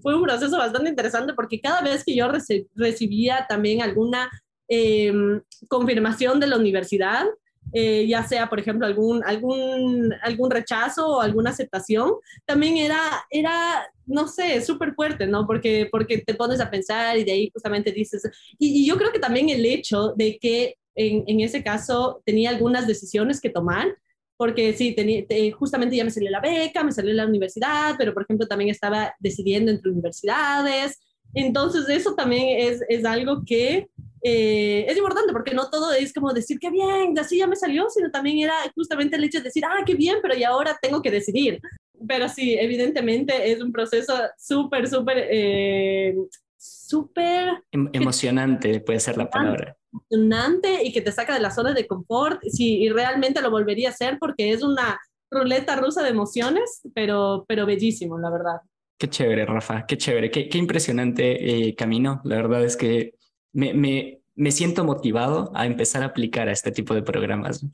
fue 0.00 0.16
un 0.16 0.22
proceso 0.22 0.56
bastante 0.58 0.90
interesante 0.90 1.34
porque 1.34 1.60
cada 1.60 1.82
vez 1.82 2.04
que 2.04 2.14
yo 2.14 2.28
recibía 2.74 3.46
también 3.48 3.82
alguna 3.82 4.30
em, 4.68 5.40
confirmación 5.68 6.40
de 6.40 6.46
la 6.46 6.56
universidad, 6.56 7.26
eh, 7.72 8.06
ya 8.06 8.22
sea, 8.24 8.48
por 8.48 8.60
ejemplo, 8.60 8.86
algún, 8.86 9.22
algún, 9.24 10.14
algún 10.22 10.50
rechazo 10.50 11.08
o 11.08 11.20
alguna 11.20 11.50
aceptación, 11.50 12.12
también 12.44 12.76
era, 12.76 13.24
era 13.30 13.86
no 14.06 14.28
sé, 14.28 14.60
súper 14.60 14.94
fuerte, 14.94 15.26
¿no? 15.26 15.46
Porque, 15.46 15.88
porque 15.90 16.18
te 16.18 16.34
pones 16.34 16.60
a 16.60 16.70
pensar 16.70 17.16
y 17.16 17.24
de 17.24 17.32
ahí 17.32 17.50
justamente 17.52 17.92
dices, 17.92 18.22
y, 18.58 18.82
y 18.82 18.86
yo 18.86 18.96
creo 18.96 19.12
que 19.12 19.18
también 19.18 19.48
el 19.48 19.64
hecho 19.64 20.12
de 20.16 20.38
que 20.38 20.76
en, 20.94 21.40
ese 21.40 21.62
caso 21.62 22.22
tenía 22.24 22.50
algunas 22.50 22.86
decisiones 22.86 23.40
que 23.40 23.50
tomar, 23.50 23.96
porque 24.36 24.72
sí, 24.72 24.92
tenía, 24.92 25.24
justamente 25.54 25.96
ya 25.96 26.04
me 26.04 26.10
salió 26.10 26.30
la 26.30 26.40
beca, 26.40 26.82
me 26.82 26.92
salió 26.92 27.12
la 27.14 27.26
universidad, 27.26 27.94
pero 27.98 28.12
por 28.12 28.24
ejemplo 28.24 28.46
también 28.46 28.70
estaba 28.70 29.14
decidiendo 29.20 29.70
entre 29.70 29.90
universidades. 29.90 31.00
Entonces 31.34 31.88
eso 31.88 32.14
también 32.14 32.60
es, 32.60 32.82
es 32.88 33.04
algo 33.04 33.42
que 33.46 33.88
eh, 34.22 34.84
es 34.88 34.96
importante 34.96 35.32
porque 35.32 35.54
no 35.54 35.70
todo 35.70 35.92
es 35.92 36.12
como 36.12 36.32
decir 36.32 36.58
que 36.58 36.70
bien, 36.70 37.18
así 37.18 37.38
ya 37.38 37.46
me 37.46 37.56
salió, 37.56 37.88
sino 37.88 38.10
también 38.10 38.38
era 38.38 38.54
justamente 38.74 39.16
el 39.16 39.24
hecho 39.24 39.38
de 39.38 39.44
decir, 39.44 39.64
ah, 39.64 39.82
qué 39.86 39.94
bien, 39.94 40.18
pero 40.20 40.36
y 40.36 40.44
ahora 40.44 40.78
tengo 40.80 41.00
que 41.02 41.10
decidir. 41.10 41.60
Pero 42.06 42.28
sí, 42.28 42.56
evidentemente 42.58 43.52
es 43.52 43.62
un 43.62 43.72
proceso 43.72 44.14
súper, 44.36 44.88
súper, 44.88 45.28
eh, 45.30 46.16
súper... 46.56 47.62
Em, 47.70 47.88
emocionante 47.92 48.80
puede 48.80 49.00
ser 49.00 49.16
la 49.16 49.30
palabra 49.30 49.76
emocionante 49.92 50.82
y 50.84 50.92
que 50.92 51.00
te 51.00 51.12
saca 51.12 51.34
de 51.34 51.40
la 51.40 51.50
zona 51.50 51.72
de 51.72 51.86
confort. 51.86 52.40
Sí, 52.48 52.82
y 52.82 52.88
realmente 52.88 53.42
lo 53.42 53.50
volvería 53.50 53.88
a 53.88 53.92
hacer 53.92 54.18
porque 54.18 54.52
es 54.52 54.62
una 54.62 54.98
ruleta 55.30 55.76
rusa 55.76 56.02
de 56.02 56.10
emociones, 56.10 56.82
pero, 56.94 57.44
pero 57.48 57.66
bellísimo, 57.66 58.18
la 58.18 58.30
verdad. 58.30 58.56
Qué 58.98 59.08
chévere, 59.08 59.46
Rafa, 59.46 59.86
qué 59.86 59.96
chévere, 59.96 60.30
qué, 60.30 60.48
qué 60.48 60.58
impresionante 60.58 61.68
eh, 61.68 61.74
camino. 61.74 62.20
La 62.24 62.36
verdad 62.36 62.62
es 62.64 62.76
que 62.76 63.14
me, 63.52 63.74
me, 63.74 64.20
me, 64.34 64.52
siento 64.52 64.84
motivado 64.84 65.50
a 65.54 65.66
empezar 65.66 66.02
a 66.02 66.06
aplicar 66.06 66.48
a 66.48 66.52
este 66.52 66.70
tipo 66.70 66.94
de 66.94 67.02
programas. 67.02 67.64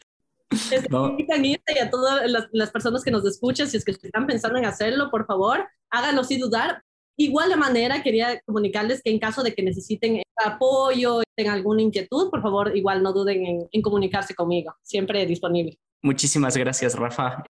¿No? 0.89 1.17
Y 1.19 1.57
a 1.79 1.91
todas 1.91 2.31
las, 2.31 2.49
las, 2.53 2.71
personas 2.71 3.05
que 3.05 3.11
nos 3.11 3.27
escuchan, 3.27 3.69
si 3.69 3.77
es 3.77 3.85
que 3.85 3.91
están 3.91 4.27
pensando 4.27 4.59
en 4.59 4.65
hacerlo, 4.65 5.11
por 5.11 5.27
favor, 5.27 5.69
háganlo 5.91 6.25
sin 6.25 6.41
dudar. 6.41 6.83
Igual 7.19 7.51
de 7.51 7.57
manera, 7.57 8.03
quería 8.03 8.41
comunicarles 8.47 9.03
que 9.03 9.11
en 9.11 9.19
caso 9.19 9.43
de 9.43 9.53
que 9.53 9.63
necesiten 9.63 10.23
apoyo, 10.37 11.23
tengan 11.37 11.57
alguna 11.57 11.83
inquietud, 11.83 12.31
por 12.31 12.41
favor, 12.41 12.77
igual 12.77 13.03
no 13.03 13.13
duden 13.13 13.45
en, 13.45 13.69
en 13.71 13.83
comunicarse 13.83 14.35
conmigo. 14.35 14.75
Siempre 14.83 15.27
disponible. 15.27 15.79
Muchísimas 16.01 16.57
gracias, 16.57 16.95
Rafa. 16.95 17.45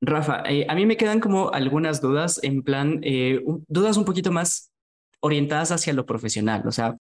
Rafa, 0.00 0.42
eh, 0.46 0.64
a 0.68 0.74
mí 0.74 0.86
me 0.86 0.96
quedan 0.96 1.20
como 1.20 1.50
algunas 1.52 2.00
dudas, 2.00 2.38
en 2.42 2.62
plan, 2.62 3.00
eh, 3.02 3.42
dudas 3.66 3.96
un 3.96 4.04
poquito 4.04 4.30
más 4.30 4.70
orientadas 5.20 5.72
hacia 5.72 5.92
lo 5.92 6.06
profesional. 6.06 6.62
O 6.66 6.72
sea, 6.72 6.96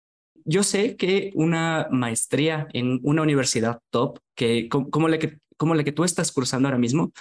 yo 0.44 0.62
sé 0.62 0.96
que 0.96 1.30
una 1.34 1.88
maestría 1.90 2.68
en 2.72 3.00
una 3.02 3.22
universidad 3.22 3.80
top, 3.90 4.18
que 4.36 4.68
como, 4.68 5.08
la 5.08 5.18
que 5.18 5.38
como 5.56 5.74
la 5.74 5.84
que 5.84 5.92
tú 5.92 6.04
estás 6.04 6.32
cursando 6.32 6.68
ahora 6.68 6.78
mismo, 6.78 7.12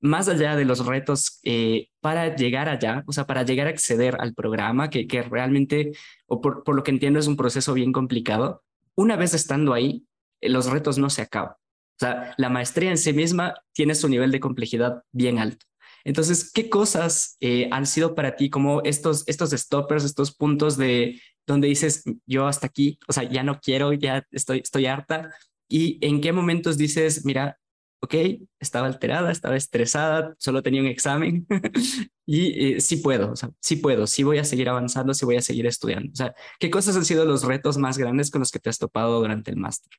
más 0.00 0.28
allá 0.28 0.56
de 0.56 0.64
los 0.64 0.86
retos 0.86 1.40
eh, 1.44 1.88
para 2.00 2.34
llegar 2.34 2.68
allá, 2.68 3.04
o 3.06 3.12
sea, 3.12 3.26
para 3.26 3.42
llegar 3.42 3.66
a 3.66 3.70
acceder 3.70 4.16
al 4.20 4.34
programa, 4.34 4.90
que, 4.90 5.06
que 5.06 5.22
realmente, 5.22 5.92
o 6.26 6.40
por, 6.40 6.64
por, 6.64 6.74
lo 6.74 6.82
que 6.82 6.90
entiendo, 6.90 7.18
es 7.18 7.26
un 7.26 7.36
proceso 7.36 7.74
bien 7.74 7.92
complicado, 7.92 8.62
una 8.94 9.16
vez 9.16 9.34
estando 9.34 9.74
ahí, 9.74 10.06
los 10.40 10.66
retos 10.66 10.98
no 10.98 11.10
se 11.10 11.22
acaban. 11.22 11.52
O 11.52 11.98
sea, 12.00 12.34
la 12.38 12.48
maestría 12.48 12.90
en 12.90 12.98
sí 12.98 13.12
misma 13.12 13.54
tiene 13.72 13.94
su 13.94 14.08
nivel 14.08 14.30
de 14.30 14.40
complejidad 14.40 15.02
bien 15.12 15.38
alto. 15.38 15.66
Entonces, 16.02 16.50
¿qué 16.50 16.70
cosas 16.70 17.36
eh, 17.40 17.68
han 17.70 17.86
sido 17.86 18.14
para 18.14 18.36
ti 18.36 18.48
como 18.48 18.80
estos, 18.84 19.28
estos 19.28 19.50
stoppers, 19.50 20.04
estos 20.04 20.34
puntos 20.34 20.78
de 20.78 21.20
donde 21.46 21.68
dices, 21.68 22.04
yo 22.26 22.46
hasta 22.46 22.68
aquí, 22.68 22.98
o 23.06 23.12
sea, 23.12 23.24
ya 23.24 23.42
no 23.42 23.60
quiero, 23.60 23.92
ya 23.92 24.26
estoy, 24.30 24.60
estoy 24.60 24.86
harta? 24.86 25.34
¿Y 25.68 25.98
en 26.00 26.22
qué 26.22 26.32
momentos 26.32 26.78
dices, 26.78 27.24
mira, 27.26 27.59
ok, 28.00 28.14
estaba 28.58 28.86
alterada, 28.86 29.30
estaba 29.30 29.56
estresada, 29.56 30.34
solo 30.38 30.62
tenía 30.62 30.80
un 30.80 30.86
examen 30.86 31.46
y 32.26 32.74
eh, 32.74 32.80
sí 32.80 32.96
puedo, 32.96 33.32
o 33.32 33.36
sea, 33.36 33.50
sí 33.60 33.76
puedo, 33.76 34.06
sí 34.06 34.22
voy 34.22 34.38
a 34.38 34.44
seguir 34.44 34.68
avanzando, 34.68 35.14
sí 35.14 35.24
voy 35.24 35.36
a 35.36 35.42
seguir 35.42 35.66
estudiando. 35.66 36.10
O 36.12 36.16
sea, 36.16 36.34
¿qué 36.58 36.70
cosas 36.70 36.96
han 36.96 37.04
sido 37.04 37.24
los 37.24 37.44
retos 37.44 37.76
más 37.76 37.98
grandes 37.98 38.30
con 38.30 38.40
los 38.40 38.50
que 38.50 38.58
te 38.58 38.70
has 38.70 38.78
topado 38.78 39.20
durante 39.20 39.50
el 39.50 39.56
máster? 39.56 39.92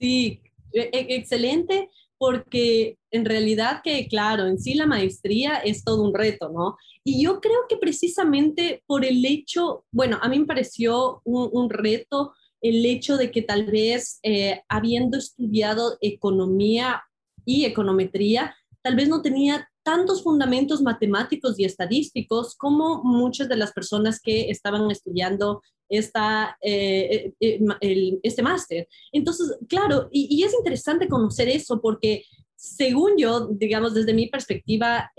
Sí, 0.00 0.42
e, 0.72 0.90
e, 0.92 1.16
excelente, 1.16 1.90
porque 2.18 2.98
en 3.10 3.24
realidad 3.24 3.80
que, 3.82 4.06
claro, 4.06 4.46
en 4.46 4.58
sí 4.58 4.74
la 4.74 4.86
maestría 4.86 5.56
es 5.56 5.84
todo 5.84 6.02
un 6.02 6.14
reto, 6.14 6.50
¿no? 6.50 6.76
Y 7.04 7.22
yo 7.22 7.40
creo 7.40 7.66
que 7.68 7.76
precisamente 7.76 8.82
por 8.86 9.04
el 9.04 9.24
hecho, 9.24 9.84
bueno, 9.90 10.18
a 10.22 10.28
mí 10.28 10.38
me 10.38 10.46
pareció 10.46 11.20
un, 11.24 11.68
reto 11.68 12.32
el 12.62 12.86
hecho 12.86 13.16
de 13.16 13.30
que 13.30 13.42
tal 13.42 13.66
vez 13.66 14.18
eh, 14.22 14.62
habiendo 14.68 15.18
estudiado 15.18 15.98
economía 16.00 17.02
y 17.44 17.64
econometría, 17.64 18.54
tal 18.82 18.96
vez 18.96 19.08
no 19.08 19.20
tenía 19.20 19.68
tantos 19.82 20.22
fundamentos 20.22 20.80
matemáticos 20.80 21.58
y 21.58 21.64
estadísticos 21.64 22.54
como 22.56 23.02
muchas 23.02 23.48
de 23.48 23.56
las 23.56 23.72
personas 23.72 24.20
que 24.20 24.50
estaban 24.50 24.90
estudiando 24.90 25.60
esta, 25.88 26.56
eh, 26.62 27.32
eh, 27.40 27.60
eh, 27.80 28.18
este 28.22 28.42
máster. 28.42 28.88
Entonces, 29.12 29.58
claro, 29.68 30.08
y, 30.10 30.42
es 30.42 30.54
interesante 30.54 31.08
conocer 31.08 31.48
eso 31.48 31.80
porque 31.80 32.24
según 32.56 33.18
yo, 33.18 33.48
digamos, 33.48 33.92
desde 33.92 34.14
mi 34.14 34.28
perspectiva, 34.28 35.10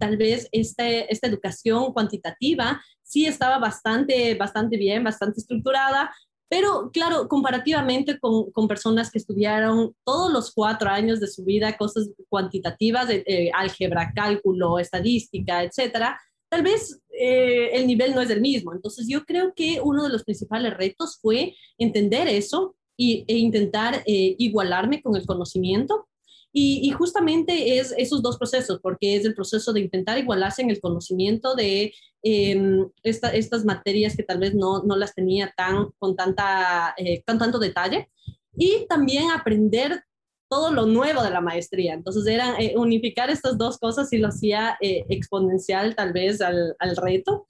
tal 0.00 0.16
vez 0.16 0.48
este, 0.50 1.10
esta 1.12 1.28
educación 1.28 1.92
cuantitativa 1.92 2.82
sí 3.04 3.24
estaba 3.24 3.58
bastante, 3.58 4.34
bastante 4.34 4.76
bien, 4.76 5.04
bastante 5.04 5.38
estructurada, 5.38 6.12
pero 6.52 6.90
claro, 6.92 7.28
comparativamente 7.28 8.18
con, 8.18 8.50
con, 8.50 8.68
personas 8.68 9.10
que 9.10 9.16
estudiaron 9.16 9.94
todos 10.04 10.30
los 10.30 10.52
cuatro 10.52 10.90
años 10.90 11.18
de 11.18 11.26
su 11.26 11.44
vida 11.44 11.78
cosas 11.78 12.10
cuantitativas, 12.28 13.08
álgebra, 13.54 14.12
cálculo, 14.14 14.78
estadística, 14.78 15.62
etcétera, 15.62 16.20
tal 16.50 16.62
vez 16.62 17.00
eh, 17.18 17.70
el 17.72 17.86
nivel 17.86 18.14
no 18.14 18.20
es 18.20 18.28
el 18.28 18.42
mismo. 18.42 18.74
Entonces 18.74 19.06
yo 19.08 19.24
creo 19.24 19.54
que 19.56 19.80
uno 19.82 20.02
de 20.02 20.10
los 20.10 20.24
principales 20.24 20.76
retos 20.76 21.18
fue 21.22 21.54
entender 21.78 22.28
eso 22.28 22.76
y, 22.94 23.24
e 23.26 23.38
intentar 23.38 24.02
eh, 24.04 24.36
igualarme 24.38 25.00
con 25.00 25.16
el 25.16 25.24
conocimiento. 25.24 26.06
Y, 26.54 26.90
justamente 26.90 27.78
es 27.78 27.94
esos 27.96 28.22
dos 28.22 28.36
procesos, 28.36 28.78
porque 28.82 29.16
es 29.16 29.24
el 29.24 29.34
proceso 29.34 29.72
de 29.72 29.80
intentar 29.80 30.18
igualarse 30.18 30.60
en 30.60 30.70
el 30.70 30.80
conocimiento 30.80 31.54
de 31.54 31.94
em, 32.22 32.88
estas 33.02 33.64
materias 33.64 34.14
que 34.14 34.22
tal 34.22 34.38
vez 34.38 34.54
no, 34.54 34.82
no 34.82 34.96
las 34.96 35.14
tenía 35.14 35.52
tan, 35.56 35.88
con 35.98 36.14
tanta, 36.14 36.94
eh, 36.98 37.22
tan 37.24 37.38
tanto 37.38 37.58
detalle, 37.58 38.10
y 38.54 38.86
también 38.86 39.30
aprender 39.30 40.04
todo 40.52 40.70
lo 40.70 40.84
nuevo 40.84 41.22
de 41.22 41.30
la 41.30 41.40
maestría. 41.40 41.94
Entonces, 41.94 42.26
era 42.26 42.56
eh, 42.58 42.74
unificar 42.76 43.30
estas 43.30 43.56
dos 43.56 43.78
cosas 43.78 44.12
y 44.12 44.18
lo 44.18 44.28
hacía 44.28 44.76
eh, 44.82 45.06
exponencial 45.08 45.96
tal 45.96 46.12
vez 46.12 46.42
al, 46.42 46.76
al 46.78 46.96
reto. 46.96 47.46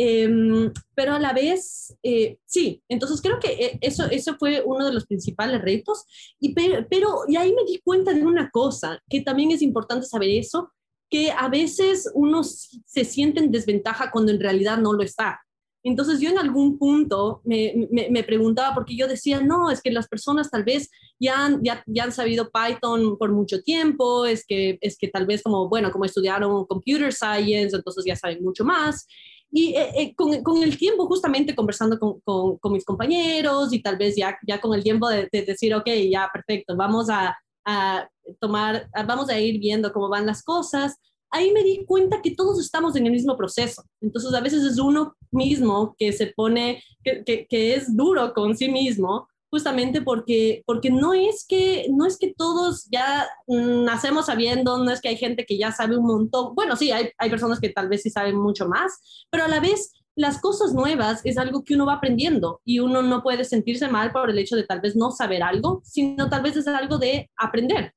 Em, 0.00 0.72
pero 0.94 1.14
a 1.14 1.18
la 1.18 1.32
vez, 1.32 1.92
eh, 2.04 2.38
sí, 2.46 2.80
entonces 2.88 3.20
creo 3.20 3.40
que 3.40 3.78
eso, 3.80 4.04
eso 4.08 4.36
fue 4.38 4.62
uno 4.64 4.86
de 4.86 4.92
los 4.92 5.06
principales 5.06 5.60
retos. 5.60 6.04
Y 6.38 6.54
pero, 6.54 6.86
pero, 6.88 7.22
y 7.26 7.36
ahí 7.36 7.52
me 7.52 7.64
di 7.64 7.80
cuenta 7.82 8.14
de 8.14 8.24
una 8.24 8.48
cosa, 8.50 9.02
que 9.10 9.22
también 9.22 9.50
es 9.50 9.60
importante 9.60 10.06
saber 10.06 10.30
eso, 10.30 10.70
que 11.10 11.32
a 11.32 11.48
veces 11.48 12.10
uno 12.14 12.44
se 12.44 13.04
siente 13.04 13.40
en 13.40 13.50
desventaja 13.50 14.12
cuando 14.12 14.30
en 14.30 14.40
realidad 14.40 14.78
no 14.78 14.92
lo 14.92 15.02
está. 15.02 15.40
Entonces 15.82 16.20
yo 16.20 16.28
en 16.30 16.38
algún 16.38 16.78
punto 16.78 17.40
me, 17.44 17.88
me, 17.90 18.22
preguntaba, 18.22 18.74
porque 18.74 18.96
yo 18.96 19.08
decía, 19.08 19.40
no, 19.40 19.70
es 19.70 19.80
que 19.80 19.90
las 19.90 20.08
personas 20.08 20.50
tal 20.50 20.64
vez 20.64 20.90
ya 21.18 21.46
han, 21.46 21.62
ya, 21.62 21.82
ya, 21.86 22.04
han 22.04 22.12
sabido 22.12 22.50
Python 22.50 23.16
por 23.16 23.32
mucho 23.32 23.62
tiempo, 23.62 24.26
es 24.26 24.44
que, 24.44 24.76
es 24.80 24.98
que 24.98 25.08
tal 25.08 25.24
vez 25.24 25.42
como, 25.42 25.68
bueno, 25.68 25.90
como 25.90 26.04
estudiaron 26.04 26.66
computer 26.66 27.12
science, 27.12 27.74
entonces 27.76 28.04
ya 28.04 28.16
saben 28.16 28.42
mucho 28.42 28.64
más. 28.64 29.06
Y 29.50 29.74
eh, 29.74 29.90
eh, 29.96 30.14
con, 30.14 30.42
con, 30.42 30.62
el 30.62 30.76
tiempo, 30.76 31.06
justamente 31.06 31.54
conversando 31.54 31.98
con, 31.98 32.20
con, 32.20 32.58
con, 32.58 32.72
mis 32.72 32.84
compañeros 32.84 33.72
y 33.72 33.80
tal 33.80 33.96
vez 33.96 34.14
ya, 34.14 34.38
ya 34.46 34.60
con 34.60 34.74
el 34.74 34.82
tiempo 34.82 35.08
de, 35.08 35.28
de 35.32 35.42
decir, 35.42 35.74
ok, 35.74 35.86
ya, 36.10 36.28
perfecto, 36.32 36.76
vamos 36.76 37.08
a, 37.08 37.36
a 37.64 38.08
tomar, 38.40 38.88
vamos 39.06 39.30
a 39.30 39.40
ir 39.40 39.58
viendo 39.58 39.92
cómo 39.92 40.08
van 40.08 40.26
las 40.26 40.42
cosas, 40.42 40.96
ahí 41.30 41.52
me 41.52 41.62
di 41.62 41.84
cuenta 41.84 42.22
que 42.22 42.34
todos 42.34 42.60
estamos 42.60 42.96
en 42.96 43.06
el 43.06 43.12
mismo 43.12 43.36
proceso. 43.36 43.82
Entonces, 44.00 44.32
a 44.34 44.40
veces 44.40 44.64
es 44.64 44.78
uno 44.78 45.14
mismo 45.30 45.94
que 45.98 46.12
se 46.12 46.28
pone, 46.28 46.82
que, 47.04 47.46
que, 47.48 47.74
es 47.74 47.94
duro 47.96 48.32
con 48.34 48.56
sí 48.56 48.68
mismo, 48.70 49.28
justamente 49.50 50.02
porque, 50.02 50.62
porque 50.66 50.90
no, 50.90 51.14
es 51.14 51.44
que, 51.48 51.86
no 51.90 52.06
es 52.06 52.18
que 52.18 52.34
todos 52.36 52.88
ya 52.90 53.26
nacemos 53.46 54.26
sabiendo, 54.26 54.82
no 54.82 54.90
es 54.90 55.00
que 55.00 55.08
hay 55.08 55.16
gente 55.16 55.44
que 55.46 55.58
ya 55.58 55.72
sabe 55.72 55.96
un 55.96 56.06
montón. 56.06 56.54
Bueno, 56.54 56.76
sí, 56.76 56.90
hay, 56.90 57.10
hay 57.18 57.30
personas 57.30 57.60
que 57.60 57.70
tal 57.70 57.88
vez 57.88 58.02
sí 58.02 58.10
saben 58.10 58.36
mucho 58.36 58.68
más, 58.68 59.26
pero 59.30 59.44
a 59.44 59.48
la 59.48 59.60
vez 59.60 59.92
las 60.18 60.40
cosas 60.40 60.74
nuevas 60.74 61.20
es 61.24 61.38
algo 61.38 61.62
que 61.62 61.74
uno 61.74 61.86
va 61.86 61.94
aprendiendo 61.94 62.60
y 62.64 62.80
uno 62.80 63.02
no 63.02 63.22
puede 63.22 63.44
sentirse 63.44 63.86
mal 63.88 64.10
por 64.10 64.28
el 64.28 64.38
hecho 64.38 64.56
de 64.56 64.64
tal 64.64 64.80
vez 64.80 64.96
no 64.96 65.12
saber 65.12 65.44
algo, 65.44 65.80
sino 65.84 66.28
tal 66.28 66.42
vez 66.42 66.56
es 66.56 66.66
algo 66.66 66.98
de 66.98 67.30
aprender. 67.36 67.92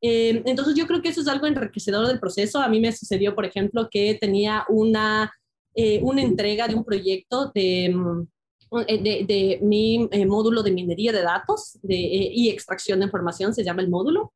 Eh, 0.00 0.42
entonces 0.46 0.74
yo 0.74 0.86
creo 0.86 1.02
que 1.02 1.10
eso 1.10 1.20
es 1.20 1.28
algo 1.28 1.46
enriquecedor 1.46 2.06
del 2.06 2.18
proceso. 2.18 2.60
A 2.60 2.68
mí 2.68 2.80
me 2.80 2.92
sucedió, 2.92 3.34
por 3.34 3.44
ejemplo, 3.44 3.88
que 3.90 4.16
tenía 4.18 4.64
una, 4.70 5.32
eh, 5.74 6.00
una 6.02 6.22
entrega 6.22 6.66
de 6.66 6.74
un 6.74 6.84
proyecto 6.84 7.52
de, 7.54 7.94
mm, 8.70 8.80
eh, 8.86 9.24
de, 9.26 9.58
mi 9.62 10.08
módulo 10.26 10.62
de 10.62 10.70
minería 10.70 11.12
de 11.12 11.22
datos 11.22 11.78
de, 11.82 11.96
y 11.96 12.48
extracción 12.48 13.00
de 13.00 13.06
información, 13.06 13.54
se 13.54 13.64
llama 13.64 13.82
el 13.82 13.88
módulo. 13.88 14.32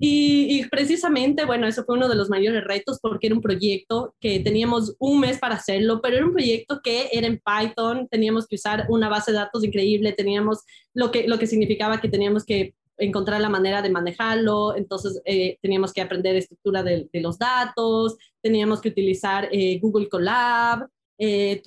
Y, 0.00 0.60
y, 0.60 0.68
precisamente, 0.68 1.44
bueno, 1.44 1.66
eso 1.66 1.82
fue 1.84 1.96
uno 1.96 2.08
de 2.08 2.14
los 2.14 2.30
mayores 2.30 2.62
retos 2.62 3.00
porque 3.02 3.26
era 3.26 3.34
un 3.34 3.42
proyecto 3.42 4.14
que 4.20 4.38
teníamos 4.38 4.94
un 5.00 5.18
mes 5.18 5.38
para 5.38 5.56
hacerlo, 5.56 6.00
pero 6.00 6.16
era 6.16 6.26
un 6.26 6.32
proyecto 6.32 6.80
que 6.84 7.08
era 7.12 7.26
en 7.26 7.40
Python, 7.44 8.06
teníamos 8.08 8.46
que 8.46 8.54
usar 8.54 8.86
una 8.90 9.08
base 9.08 9.32
de 9.32 9.38
datos 9.38 9.64
increíble, 9.64 10.12
teníamos 10.12 10.60
lo 10.94 11.10
que, 11.10 11.26
lo 11.26 11.36
que 11.36 11.48
significaba 11.48 12.00
que 12.00 12.08
teníamos 12.08 12.44
que 12.44 12.74
encontrar 12.98 13.40
la 13.40 13.48
manera 13.48 13.80
de 13.80 13.90
manejarlo, 13.90 14.76
entonces 14.76 15.20
eh, 15.24 15.58
teníamos 15.62 15.92
que 15.92 16.00
aprender 16.00 16.36
estructura 16.36 16.82
de, 16.82 17.08
los 17.14 17.38
datos, 17.38 18.16
teníamos 18.42 18.80
que 18.80 18.90
utilizar 18.90 19.48
eh, 19.52 19.78
Google 19.80 20.08
Colab, 20.08 20.88
eh, 21.18 21.60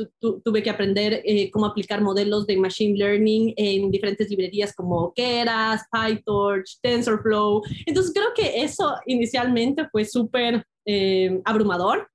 tuve 0.44 0.64
que 0.64 0.70
aprender 0.70 1.24
cómo 1.52 1.66
aplicar 1.66 2.02
modelos 2.02 2.48
de 2.48 2.58
Machine 2.58 2.98
Learning 2.98 3.54
en 3.58 3.92
diferentes 3.92 4.30
librerías 4.30 4.74
como 4.74 5.14
Keras, 5.14 5.84
PyTorch, 5.92 6.80
TensorFlow. 6.82 7.62
Entonces 7.86 8.14
creo 8.14 8.34
que 8.34 8.64
eso 8.64 8.96
inicialmente 9.06 9.88
fue 9.92 10.06
súper 10.06 10.66
abrumador, 11.46 12.08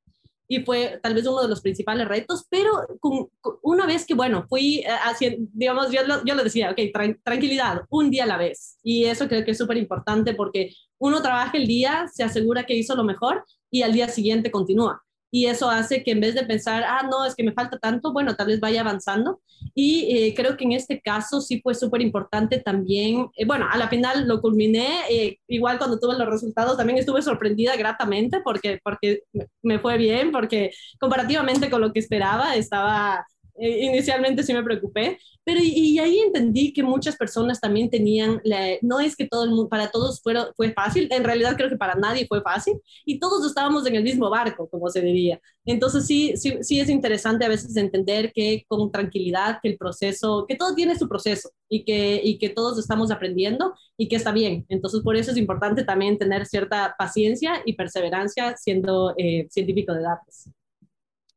y 0.49 0.61
fue 0.61 0.99
tal 1.03 1.14
vez 1.14 1.26
uno 1.26 1.43
de 1.43 1.49
los 1.49 1.61
principales 1.61 2.07
retos, 2.07 2.47
pero 2.49 2.70
con, 3.01 3.28
una 3.62 3.87
vez 3.87 4.07
que, 4.07 4.14
bueno, 4.14 4.47
fui 4.49 4.78
eh, 4.78 4.87
haciendo, 5.05 5.49
digamos, 5.53 5.91
yo 5.91 6.05
lo, 6.07 6.24
yo 6.24 6.34
lo 6.34 6.45
decía, 6.45 6.70
ok, 6.70 6.78
tranquilidad, 7.24 7.82
un 7.91 8.11
día 8.11 8.24
a 8.24 8.28
la 8.28 8.37
vez. 8.37 8.78
Y 8.82 9.05
eso 9.05 9.28
creo 9.28 9.45
que 9.45 9.53
es 9.53 9.59
súper 9.59 9.76
importante 9.76 10.34
porque 10.34 10.72
uno 10.99 11.20
trabaja 11.20 11.57
el 11.57 11.66
día, 11.66 12.07
se 12.12 12.22
asegura 12.22 12.64
que 12.64 12.76
hizo 12.76 12.95
lo 12.95 13.05
mejor 13.05 13.45
y 13.70 13.82
al 13.82 13.93
día 13.93 14.09
siguiente 14.09 14.51
continúa 14.51 15.03
y 15.31 15.47
eso 15.47 15.68
hace 15.68 16.03
que 16.03 16.12
en 16.12 16.20
vez 16.20 16.35
de 16.35 16.45
pensar, 16.45 16.85
ah, 16.87 17.03
no, 17.11 17.24
es 17.24 17.35
que 17.35 17.43
me 17.43 17.53
falta 17.53 17.79
tanto, 17.79 18.12
bueno, 18.12 18.35
tal 18.37 18.47
vez 18.47 18.61
vaya 18.61 18.81
avanzando. 18.81 19.41
Y 19.74 20.16
eh, 20.16 20.35
creo 20.35 20.57
que 20.57 20.64
en 20.64 20.72
este 20.72 21.01
caso 21.01 21.41
sí 21.41 21.61
fue 21.61 21.74
súper 21.74 22.01
importante 22.01 22.59
también, 22.59 23.29
eh, 23.37 23.45
bueno, 23.47 23.66
a 23.70 23.77
la 23.77 23.89
final 23.89 24.27
lo 24.29 24.41
culminé, 24.41 25.01
eh, 25.11 25.39
igual 25.49 25.79
cuando 25.79 25.99
tuve 25.99 26.16
los 26.18 26.29
resultados 26.29 26.77
también 26.77 26.99
estuve 26.99 27.22
sorprendida 27.22 27.77
gratamente 27.77 28.41
porque, 28.45 28.81
porque 28.83 29.22
me 29.62 29.79
fue 29.79 29.99
bien, 29.99 30.33
porque 30.33 30.70
comparativamente 31.01 31.70
con 31.70 31.81
lo 31.81 31.93
que 31.93 32.01
esperaba 32.01 32.55
estaba 32.57 33.24
inicialmente 33.59 34.43
sí 34.43 34.53
me 34.53 34.63
preocupé, 34.63 35.19
pero 35.47 35.61
y, 35.63 35.99
ahí 36.01 36.19
entendí 36.19 36.73
que 36.73 36.83
muchas 36.83 37.17
personas 37.17 37.61
también 37.61 37.89
tenían, 37.89 38.43
no 38.83 38.99
es 38.99 39.15
que 39.15 39.29
todo 39.29 39.45
el 39.45 39.51
mundo, 39.51 39.69
para 39.69 39.91
todos 39.91 40.21
fue, 40.21 40.35
fue 40.57 40.73
fácil, 40.73 41.07
en 41.13 41.23
realidad 41.23 41.57
creo 41.57 41.69
que 41.69 41.77
para 41.77 41.95
nadie 41.95 42.27
fue 42.27 42.43
fácil 42.43 42.81
y 43.05 43.21
todos 43.21 43.47
estábamos 43.47 43.87
en 43.87 43.95
el 43.95 44.03
mismo 44.03 44.29
barco, 44.29 44.69
como 44.69 44.89
se 44.89 45.01
diría. 45.01 45.41
Entonces 45.65 46.05
sí, 46.05 46.37
sí, 46.37 46.59
sí 46.63 46.81
es 46.81 46.89
interesante 46.89 47.45
a 47.45 47.49
veces 47.49 47.77
entender 47.77 48.33
que 48.33 48.65
con 48.67 48.91
tranquilidad, 48.91 49.61
que 49.63 49.69
el 49.69 49.79
proceso, 49.79 50.47
que 50.49 50.57
todo 50.57 50.75
tiene 50.75 50.99
su 50.99 51.09
proceso 51.09 51.51
y 51.69 51.85
que, 51.85 52.21
y 52.25 52.39
que 52.39 52.49
todos 52.49 52.79
estamos 52.79 53.13
aprendiendo 53.13 53.75
y 53.97 54.09
que 54.09 54.17
está 54.17 54.33
bien. 54.33 54.67
Entonces 54.69 55.01
por 55.03 55.17
eso 55.17 55.31
es 55.31 55.37
importante 55.37 55.85
también 55.85 56.19
tener 56.19 56.47
cierta 56.47 56.97
paciencia 56.99 57.63
y 57.65 57.75
perseverancia 57.75 58.57
siendo 58.57 59.15
eh, 59.17 59.47
científico 59.49 59.95
de 59.95 60.03
datos. 60.03 60.51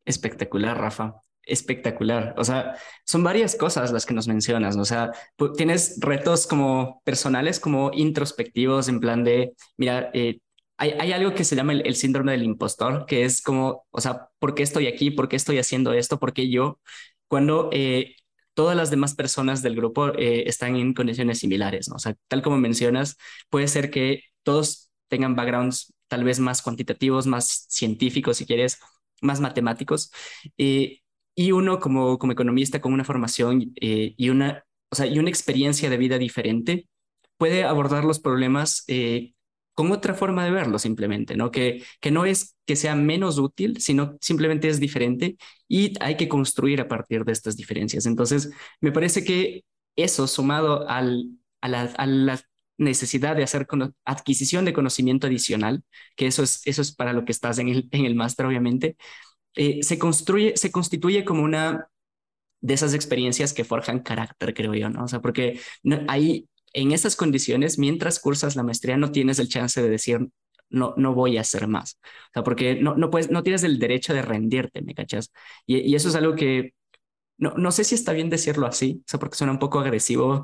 Espectacular, 0.04 0.76
Rafa 0.76 1.22
espectacular. 1.50 2.36
O 2.38 2.44
sea, 2.44 2.76
son 3.06 3.24
varias 3.24 3.56
cosas 3.56 3.92
las 3.92 4.06
que 4.06 4.14
nos 4.14 4.28
mencionas. 4.28 4.76
O 4.78 4.86
sea, 4.86 5.12
tienes 5.58 5.98
retos 6.00 6.48
como 6.48 7.02
personales, 7.04 7.60
como 7.60 7.92
introspectivos, 7.94 8.88
en 8.90 9.00
plan 9.00 9.24
de, 9.24 9.54
mira, 9.78 10.10
eh, 10.14 10.40
hay, 10.78 11.12
algo 11.12 11.34
que 11.34 11.44
se 11.44 11.56
llama 11.58 11.74
el, 11.74 11.96
síndrome 11.96 12.32
del 12.32 12.44
impostor, 12.44 13.06
que 13.06 13.26
es 13.26 13.42
como, 13.42 13.86
o 13.92 14.00
sea, 14.00 14.30
¿por 14.40 14.56
qué 14.56 14.64
estoy 14.64 14.88
aquí? 14.88 15.12
¿Por 15.12 15.28
qué 15.28 15.36
estoy 15.36 15.60
haciendo 15.60 15.92
esto? 15.92 16.20
¿Por 16.20 16.32
qué 16.32 16.50
yo? 16.50 16.80
Cuando 17.28 17.70
eh, 17.74 18.16
todas 18.54 18.78
las 18.78 18.90
demás 18.90 19.14
personas 19.14 19.62
del 19.62 19.76
grupo 19.76 20.10
eh, 20.18 20.44
están 20.48 20.78
en 20.78 20.94
condiciones 20.94 21.40
similares, 21.40 21.90
¿no? 21.90 21.96
O 21.96 22.00
sea, 22.00 22.16
tal 22.30 22.42
como 22.42 22.58
mencionas, 22.58 23.18
puede 23.50 23.68
ser 23.68 23.92
que 23.92 24.24
todos 24.44 24.90
tengan 25.10 25.36
backgrounds 25.36 25.94
tal 26.08 26.24
vez 26.24 26.40
más 26.40 26.62
cuantitativos, 26.62 27.28
más 27.28 27.66
científicos, 27.70 28.38
si 28.38 28.46
quieres, 28.46 28.80
más 29.22 29.42
matemáticos, 29.42 30.12
y 30.58 31.04
uno 31.52 31.80
como, 31.80 32.18
como 32.20 32.34
economista 32.34 32.82
con 32.82 32.94
una 32.94 33.06
formación 33.06 33.72
eh, 33.82 34.14
y, 34.18 34.30
una, 34.30 34.66
o 34.90 34.96
sea, 34.96 35.06
y 35.08 35.20
una 35.20 35.30
experiencia 35.30 35.90
de 35.90 35.98
vida 35.98 36.18
diferente 36.18 36.88
puede 37.38 37.64
abordar 37.64 38.06
los 38.06 38.20
problemas 38.20 38.84
eh, 38.88 39.34
con 39.74 39.92
otra 39.92 40.14
forma 40.14 40.44
de 40.44 40.52
verlo 40.52 40.78
simplemente, 40.80 41.38
¿no? 41.38 41.52
Que, 41.52 41.84
que 42.02 42.12
no 42.12 42.26
es 42.26 42.58
que 42.66 42.76
sea 42.76 42.96
menos 42.96 43.40
útil, 43.40 43.80
sino 43.80 44.18
simplemente 44.20 44.68
es 44.68 44.80
diferente 44.80 45.38
y 45.70 45.94
hay 46.02 46.18
que 46.18 46.28
construir 46.28 46.82
a 46.82 46.88
partir 46.90 47.24
de 47.24 47.32
estas 47.32 47.56
diferencias. 47.56 48.06
Entonces, 48.06 48.52
me 48.82 48.92
parece 48.92 49.24
que 49.24 49.64
eso 49.96 50.28
sumado 50.28 50.88
al, 50.90 51.30
a, 51.62 51.70
la, 51.70 51.82
a 51.84 52.06
la 52.06 52.42
necesidad 52.78 53.36
de 53.36 53.44
hacer 53.44 53.68
adquisición 54.06 54.66
de 54.66 54.74
conocimiento 54.74 55.28
adicional, 55.28 55.84
que 56.16 56.28
eso 56.28 56.44
es, 56.44 56.62
eso 56.66 56.82
es 56.82 56.94
para 56.94 57.14
lo 57.14 57.24
que 57.26 57.32
estás 57.32 57.60
en 57.60 57.70
el, 57.70 57.88
en 57.92 58.06
el 58.06 58.16
máster, 58.16 58.46
obviamente, 58.46 58.98
eh, 59.56 59.84
se 59.84 59.98
construye, 60.00 60.58
se 60.58 60.72
constituye 60.72 61.26
como 61.26 61.44
una 61.44 61.90
de 62.62 62.74
esas 62.74 62.94
experiencias 62.94 63.54
que 63.54 63.64
forjan 63.64 64.00
carácter, 64.00 64.54
creo 64.54 64.74
yo, 64.74 64.90
¿no? 64.90 65.06
O 65.06 65.08
sea, 65.08 65.22
porque 65.22 65.60
ahí, 66.08 66.48
en 66.74 66.92
esas 66.92 67.16
condiciones, 67.16 67.80
mientras 67.80 68.20
cursas 68.20 68.56
la 68.56 68.64
maestría, 68.64 68.98
no 68.98 69.12
tienes 69.12 69.40
el 69.40 69.50
chance 69.50 69.82
de 69.82 69.90
decir, 69.90 70.20
no, 70.70 70.94
no 70.98 71.14
voy 71.14 71.38
a 71.38 71.42
hacer 71.42 71.68
más. 71.68 72.00
O 72.04 72.32
sea, 72.34 72.44
porque 72.44 72.76
no, 72.76 72.96
no, 72.96 73.10
puedes, 73.10 73.32
no 73.32 73.44
tienes 73.44 73.64
el 73.64 73.80
derecho 73.80 74.14
de 74.14 74.22
rendirte, 74.22 74.82
¿me 74.82 74.94
cachas? 74.94 75.32
Y, 75.66 75.80
y 75.80 75.96
eso 75.96 76.10
es 76.10 76.16
algo 76.16 76.36
que 76.36 76.74
no, 77.38 77.54
no 77.58 77.72
sé 77.72 77.84
si 77.84 77.96
está 77.96 78.14
bien 78.14 78.30
decirlo 78.30 78.68
así, 78.68 79.02
o 79.02 79.04
sea, 79.08 79.20
porque 79.20 79.38
suena 79.38 79.54
un 79.54 79.60
poco 79.60 79.80
agresivo, 79.80 80.44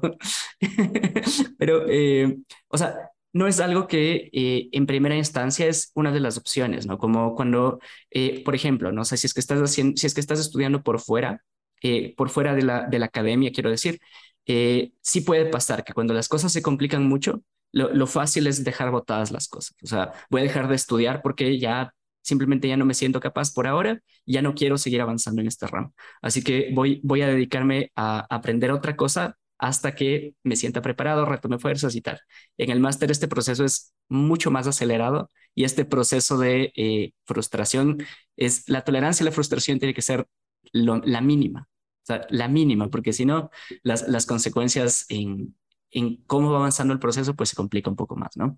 pero, 1.57 1.85
eh, 1.89 2.37
o 2.69 2.77
sea, 2.77 3.11
no 3.35 3.47
es 3.47 3.59
algo 3.59 3.85
que 3.85 4.29
eh, 4.31 4.69
en 4.71 4.85
primera 4.85 5.17
instancia 5.17 5.67
es 5.67 5.91
una 5.93 6.13
de 6.13 6.21
las 6.21 6.37
opciones, 6.37 6.87
¿no? 6.87 6.97
Como 6.97 7.35
cuando, 7.35 7.81
eh, 8.09 8.41
por 8.45 8.55
ejemplo, 8.55 8.93
no 8.93 9.03
sé 9.03 9.17
si 9.17 9.27
es 9.27 9.33
que 9.33 9.41
estás 9.41 9.59
haciendo, 9.59 9.97
si 9.97 10.07
es 10.07 10.13
que 10.13 10.21
estás 10.21 10.39
estudiando 10.39 10.83
por 10.83 11.01
fuera, 11.01 11.43
eh, 11.81 12.15
por 12.15 12.29
fuera 12.29 12.55
de 12.55 12.61
la, 12.61 12.83
de 12.87 12.97
la 12.97 13.07
academia, 13.07 13.51
quiero 13.51 13.69
decir, 13.69 13.99
sí 14.45 15.21
puede 15.21 15.47
pasar 15.47 15.83
que 15.83 15.91
cuando 15.91 16.13
las 16.13 16.29
cosas 16.29 16.53
se 16.53 16.61
complican 16.61 17.05
mucho, 17.09 17.41
lo, 17.73 17.93
lo, 17.93 18.07
fácil 18.07 18.47
es 18.47 18.63
dejar 18.63 18.89
botadas 18.89 19.31
las 19.31 19.49
cosas. 19.49 19.75
O 19.83 19.87
sea, 19.87 20.13
voy 20.29 20.39
a 20.39 20.45
dejar 20.45 20.69
de 20.69 20.75
estudiar 20.75 21.21
porque 21.21 21.59
ya 21.59 21.93
simplemente 22.21 22.69
ya 22.69 22.77
no 22.77 22.85
me 22.85 22.93
siento 22.93 23.19
capaz 23.19 23.51
por 23.53 23.67
ahora, 23.67 23.99
ya 24.25 24.41
no 24.41 24.55
quiero 24.55 24.77
seguir 24.77 25.01
avanzando 25.01 25.41
en 25.41 25.47
este 25.47 25.67
ramo. 25.67 25.93
Así 26.21 26.41
que 26.41 26.69
voy, 26.73 27.01
voy 27.03 27.21
a 27.21 27.27
dedicarme 27.27 27.91
a 27.97 28.25
aprender 28.33 28.71
otra 28.71 28.95
cosa 28.95 29.37
hasta 29.57 29.95
que 29.95 30.35
me 30.43 30.55
sienta 30.55 30.81
preparado, 30.81 31.25
retome 31.25 31.59
fuerzas 31.59 31.95
y 31.95 32.01
tal. 32.01 32.19
En 32.57 32.69
el 32.71 32.79
máster 32.79 33.11
este 33.11 33.27
proceso 33.27 33.63
es 33.63 33.93
mucho 34.09 34.51
más 34.51 34.67
acelerado 34.67 35.29
y 35.53 35.63
este 35.63 35.85
proceso 35.85 36.37
de 36.37 36.71
eh, 36.75 37.13
frustración 37.25 38.03
es 38.35 38.67
la 38.69 38.83
tolerancia 38.83 39.23
a 39.23 39.25
la 39.25 39.31
frustración 39.31 39.79
tiene 39.79 39.93
que 39.93 40.01
ser 40.01 40.27
la 40.73 41.21
mínima, 41.21 41.69
o 41.69 42.05
sea, 42.05 42.27
la 42.29 42.47
mínima, 42.47 42.89
porque 42.89 43.13
si 43.13 43.25
no, 43.25 43.49
las, 43.83 44.25
consecuencias 44.25 45.05
en, 45.09 45.55
en 45.91 46.17
cómo 46.25 46.51
va 46.51 46.57
avanzando 46.57 46.93
el 46.93 46.99
proceso 46.99 47.35
pues 47.35 47.49
se 47.49 47.55
complica 47.55 47.89
un 47.89 47.95
poco 47.95 48.15
más, 48.15 48.35
¿no? 48.35 48.57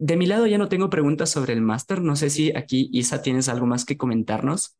De 0.00 0.16
mi 0.16 0.24
lado 0.24 0.46
ya 0.46 0.56
no 0.56 0.70
tengo 0.70 0.88
preguntas 0.88 1.28
sobre 1.28 1.52
el 1.52 1.60
máster. 1.60 2.00
No 2.00 2.16
sé 2.16 2.30
si 2.30 2.56
aquí, 2.56 2.88
Isa, 2.90 3.20
tienes 3.20 3.50
algo 3.50 3.66
más 3.66 3.84
que 3.84 3.98
comentarnos. 3.98 4.78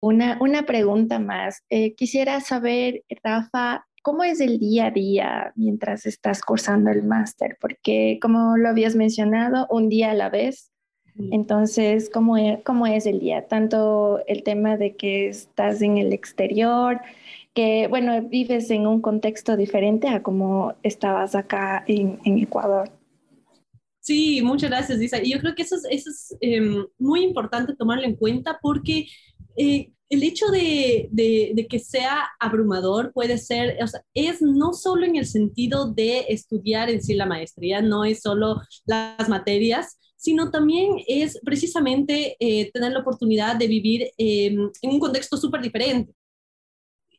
Una, 0.00 0.38
una 0.40 0.64
pregunta 0.64 1.18
más. 1.18 1.62
Eh, 1.68 1.94
quisiera 1.94 2.40
saber, 2.40 3.04
Rafa, 3.22 3.86
¿cómo 4.02 4.24
es 4.24 4.40
el 4.40 4.58
día 4.58 4.86
a 4.86 4.90
día 4.90 5.52
mientras 5.56 6.06
estás 6.06 6.42
cursando 6.42 6.90
el 6.90 7.02
máster? 7.02 7.58
Porque 7.60 8.18
como 8.20 8.56
lo 8.56 8.68
habías 8.70 8.96
mencionado, 8.96 9.66
un 9.70 9.88
día 9.88 10.10
a 10.12 10.14
la 10.14 10.30
vez. 10.30 10.70
Entonces, 11.32 12.08
¿cómo 12.08 12.38
es, 12.38 12.62
¿cómo 12.64 12.86
es 12.86 13.04
el 13.04 13.20
día? 13.20 13.46
Tanto 13.46 14.24
el 14.26 14.42
tema 14.42 14.78
de 14.78 14.96
que 14.96 15.28
estás 15.28 15.82
en 15.82 15.98
el 15.98 16.14
exterior, 16.14 17.00
que, 17.52 17.88
bueno, 17.88 18.22
vives 18.22 18.70
en 18.70 18.86
un 18.86 19.02
contexto 19.02 19.56
diferente 19.56 20.08
a 20.08 20.22
como 20.22 20.74
estabas 20.82 21.34
acá 21.34 21.84
en, 21.86 22.20
en 22.24 22.38
Ecuador. 22.38 22.90
Sí, 24.00 24.40
muchas 24.42 24.70
gracias, 24.70 24.98
Lisa. 24.98 25.22
Y 25.22 25.32
yo 25.32 25.38
creo 25.40 25.54
que 25.54 25.62
eso 25.62 25.76
es, 25.76 25.84
eso 25.90 26.10
es 26.10 26.36
em, 26.40 26.86
muy 26.98 27.22
importante 27.22 27.76
tomarlo 27.76 28.04
en 28.04 28.16
cuenta 28.16 28.58
porque 28.62 29.06
eh, 29.56 29.92
el 30.08 30.22
hecho 30.24 30.48
de, 30.48 31.08
de, 31.12 31.66
que 31.68 31.78
sea 31.78 32.28
abrumador 32.40 33.12
puede 33.12 33.38
ser, 33.38 33.78
o 33.82 33.86
es 34.14 34.42
no 34.42 34.72
solo 34.72 35.06
en 35.06 35.16
el 35.16 35.26
sentido 35.26 35.92
de 35.92 36.26
estudiar 36.28 36.90
en 36.90 37.00
sí 37.00 37.14
la 37.14 37.26
maestría, 37.26 37.80
no 37.80 38.04
es 38.04 38.20
solo 38.20 38.60
las 38.86 39.28
materias, 39.28 39.98
sino 40.16 40.50
también 40.50 40.96
es 41.06 41.38
precisamente 41.44 42.36
eh, 42.40 42.70
tener 42.72 42.92
la 42.92 43.00
oportunidad 43.00 43.56
de 43.56 43.68
vivir 43.68 44.10
em, 44.18 44.70
en 44.82 44.90
un 44.90 44.98
contexto 44.98 45.36
súper 45.36 45.62
diferente. 45.62 46.12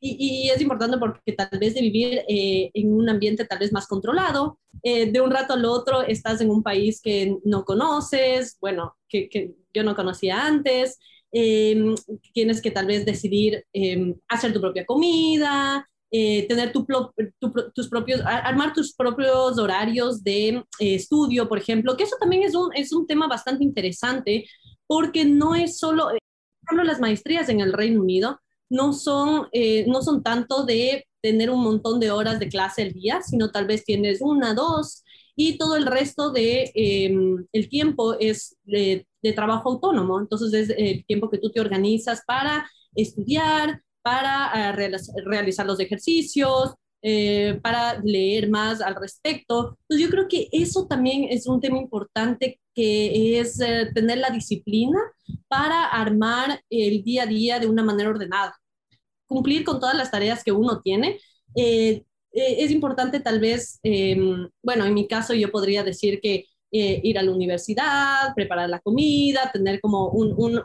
Y, 0.04 0.50
es 0.50 0.60
importante 0.60 0.98
porque 0.98 1.32
tal 1.34 1.60
vez 1.60 1.76
de 1.76 1.82
vivir 1.82 2.24
eh, 2.28 2.72
en 2.74 2.92
un 2.92 3.08
ambiente 3.08 3.46
tal 3.46 3.60
vez 3.60 3.72
más 3.72 3.88
controlado, 3.88 4.60
de 4.84 5.22
un 5.22 5.30
rato 5.30 5.54
al 5.54 5.64
otro 5.66 6.02
estás 6.02 6.42
en 6.42 6.50
un 6.50 6.64
país 6.64 7.02
que 7.02 7.38
no 7.46 7.64
conoces, 7.66 8.58
bueno, 8.60 8.96
que 9.08 9.54
yo 9.74 9.84
no 9.84 9.96
conocía 9.96 10.48
antes, 10.48 10.98
Em, 11.32 11.96
tienes 12.34 12.62
que 12.62 12.72
tal 12.72 12.88
vez 12.88 13.06
decidir 13.06 13.64
em, 13.74 14.16
hacer 14.28 14.52
tu 14.54 14.60
propia 14.60 14.86
comida, 14.86 15.88
eh, 16.12 16.46
tener 16.48 16.74
tu, 16.74 16.86
tus 17.74 17.88
propios, 17.90 18.22
armar 18.26 18.74
tus 18.74 18.94
propios 18.94 19.58
horarios 19.58 20.24
de 20.24 20.50
eh, 20.50 20.96
estudio, 20.96 21.48
por 21.48 21.58
ejemplo, 21.58 21.96
que 21.96 22.04
eso 22.04 22.18
también 22.20 22.44
es 22.44 22.54
un, 22.54 22.70
es 22.76 22.92
un 22.92 23.08
tema 23.08 23.28
bastante 23.28 23.64
interesante 23.64 24.46
porque 24.88 25.24
no 25.24 25.56
es 25.56 25.78
solo, 25.78 26.08
por 26.08 26.18
ejemplo, 26.68 26.84
las 26.84 27.00
maestrías 27.00 27.48
en 27.48 27.62
el 27.62 27.72
Reino 27.72 28.02
Unido 28.02 28.42
no 28.70 28.92
son, 28.92 29.48
eh, 29.54 29.86
no 29.88 30.02
son 30.02 30.22
tanto 30.24 30.66
de 30.66 31.08
tener 31.22 31.50
un 31.50 31.64
montón 31.64 32.00
de 32.02 32.12
horas 32.12 32.40
de 32.40 32.50
clase 32.50 32.82
al 32.82 32.92
día, 32.92 33.22
sino 33.22 33.52
tal 33.52 33.66
vez 33.66 33.86
tienes 33.86 34.20
una, 34.22 34.54
dos, 34.54 35.04
y 35.48 35.58
todo 35.58 35.76
el 35.76 35.88
resto 35.88 36.32
de 36.32 36.72
em, 36.76 37.46
el 37.52 37.68
tiempo 37.68 38.16
es 38.20 38.58
de, 38.64 39.08
trabajo 39.36 39.70
autónomo. 39.70 40.20
Entonces 40.20 40.54
es 40.54 40.76
el 40.78 41.06
tiempo 41.06 41.30
que 41.30 41.38
tú 41.38 41.52
te 41.52 41.62
organizas 41.62 42.22
para 42.26 42.70
estudiar, 42.96 43.82
para 44.02 44.72
eh, 44.72 44.92
realizar 45.26 45.66
los 45.66 45.80
ejercicios, 45.80 46.74
eh, 47.02 47.60
para 47.64 48.00
leer 48.04 48.50
más 48.50 48.82
al 48.82 48.96
respecto. 48.96 49.78
Entonces 49.82 50.06
yo 50.06 50.12
creo 50.12 50.28
que 50.28 50.48
eso 50.52 50.86
también 50.88 51.26
es 51.30 51.48
un 51.48 51.60
tema 51.60 51.80
importante 51.80 52.60
que 52.76 53.40
es 53.40 53.60
eh, 53.62 53.90
tener 53.96 54.20
la 54.20 54.30
disciplina 54.30 55.00
para 55.48 55.86
armar 55.86 56.62
el 56.70 57.04
día 57.04 57.24
a 57.24 57.26
día 57.28 57.60
de 57.60 57.68
una 57.68 57.84
manera 57.84 58.10
ordenada. 58.10 58.56
Cumplir 59.28 59.64
con 59.64 59.80
todas 59.80 59.96
las 59.96 60.12
tareas 60.12 60.44
que 60.44 60.52
uno 60.52 60.82
tiene, 60.82 61.20
eh, 61.56 62.04
es 62.34 62.72
importante 62.72 63.20
tal 63.20 63.40
vez, 63.40 63.80
em, 63.84 64.50
bueno, 64.64 64.86
en 64.86 64.94
mi 64.94 65.08
caso 65.08 65.34
yo 65.34 65.52
podría 65.52 65.84
decir 65.84 66.20
que 66.22 66.46
eh, 66.74 67.02
ir 67.04 67.20
a 67.20 67.24
la 67.24 67.32
universidad, 67.32 68.34
preparar 68.34 68.70
la 68.70 68.80
comida, 68.80 69.52
tener 69.52 69.82
como 69.82 70.08
un, 70.08 70.34
un, 70.38 70.62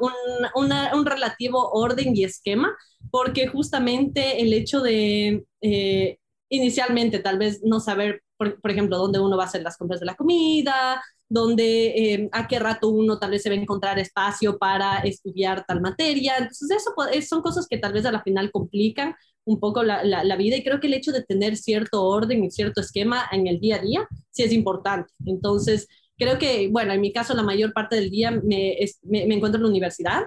un, 0.55 1.07
relativo 1.07 1.71
orden 1.73 2.17
y 2.17 2.23
esquema, 2.23 2.77
porque 3.11 3.49
justamente 3.49 4.41
el 4.41 4.53
hecho 4.53 4.81
de 4.83 5.45
eh, 5.62 6.19
inicialmente 6.49 7.19
tal 7.19 7.39
vez 7.39 7.61
no 7.64 7.81
saber, 7.81 8.23
por, 8.37 8.71
ejemplo, 8.71 8.99
dónde 8.99 9.19
uno 9.19 9.37
va 9.37 9.45
a 9.45 9.47
hacer 9.47 9.62
las 9.62 9.77
compras 9.77 9.99
de 9.99 10.07
la 10.07 10.14
comida, 10.14 11.03
donde 11.29 11.87
eh, 11.89 12.29
a 12.31 12.47
qué 12.47 12.61
rato 12.61 12.89
uno 12.89 13.19
tal 13.19 13.33
vez 13.33 13.43
se 13.43 13.49
va 13.49 13.57
a 13.57 13.59
encontrar 13.59 13.99
espacio 13.99 14.59
para 14.59 14.99
estudiar 14.99 15.64
tal 15.67 15.81
materia. 15.81 16.37
Entonces, 16.39 16.71
eso 16.71 16.95
son 17.29 17.43
cosas 17.43 17.67
que 17.69 17.79
tal 17.79 17.93
vez 17.93 18.07
a 18.07 18.12
la 18.12 18.23
final 18.23 18.53
complican 18.53 19.17
un 19.47 19.61
poco 19.61 19.83
la, 19.83 20.05
la, 20.05 20.37
vida 20.37 20.57
y 20.57 20.65
creo 20.65 20.81
que 20.81 20.89
el 20.89 20.95
hecho 20.95 21.13
de 21.13 21.23
tener 21.23 21.57
cierto 21.57 22.05
orden 22.05 22.45
y 22.45 22.51
cierto 22.51 22.81
esquema 22.81 23.25
en 23.31 23.47
el 23.47 23.61
día 23.61 23.77
a 23.77 23.81
día 23.81 24.09
sí 24.31 24.43
es 24.43 24.53
importante. 24.53 25.13
Entonces, 25.25 25.87
creo 26.19 26.37
que, 26.39 26.69
bueno, 26.69 26.93
en 26.93 27.01
mi 27.01 27.13
caso 27.13 27.33
la 27.33 27.45
mayor 27.45 27.73
parte 27.73 27.97
del 27.97 28.11
día 28.11 28.33
me, 28.33 28.77
me, 29.03 29.27
me 29.27 29.35
encuentro 29.37 29.59
en 29.59 29.63
la 29.63 29.71
universidad, 29.71 30.25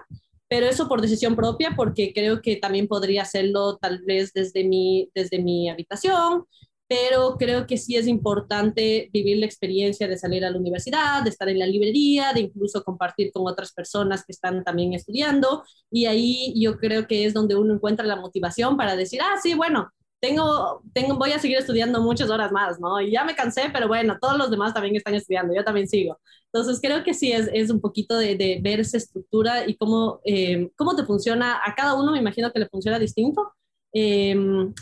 pero 0.47 0.65
eso 0.65 0.87
por 0.87 1.01
decisión 1.01 1.35
propia, 1.35 1.73
porque 1.75 2.13
creo 2.13 2.41
que 2.41 2.55
también 2.55 2.87
podría 2.87 3.23
hacerlo 3.23 3.77
tal 3.77 4.01
vez 4.05 4.31
desde 4.33 4.63
mi, 4.63 5.09
desde 5.13 5.39
mi 5.39 5.69
habitación, 5.69 6.45
pero 6.89 7.37
creo 7.37 7.67
que 7.67 7.77
sí 7.77 7.95
es 7.95 8.07
importante 8.07 9.11
vivir 9.13 9.37
la 9.37 9.45
experiencia 9.45 10.07
de 10.07 10.17
salir 10.17 10.43
a 10.43 10.49
la 10.49 10.57
universidad, 10.57 11.23
de 11.23 11.29
estar 11.29 11.47
en 11.47 11.59
la 11.59 11.67
librería, 11.67 12.33
de 12.33 12.41
incluso 12.41 12.83
compartir 12.83 13.31
con 13.31 13.47
otras 13.47 13.71
personas 13.73 14.25
que 14.25 14.31
están 14.31 14.63
también 14.63 14.93
estudiando, 14.95 15.63
y 15.91 16.07
ahí 16.07 16.51
yo 16.59 16.77
creo 16.77 17.07
que 17.07 17.25
es 17.25 17.33
donde 17.35 17.55
uno 17.55 17.75
encuentra 17.75 18.07
la 18.07 18.15
motivación 18.15 18.75
para 18.75 18.95
decir, 18.95 19.21
ah, 19.21 19.35
sí, 19.41 19.53
bueno, 19.53 19.91
tengo, 20.19 20.81
tengo, 20.93 21.15
voy 21.15 21.31
a 21.31 21.39
seguir 21.39 21.57
estudiando 21.57 22.01
muchas 22.01 22.29
horas 22.31 22.51
más, 22.51 22.79
¿no? 22.79 22.99
Y 22.99 23.11
ya 23.11 23.23
me 23.23 23.35
cansé, 23.35 23.69
pero 23.71 23.87
bueno, 23.87 24.17
todos 24.19 24.37
los 24.37 24.49
demás 24.49 24.73
también 24.73 24.95
están 24.95 25.13
estudiando, 25.13 25.53
yo 25.55 25.63
también 25.63 25.87
sigo. 25.87 26.19
Entonces, 26.51 26.79
creo 26.81 27.03
que 27.03 27.13
sí 27.13 27.31
es, 27.31 27.49
es 27.53 27.69
un 27.69 27.79
poquito 27.79 28.17
de, 28.17 28.59
ver 28.63 28.79
esa 28.79 28.97
estructura 28.97 29.67
y 29.67 29.77
cómo, 29.77 30.21
eh, 30.25 30.71
cómo 30.75 30.95
te 30.95 31.05
funciona. 31.05 31.59
A 31.63 31.75
cada 31.75 31.93
uno 31.93 32.11
me 32.11 32.19
imagino 32.19 32.51
que 32.51 32.59
le 32.59 32.67
funciona 32.67 32.97
distinto, 32.99 33.53
eh, 33.93 34.35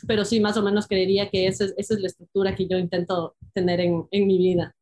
pero 0.08 0.26
sí, 0.26 0.40
más 0.40 0.58
o 0.58 0.64
menos 0.64 0.88
creería 0.88 1.30
que 1.30 1.48
esa 1.48 1.66
es, 1.66 1.74
esa 1.78 1.94
es 1.96 2.00
la 2.02 2.08
estructura 2.08 2.56
que 2.56 2.68
yo 2.68 2.78
intento 2.78 3.36
tener 3.54 3.80
en, 3.80 4.08
en 4.12 4.28
mi 4.28 4.38
vida. 4.38 4.76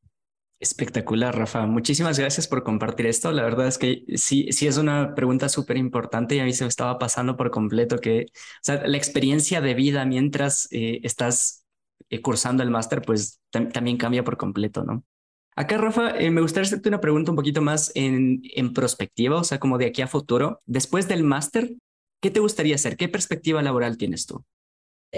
Espectacular, 0.60 1.38
Rafa. 1.38 1.66
Muchísimas 1.68 2.18
gracias 2.18 2.48
por 2.48 2.64
compartir 2.64 3.08
esto. 3.08 3.32
La 3.32 3.44
verdad 3.44 3.68
es 3.68 3.78
que 3.78 4.06
sí, 4.16 4.52
sí 4.52 4.68
es 4.68 4.78
una 4.78 5.14
pregunta 5.14 5.50
súper 5.50 5.78
importante 5.78 6.36
y 6.36 6.40
a 6.40 6.46
mí 6.46 6.54
se 6.54 6.64
me 6.64 6.70
estaba 6.70 6.98
pasando 6.98 7.36
por 7.36 7.52
completo 7.52 8.00
que 8.00 8.28
o 8.30 8.60
sea, 8.62 8.88
la 8.88 8.98
experiencia 8.98 9.60
de 9.60 9.74
vida 9.74 10.06
mientras 10.06 10.68
eh, 10.72 11.02
estás 11.04 11.66
eh, 12.10 12.22
cursando 12.22 12.64
el 12.64 12.72
máster, 12.72 13.02
pues 13.02 13.42
también 13.52 13.98
cambia 13.98 14.24
por 14.24 14.38
completo, 14.38 14.84
¿no? 14.84 15.04
Acá, 15.58 15.78
Rafa, 15.78 16.18
eh, 16.18 16.32
me 16.32 16.42
gustaría 16.42 16.66
hacerte 16.68 16.90
una 16.90 17.00
pregunta 17.00 17.32
un 17.32 17.38
poquito 17.38 17.62
más 17.62 17.92
en, 17.96 18.42
en 18.56 18.74
perspectiva, 18.74 19.40
o 19.40 19.44
sea, 19.44 19.60
como 19.60 19.78
de 19.78 19.86
aquí 19.86 20.02
a 20.02 20.08
futuro. 20.08 20.62
Después 20.66 21.08
del 21.08 21.24
máster, 21.24 21.76
¿qué 22.22 22.32
te 22.32 22.40
gustaría 22.40 22.76
hacer? 22.76 22.98
¿Qué 22.98 23.08
perspectiva 23.08 23.62
laboral 23.62 23.98
tienes 23.98 24.26
tú? 24.26 24.44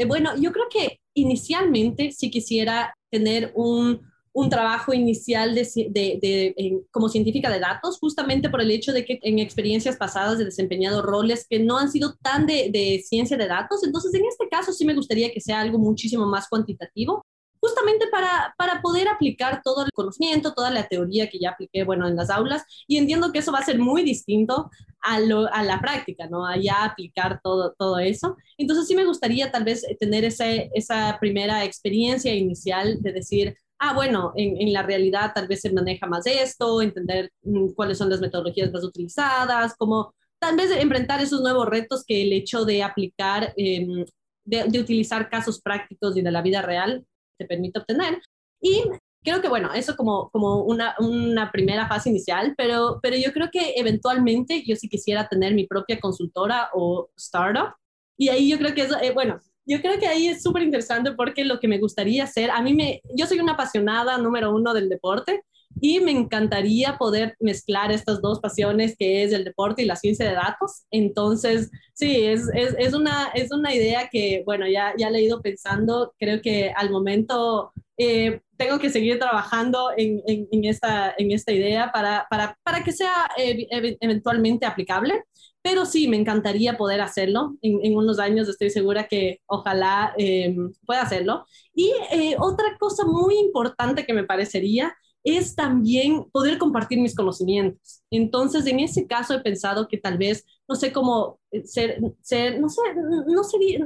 bueno, 0.07 0.37
yo 0.39 0.51
creo 0.51 0.65
que 0.69 0.99
inicialmente 1.15 2.11
sí 2.11 2.29
quisiera 2.29 2.93
tener 3.09 3.51
un 3.55 3.99
un 4.37 4.51
trabajo 4.51 4.93
inicial 4.93 5.55
de, 5.55 5.63
de, 5.89 6.83
como 6.91 7.09
científica 7.09 7.49
de 7.49 7.59
datos, 7.59 7.97
justamente 7.97 8.51
por 8.51 8.61
el 8.61 8.69
hecho 8.69 8.93
de 8.93 9.03
que 9.03 9.17
en 9.23 9.39
experiencias 9.39 9.97
pasadas 9.97 10.39
he 10.39 10.45
desempeñado 10.45 11.01
roles 11.01 11.47
que 11.49 11.57
no 11.57 11.79
han 11.79 11.91
sido 11.91 12.13
tan 12.21 12.45
de, 12.45 13.03
ciencia 13.03 13.35
de 13.35 13.47
datos. 13.47 13.83
Entonces, 13.83 14.13
en 14.13 14.25
este 14.25 14.47
caso 14.47 14.71
sí 14.73 14.85
me 14.85 14.93
gustaría 14.93 15.31
que 15.31 15.41
sea 15.41 15.59
algo 15.59 15.79
muchísimo 15.79 16.27
más 16.27 16.47
cuantitativo, 16.47 17.25
justamente 17.67 18.07
para, 18.07 18.53
para 18.57 18.81
poder 18.81 19.07
aplicar 19.07 19.61
todo 19.63 19.85
el 19.85 19.91
conocimiento, 19.91 20.53
toda 20.53 20.71
la 20.71 20.87
teoría 20.87 21.29
que 21.29 21.39
ya 21.39 21.51
apliqué, 21.51 21.83
bueno, 21.83 22.07
en 22.07 22.15
las 22.15 22.29
aulas. 22.29 22.63
Y 22.87 22.97
entiendo 22.97 23.31
que 23.31 23.39
eso 23.39 23.51
va 23.51 23.59
a 23.59 23.65
ser 23.65 23.79
muy 23.79 24.03
distinto 24.03 24.69
a, 25.01 25.19
lo, 25.19 25.51
a 25.53 25.63
la 25.63 25.79
práctica, 25.79 26.27
¿no? 26.27 26.45
A 26.45 26.57
ya 26.57 26.83
aplicar 26.83 27.41
todo, 27.43 27.73
todo 27.77 27.99
eso. 27.99 28.37
Entonces, 28.57 28.87
sí 28.87 28.95
me 28.95 29.05
gustaría 29.05 29.51
tal 29.51 29.63
vez 29.63 29.85
tener 29.99 30.23
ese, 30.25 30.69
esa 30.73 31.17
primera 31.19 31.63
experiencia 31.63 32.33
inicial 32.33 33.01
de 33.01 33.13
decir, 33.13 33.55
ah, 33.79 33.93
bueno, 33.93 34.33
en, 34.35 34.71
la 34.73 34.83
realidad 34.83 35.31
tal 35.33 35.47
vez 35.47 35.61
se 35.61 35.71
maneja 35.71 36.07
más 36.07 36.25
esto, 36.25 36.81
entender 36.81 37.31
mm, 37.43 37.69
cuáles 37.75 37.97
son 37.97 38.09
las 38.09 38.21
metodologías 38.21 38.71
más 38.71 38.83
utilizadas, 38.83 39.75
como 39.77 40.13
tal 40.39 40.55
vez 40.55 40.71
enfrentar 40.71 41.21
esos 41.21 41.41
nuevos 41.41 41.67
retos 41.67 42.03
que 42.05 42.23
el 42.23 42.33
hecho 42.33 42.65
de 42.65 42.83
aplicar, 42.83 43.53
em, 43.57 44.05
de, 44.45 44.79
utilizar 44.79 45.29
casos 45.29 45.61
prácticos 45.61 46.15
y 46.17 46.21
de 46.21 46.31
la 46.31 46.41
vida 46.41 46.61
real 46.61 47.05
te 47.37 47.45
permite 47.45 47.79
obtener. 47.79 48.21
Y 48.61 48.83
creo 49.23 49.41
que, 49.41 49.49
bueno, 49.49 49.73
eso 49.73 49.95
como, 49.95 50.29
como 50.31 50.63
una, 50.63 50.95
una 50.99 51.51
primera 51.51 51.87
fase 51.87 52.09
inicial, 52.09 52.53
pero, 52.57 52.99
pero 53.01 53.15
yo 53.17 53.33
creo 53.33 53.49
que 53.51 53.73
eventualmente 53.77 54.63
yo 54.65 54.75
sí 54.75 54.89
quisiera 54.89 55.27
tener 55.27 55.53
mi 55.53 55.65
propia 55.67 55.99
consultora 55.99 56.69
o 56.73 57.09
startup. 57.17 57.73
Y 58.17 58.29
ahí 58.29 58.49
yo 58.49 58.57
creo 58.57 58.73
que 58.73 58.81
eso, 58.81 58.97
eh, 59.01 59.11
bueno, 59.11 59.39
yo 59.65 59.81
creo 59.81 59.99
que 59.99 60.07
ahí 60.07 60.27
es 60.27 60.41
súper 60.41 60.63
interesante 60.63 61.11
porque 61.11 61.43
lo 61.43 61.59
que 61.59 61.67
me 61.67 61.77
gustaría 61.77 62.23
hacer, 62.23 62.49
a 62.51 62.61
mí 62.61 62.73
me, 62.73 63.01
yo 63.15 63.27
soy 63.27 63.39
una 63.39 63.53
apasionada 63.53 64.17
número 64.17 64.53
uno 64.55 64.73
del 64.73 64.89
deporte 64.89 65.41
y 65.81 65.99
me 65.99 66.11
encantaría 66.11 66.97
poder 66.97 67.35
mezclar 67.39 67.91
estas 67.91 68.21
dos 68.21 68.39
pasiones 68.39 68.95
que 68.97 69.23
es 69.23 69.33
el 69.33 69.43
deporte 69.43 69.81
y 69.81 69.85
la 69.85 69.95
ciencia 69.95 70.27
de 70.27 70.35
datos. 70.35 70.85
Entonces, 70.91 71.69
sí, 71.93 72.25
es, 72.25 72.49
es, 72.53 72.75
es 72.77 72.93
una, 72.93 73.29
es 73.33 73.51
una 73.51 73.73
idea 73.73 74.09
que, 74.11 74.43
bueno, 74.45 74.67
ya, 74.67 74.93
ya 74.97 75.09
le 75.09 75.19
he 75.19 75.23
ido 75.23 75.41
pensando, 75.41 76.13
creo 76.19 76.41
que 76.41 76.71
al 76.75 76.89
momento 76.91 77.71
eh, 77.97 78.41
tengo 78.57 78.79
que 78.79 78.89
seguir 78.89 79.19
trabajando 79.19 79.91
en, 79.95 80.21
en, 80.27 80.65
esta, 80.65 81.13
en 81.17 81.31
esta 81.31 81.51
idea 81.51 81.91
para, 81.91 82.27
para, 82.29 82.57
para 82.63 82.83
que 82.83 82.91
sea 82.91 83.29
eh, 83.37 83.67
eventualmente 84.01 84.65
aplicable. 84.65 85.23
Pero 85.61 85.85
sí, 85.85 86.07
me 86.07 86.17
encantaría 86.17 86.77
poder 86.77 87.01
hacerlo. 87.01 87.57
En, 87.61 87.95
unos 87.97 88.19
años 88.19 88.47
estoy 88.47 88.69
segura 88.69 89.07
que 89.07 89.41
ojalá 89.47 90.13
eh, 90.17 90.55
pueda 90.85 91.01
hacerlo. 91.01 91.45
Y 91.73 91.91
eh, 92.11 92.35
otra 92.39 92.77
cosa 92.79 93.05
muy 93.05 93.37
importante 93.37 94.05
que 94.05 94.13
me 94.13 94.23
parecería 94.23 94.95
es 95.35 95.55
también 95.55 96.25
poder 96.31 96.57
compartir 96.57 96.99
mis 96.99 97.15
conocimientos. 97.15 98.01
Entonces, 98.11 98.65
en 98.67 98.79
ese 98.79 99.07
caso 99.07 99.33
he 99.33 99.41
pensado 99.41 99.87
que 99.87 99.97
tal 99.97 100.17
vez, 100.17 100.45
no 100.67 100.75
sé 100.75 100.91
cómo 100.91 101.39
eh, 101.51 101.65
ser, 101.65 102.01
no 102.01 102.69
sé, 102.69 102.79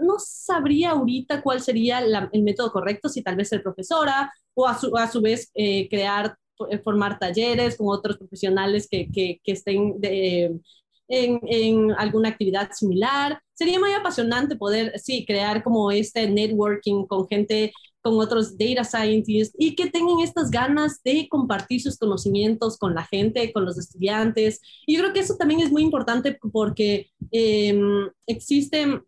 no, 0.01 0.19
sabría 0.19 0.91
ahorita 0.91 1.41
cuál 1.41 1.61
sería 1.61 1.99
el 1.99 2.43
método 2.43 2.71
correcto, 2.71 3.09
si 3.09 3.21
tal 3.21 3.35
vez 3.35 3.49
ser 3.49 3.63
profesora 3.63 4.31
o 4.53 4.67
a 4.67 4.77
su, 4.77 4.95
a 4.97 5.09
su 5.09 5.21
vez 5.21 5.51
crear, 5.53 6.35
formar 6.83 7.17
talleres 7.17 7.77
con 7.77 7.87
otros 7.89 8.17
profesionales 8.17 8.87
que, 8.89 9.09
que, 9.11 9.39
que 9.43 9.51
estén 9.53 9.99
de, 9.99 10.59
en, 11.11 11.91
alguna 11.97 12.29
actividad 12.29 12.71
similar. 12.71 13.39
Sería 13.53 13.79
muy 13.79 13.91
apasionante 13.93 14.55
poder, 14.55 14.97
sí, 14.99 15.25
crear 15.25 15.63
como 15.63 15.91
este 15.91 16.29
networking 16.29 17.05
con 17.05 17.27
gente, 17.27 17.73
con 18.01 18.19
otros 18.19 18.57
data 18.57 18.83
scientists 18.83 19.55
y 19.57 19.75
que 19.75 19.89
tengan 19.89 20.19
estas 20.19 20.49
ganas 20.49 21.01
de 21.03 21.27
compartir 21.29 21.81
sus 21.81 21.97
conocimientos 21.97 22.77
con 22.77 22.95
la 22.95 23.05
gente, 23.05 23.51
con 23.53 23.65
los 23.65 23.77
estudiantes. 23.77 24.59
Y 24.85 24.95
yo 24.95 25.01
creo 25.01 25.13
que 25.13 25.19
eso 25.19 25.35
también 25.35 25.61
es 25.61 25.71
muy 25.71 25.83
importante 25.83 26.37
porque 26.51 27.11
existe, 28.25 29.01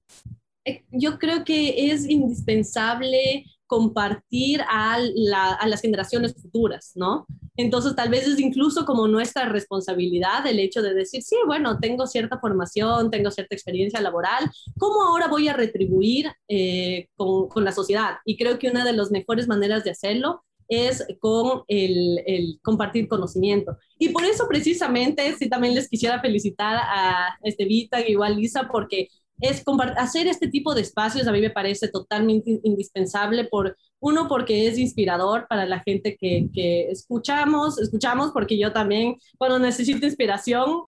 eh, 0.66 0.84
yo 0.92 1.18
creo 1.20 1.44
que 1.44 1.92
es 1.92 2.10
indispensable 2.10 3.46
compartir 3.68 4.62
a, 4.62 4.96
a, 4.96 5.68
las 5.68 5.82
generaciones 5.82 6.36
futuras, 6.36 6.92
¿no? 6.96 7.26
Entonces, 7.56 7.96
tal 7.96 8.10
vez 8.10 8.28
es 8.28 8.40
incluso 8.40 8.86
como 8.86 9.08
nuestra 9.08 9.48
responsabilidad 9.48 10.46
el 10.48 10.60
hecho 10.60 10.82
de 10.82 10.94
decir, 10.94 11.22
sí, 11.22 11.36
bueno, 11.46 11.80
tengo 11.80 12.08
cierta 12.08 12.40
formación, 12.40 13.12
tengo 13.12 13.30
cierta 13.32 13.56
experiencia 13.56 14.02
laboral, 14.02 14.50
¿cómo 14.78 15.04
ahora 15.04 15.28
voy 15.28 15.48
a 15.48 15.54
retribuir 15.54 16.32
eh, 16.48 17.08
con, 17.16 17.48
con, 17.50 17.64
la 17.64 17.72
sociedad? 17.72 18.18
Y 18.26 18.38
creo 18.38 18.58
que 18.58 18.70
una 18.70 18.84
de 18.84 18.94
las 18.94 19.12
mejores 19.12 19.48
maneras 19.48 19.84
de 19.84 19.92
hacerlo 19.92 20.44
es 20.68 21.06
con 21.20 21.64
el, 21.68 22.22
el, 22.26 22.60
compartir 22.62 23.08
conocimiento. 23.08 23.78
Y 24.00 24.10
por 24.10 24.24
eso 24.24 24.48
precisamente, 24.48 25.36
sí, 25.38 25.50
también 25.50 25.76
les 25.76 25.90
quisiera 25.90 26.20
felicitar 26.22 26.78
a 26.78 27.38
Estevita 27.44 28.00
igual 28.08 28.38
Lisa, 28.38 28.70
porque 28.72 29.10
es 29.44 29.64
hacer 29.98 30.28
este 30.28 30.48
tipo 30.48 30.74
de 30.74 30.82
espacios 30.82 31.28
a 31.28 31.32
mí 31.32 31.42
me 31.42 31.50
parece 31.50 31.90
totalmente 31.90 32.62
indispensable 32.64 33.44
por 33.44 33.76
uno 34.00 34.28
porque 34.28 34.68
es 34.68 34.78
inspirador 34.78 35.48
para 35.50 35.66
la 35.66 35.82
gente 35.82 36.16
que, 36.20 36.50
que 36.54 36.90
escuchamos, 36.90 37.80
escuchamos 37.80 38.32
porque 38.32 38.58
yo 38.58 38.72
también 38.72 39.18
cuando 39.38 39.60
necesito 39.60 40.06
inspiración 40.06 40.86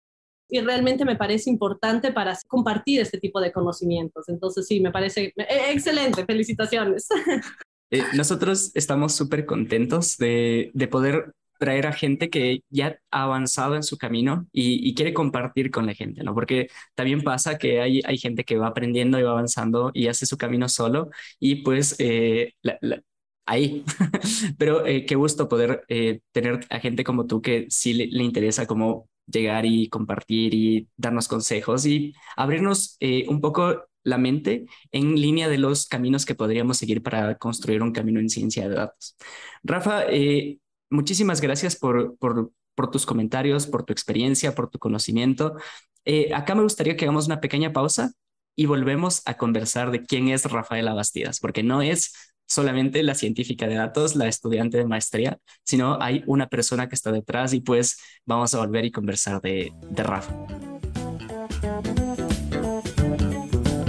y 0.49 0.61
realmente 0.61 1.03
me 1.03 1.15
parece 1.15 1.49
importante 1.49 2.11
para 2.11 2.37
compartir 2.47 3.01
este 3.01 3.19
tipo 3.19 3.41
de 3.41 3.51
conocimientos. 3.51 4.29
Entonces 4.29 4.67
sí, 4.67 4.79
me 4.79 4.91
parece 4.91 5.33
e-, 5.35 5.71
excelente, 5.71 6.25
felicitaciones. 6.25 7.07
Eh, 7.91 8.01
nosotros 8.15 8.71
estamos 8.73 9.13
súper 9.13 9.45
contentos 9.45 10.17
de, 10.17 10.71
de 10.73 10.87
poder 10.87 11.31
traer 11.63 11.87
a 11.87 11.93
gente 11.93 12.29
que 12.29 12.61
ya 12.69 12.99
ha 13.09 13.23
avanzado 13.23 13.75
en 13.77 13.83
su 13.83 13.97
camino 13.97 14.47
y, 14.51 14.93
quiere 14.95 15.13
compartir 15.13 15.71
con 15.71 15.85
la 15.85 15.93
gente, 15.93 16.21
¿no? 16.21 16.33
Porque 16.35 16.67
también 16.93 17.21
pasa 17.23 17.57
que 17.57 17.79
hay, 17.79 18.01
hay 18.03 18.17
gente 18.17 18.43
que 18.43 18.57
va 18.57 18.67
aprendiendo 18.67 19.17
y 19.17 19.23
va 19.23 19.31
avanzando 19.31 19.89
y 19.93 20.07
hace 20.07 20.25
su 20.25 20.37
camino 20.37 20.67
solo 20.67 21.09
y 21.39 21.63
pues 21.63 21.95
eh, 21.99 22.53
ahí. 23.45 23.85
Pero 24.57 24.85
eh, 24.85 25.05
qué 25.05 25.15
gusto 25.15 25.47
poder 25.47 25.85
eh, 25.87 26.19
tener 26.33 26.65
a 26.69 26.79
gente 26.79 27.05
como 27.05 27.27
tú 27.27 27.41
que 27.41 27.67
sí 27.69 27.93
le, 27.93 28.07
le, 28.07 28.23
interesa 28.23 28.65
como 28.67 29.07
llegar 29.25 29.65
y 29.65 29.87
compartir 29.87 30.53
y 30.53 30.89
darnos 30.97 31.29
consejos 31.29 31.85
y 31.85 32.13
abrirnos 32.35 32.97
un 33.29 33.39
poco 33.39 33.85
la 34.03 34.17
mente 34.17 34.65
en 34.91 35.15
línea 35.15 35.47
de 35.47 35.57
los 35.57 35.87
caminos 35.87 36.25
que 36.25 36.35
podríamos 36.35 36.77
seguir 36.77 37.01
para 37.01 37.37
construir 37.37 37.81
un 37.81 37.93
camino 37.93 38.19
en 38.19 38.29
ciencia 38.29 38.67
de 38.67 38.75
datos. 38.75 39.15
Rafa, 39.63 40.03
muchísimas 40.93 41.41
gracias 41.41 41.75
por, 41.75 42.15
tus 42.91 43.05
comentarios, 43.05 43.67
por 43.67 43.83
tu 43.83 43.91
experiencia, 43.91 44.55
por 44.55 44.69
tu 44.69 44.79
conocimiento. 44.79 45.55
Eh, 46.05 46.33
acá 46.33 46.55
me 46.55 46.63
gustaría 46.63 46.95
que 46.95 47.05
hagamos 47.05 47.25
una 47.25 47.41
pequeña 47.41 47.73
pausa 47.73 48.13
y 48.55 48.67
volvemos 48.67 49.21
a 49.25 49.35
conversar 49.35 49.91
de 49.91 50.03
quién 50.03 50.29
es 50.29 50.45
Rafaela 50.45 50.93
Bastidas, 50.93 51.39
porque 51.39 51.63
no 51.63 51.81
es 51.81 52.13
solamente 52.45 53.01
la 53.03 53.15
científica 53.15 53.67
de 53.67 53.75
datos, 53.75 54.15
la 54.15 54.27
estudiante 54.27 54.77
de 54.77 54.85
maestría, 54.85 55.39
sino 55.63 55.99
hay 55.99 56.23
una 56.27 56.47
persona 56.47 56.87
que 56.87 56.95
está 56.95 57.11
detrás 57.11 57.53
y 57.53 57.61
pues 57.61 57.97
vamos 58.25 58.53
a 58.53 58.59
volver 58.59 58.85
y 58.85 58.91
conversar 58.91 59.41
de, 59.41 59.73
de 59.89 60.03
Rafa. 60.03 60.33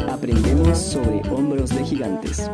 Aprendemos 0.09 0.78
sobre 0.78 1.20
hombros 1.30 1.70
de 1.70 1.84
gigantes. 1.84 2.48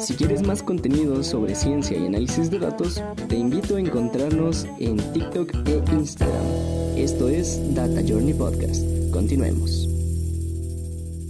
Si 0.00 0.14
quieres 0.14 0.42
más 0.42 0.62
contenido 0.62 1.22
sobre 1.22 1.54
ciencia 1.54 1.96
y 1.98 2.06
análisis 2.06 2.50
de 2.50 2.58
datos, 2.58 3.02
te 3.28 3.36
invito 3.36 3.76
a 3.76 3.80
encontrarnos 3.80 4.66
en 4.78 4.96
TikTok 5.12 5.52
e 5.66 5.82
Instagram. 5.92 6.46
Esto 6.96 7.28
es 7.28 7.74
Data 7.74 8.02
Journey 8.06 8.34
Podcast. 8.34 8.84
Continuemos. 9.12 9.88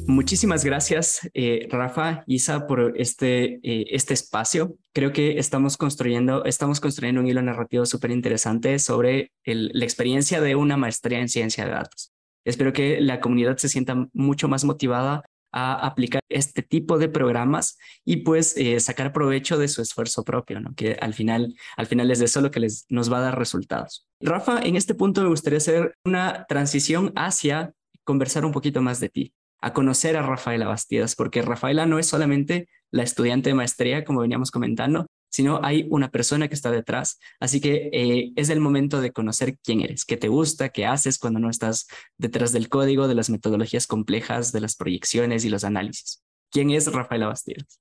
Muchísimas 0.06 0.64
gracias, 0.64 1.28
eh, 1.34 1.66
Rafa, 1.70 2.24
Isa, 2.26 2.66
por 2.66 2.92
este, 2.96 3.60
eh, 3.62 3.86
este 3.90 4.14
espacio. 4.14 4.76
Creo 4.92 5.12
que 5.12 5.38
estamos 5.38 5.76
construyendo, 5.76 6.44
estamos 6.44 6.80
construyendo 6.80 7.20
un 7.20 7.26
hilo 7.26 7.42
narrativo 7.42 7.86
súper 7.86 8.10
interesante 8.10 8.78
sobre 8.78 9.32
la 9.44 9.84
experiencia 9.84 10.40
de 10.40 10.56
una 10.56 10.76
maestría 10.76 11.20
en 11.20 11.28
ciencia 11.28 11.64
de 11.64 11.72
datos. 11.72 12.12
Espero 12.44 12.72
que 12.72 13.00
la 13.00 13.20
comunidad 13.20 13.56
se 13.56 13.68
sienta 13.68 14.08
mucho 14.12 14.48
más 14.48 14.64
motivada 14.64 15.24
a 15.56 15.86
aplicar 15.86 16.20
este 16.28 16.62
tipo 16.62 16.98
de 16.98 17.08
programas 17.08 17.78
y 18.04 18.18
pues 18.18 18.56
eh, 18.56 18.80
sacar 18.80 19.12
provecho 19.12 19.56
de 19.56 19.68
su 19.68 19.82
esfuerzo 19.82 20.24
propio, 20.24 20.58
¿no? 20.60 20.74
que 20.74 20.94
al 21.00 21.14
final, 21.14 21.54
al 21.76 21.86
final 21.86 22.10
es 22.10 22.20
eso 22.20 22.40
lo 22.40 22.50
que 22.50 22.58
les, 22.58 22.86
nos 22.88 23.10
va 23.12 23.18
a 23.18 23.22
dar 23.22 23.38
resultados. 23.38 24.08
Rafa, 24.20 24.60
en 24.60 24.74
este 24.74 24.96
punto 24.96 25.22
me 25.22 25.28
gustaría 25.28 25.58
hacer 25.58 25.94
una 26.04 26.44
transición 26.48 27.12
hacia 27.14 27.72
conversar 28.02 28.44
un 28.44 28.50
poquito 28.50 28.82
más 28.82 28.98
de 28.98 29.08
ti 29.08 29.32
a 29.60 29.72
conocer 29.72 30.16
a 30.16 30.22
Rafaela 30.22 30.66
Bastidas, 30.66 31.14
porque 31.14 31.40
Rafaela 31.40 31.86
no 31.86 31.98
es 31.98 32.06
solamente 32.06 32.68
la 32.90 33.02
estudiante 33.02 33.50
de 33.50 33.54
maestría, 33.54 34.04
como 34.04 34.20
veníamos 34.20 34.50
comentando, 34.50 35.06
sino 35.34 35.58
hay 35.64 35.88
una 35.90 36.12
persona 36.12 36.46
que 36.46 36.54
está 36.54 36.70
detrás. 36.70 37.18
Así 37.40 37.60
que 37.60 37.90
eh, 37.92 38.32
es 38.36 38.50
el 38.50 38.60
momento 38.60 39.00
de 39.00 39.10
conocer 39.10 39.58
quién 39.64 39.80
eres, 39.80 40.04
qué 40.04 40.16
te 40.16 40.28
gusta, 40.28 40.68
qué 40.68 40.86
haces 40.86 41.18
cuando 41.18 41.40
no 41.40 41.50
estás 41.50 41.88
detrás 42.16 42.52
del 42.52 42.68
código, 42.68 43.08
de 43.08 43.16
las 43.16 43.30
metodologías 43.30 43.88
complejas, 43.88 44.52
de 44.52 44.60
las 44.60 44.76
proyecciones 44.76 45.44
y 45.44 45.48
los 45.48 45.64
análisis. 45.64 46.22
¿Quién 46.52 46.70
es 46.70 46.86
Rafaela 46.92 47.26
Bastidas? 47.26 47.80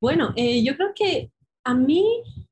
Bueno, 0.00 0.32
eh, 0.36 0.64
yo 0.64 0.74
creo 0.74 0.92
que 0.94 1.30
a 1.64 1.74
mí 1.74 2.02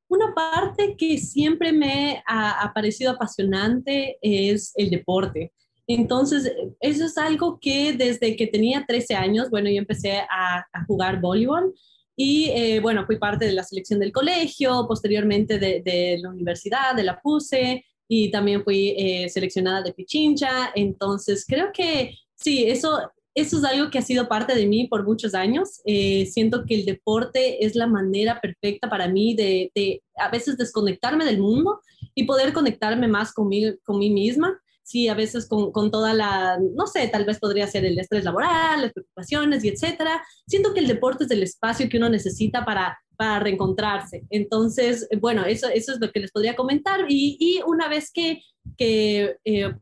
una 0.09 0.35
parte 0.35 0.95
que 0.99 1.17
siempre 1.17 1.73
me 1.73 2.23
ha, 2.27 2.65
ha 2.65 2.75
parecido 2.75 3.13
apasionante 3.13 4.19
es 4.21 4.73
el 4.77 4.91
deporte. 4.91 5.55
Entonces, 5.87 6.53
eso 6.81 7.07
es 7.07 7.17
algo 7.17 7.59
que 7.59 7.95
desde 7.95 8.37
que 8.37 8.47
tenía 8.47 8.85
13 8.87 9.15
años, 9.15 9.49
bueno, 9.49 9.71
yo 9.71 9.79
empecé 9.79 10.19
a, 10.19 10.67
jugar 10.87 11.21
voleibol 11.21 11.75
y, 12.17 12.51
eh, 12.51 12.81
bueno, 12.81 13.05
fui 13.07 13.19
parte 13.19 13.47
de 13.47 13.53
la 13.53 13.65
selección 13.65 13.99
del 13.99 14.13
colegio, 14.13 14.87
posteriormente 14.87 15.59
de, 15.59 16.19
la 16.21 16.31
universidad, 16.31 16.95
de 16.95 17.03
la 17.03 17.21
PUSE, 17.21 17.85
y 18.09 18.31
también 18.31 18.63
fui 18.63 18.95
eh, 18.97 19.29
seleccionada 19.29 19.83
de 19.83 19.93
Pichincha. 19.93 20.71
Entonces, 20.75 21.45
creo 21.47 21.71
que 21.73 22.17
sí, 22.37 22.65
eso, 22.67 23.01
eso 23.35 23.59
es 23.59 23.65
algo 23.65 23.91
que 23.91 23.99
ha 23.99 24.03
sido 24.03 24.29
parte 24.29 24.55
de 24.55 24.67
mí 24.67 24.87
por 24.87 25.05
muchos 25.05 25.35
años. 25.35 25.81
Eh, 25.87 26.27
siento 26.27 26.65
que 26.67 26.77
el 26.77 26.85
deporte 26.85 27.65
es 27.65 27.75
la 27.75 27.87
manera 27.87 28.41
perfecta 28.41 28.89
para 28.89 29.09
mí 29.09 29.35
de, 29.35 29.73
de, 29.75 30.03
a 30.17 30.31
veces 30.31 30.57
desconectarme 30.57 31.25
del 31.25 31.39
mundo 31.39 31.81
y 32.15 32.25
poder 32.25 32.53
conectarme 32.53 33.09
más 33.09 33.33
con 33.33 33.51
con 33.83 33.99
mí 33.99 34.11
misma 34.11 34.61
sí, 34.85 35.09
a 35.09 35.15
veces 35.15 35.49
con, 35.49 35.73
con, 35.73 35.91
toda 35.91 36.15
la, 36.15 36.59
no 36.77 36.87
sé, 36.87 37.09
tal 37.09 37.25
vez 37.25 37.41
podría 37.41 37.67
ser 37.67 37.85
el 37.85 37.99
estrés 37.99 38.23
laboral, 38.23 38.83
las 38.83 38.93
preocupaciones 38.93 39.65
y 39.65 39.69
etcétera. 39.69 40.23
Siento 40.47 40.73
que 40.73 40.81
el 40.81 40.87
deporte 40.87 41.25
es 41.25 41.31
el 41.31 41.43
espacio 41.43 41.89
que 41.89 41.97
uno 41.97 42.09
necesita 42.09 42.65
para, 42.65 42.97
para 43.17 43.41
reencontrarse. 43.41 44.25
Entonces, 44.31 45.09
bueno, 45.21 45.45
eso, 45.45 45.69
eso 45.69 45.93
es 45.93 46.01
lo 46.01 46.13
que 46.13 46.21
les 46.21 46.31
podría 46.31 46.55
comentar. 46.55 47.07
Y, 47.09 47.37
y 47.41 47.61
una 47.67 47.89
vez 47.89 48.13
que, 48.13 48.43
que 48.77 49.37
eh, 49.45 49.73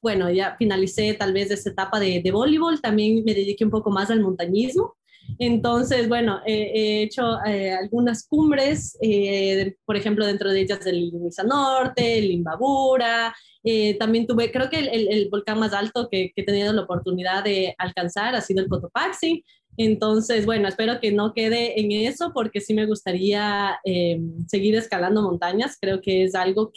bueno, 0.00 0.30
ya 0.30 0.56
finalicé 0.56 1.14
tal 1.14 1.32
vez 1.32 1.50
esa 1.50 1.70
etapa 1.70 2.00
de, 2.00 2.22
de 2.22 2.30
voleibol, 2.30 2.80
también 2.80 3.22
me 3.24 3.34
dediqué 3.34 3.64
un 3.64 3.70
poco 3.70 3.90
más 3.90 4.10
al 4.10 4.20
montañismo. 4.20 4.96
Entonces, 5.38 6.08
bueno, 6.08 6.40
he 6.46 7.02
hecho 7.02 7.38
eh, 7.44 7.72
algunas 7.72 8.26
cumbres, 8.26 8.96
eh, 9.02 9.74
por 9.84 9.96
ejemplo, 9.96 10.26
dentro 10.26 10.50
de 10.50 10.60
ellas 10.60 10.86
el 10.86 11.10
Limisa 11.10 11.42
Norte, 11.42 12.18
el 12.18 12.30
Imbabura, 12.30 13.34
eh, 13.64 13.96
también 13.98 14.26
tuve, 14.26 14.50
creo 14.50 14.68
que 14.68 14.78
el, 14.78 15.08
el, 15.08 15.28
volcán 15.30 15.58
más 15.58 15.72
alto 15.72 16.08
que, 16.10 16.32
que, 16.34 16.42
he 16.42 16.44
tenido 16.44 16.72
la 16.72 16.82
oportunidad 16.82 17.44
de 17.44 17.74
alcanzar 17.78 18.34
ha 18.34 18.40
sido 18.40 18.62
el 18.62 18.68
Cotopaxi. 18.68 19.44
Entonces, 19.76 20.44
bueno, 20.44 20.68
espero 20.68 21.00
que 21.00 21.12
no 21.12 21.32
quede 21.32 21.80
en 21.80 21.92
eso 21.92 22.32
porque 22.34 22.60
sí 22.60 22.74
me 22.74 22.86
gustaría 22.86 23.80
seguir 24.46 24.74
escalando 24.76 25.22
montañas. 25.22 25.78
Creo 25.80 26.02
que 26.02 26.24
es 26.24 26.34
algo 26.34 26.72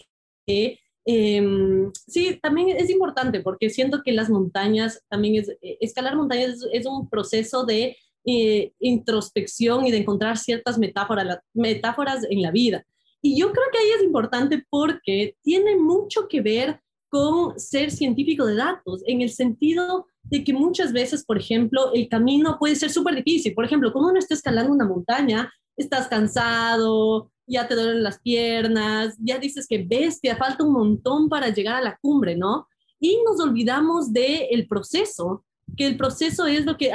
que 0.48 0.80
em, 1.04 1.92
sí, 2.08 2.40
también 2.42 2.70
es 2.78 2.90
importante 2.90 3.42
porque 3.42 3.70
siento 3.70 4.02
que 4.02 4.14
las 4.14 4.30
montañas, 4.30 5.04
también 5.10 5.36
es, 5.36 5.52
escalar 5.62 6.16
montañas 6.16 6.66
es 6.72 6.86
un 6.86 7.10
proceso 7.10 7.66
de 7.66 7.98
eh, 8.26 8.74
introspección 8.80 9.86
y 9.86 9.92
de 9.92 9.98
encontrar 9.98 10.38
ciertas 10.38 10.78
metáforas, 10.78 11.40
metáforas 11.54 12.26
en 12.30 12.42
la 12.42 12.52
vida. 12.52 12.84
Y 13.22 13.38
yo 13.40 13.52
creo 13.52 13.66
que 13.72 13.80
ahí 13.80 13.90
es 13.98 14.04
importante 14.04 14.64
porque 14.70 15.36
tiene 15.42 15.76
mucho 15.76 16.28
que 16.28 16.42
ver 16.42 16.80
con 17.10 17.60
ser 17.60 17.92
científico 17.92 18.46
de 18.46 18.56
datos, 18.56 19.02
en 19.06 19.22
el 19.22 19.30
sentido 19.30 20.06
de 20.24 20.44
que 20.44 20.54
muchas 20.54 20.92
veces, 20.92 21.24
por 21.24 21.38
ejemplo, 21.38 21.94
el 21.94 22.10
camino 22.10 22.58
puede 22.60 22.76
ser 22.76 22.92
súper 22.92 23.16
difícil. 23.16 23.54
Por 23.54 23.66
ejemplo, 23.66 23.94
cuando 23.94 24.10
uno 24.10 24.20
está 24.20 24.34
escalando 24.34 24.74
una 24.74 24.86
montaña, 24.86 25.52
estás 25.78 26.08
cansado, 26.08 27.32
ya 27.48 27.68
te 27.68 27.76
duelen 27.76 28.04
las 28.04 28.20
piernas, 28.20 29.16
ya 29.20 29.38
dices 29.38 29.68
que 29.68 29.84
bestia, 29.84 30.36
falta 30.36 30.64
un 30.64 30.74
montón 30.74 31.30
para 31.30 31.50
llegar 31.50 31.76
a 31.76 31.82
la 31.82 31.98
cumbre, 32.02 32.36
¿no? 32.36 32.68
Y 33.00 33.20
nos 33.24 33.40
olvidamos 33.40 34.12
del 34.12 34.48
el 34.50 34.68
proceso 34.68 35.46
que 35.78 35.88
el 35.88 35.98
proceso 35.98 36.46
es 36.46 36.66
lo 36.66 36.78
que, 36.78 36.92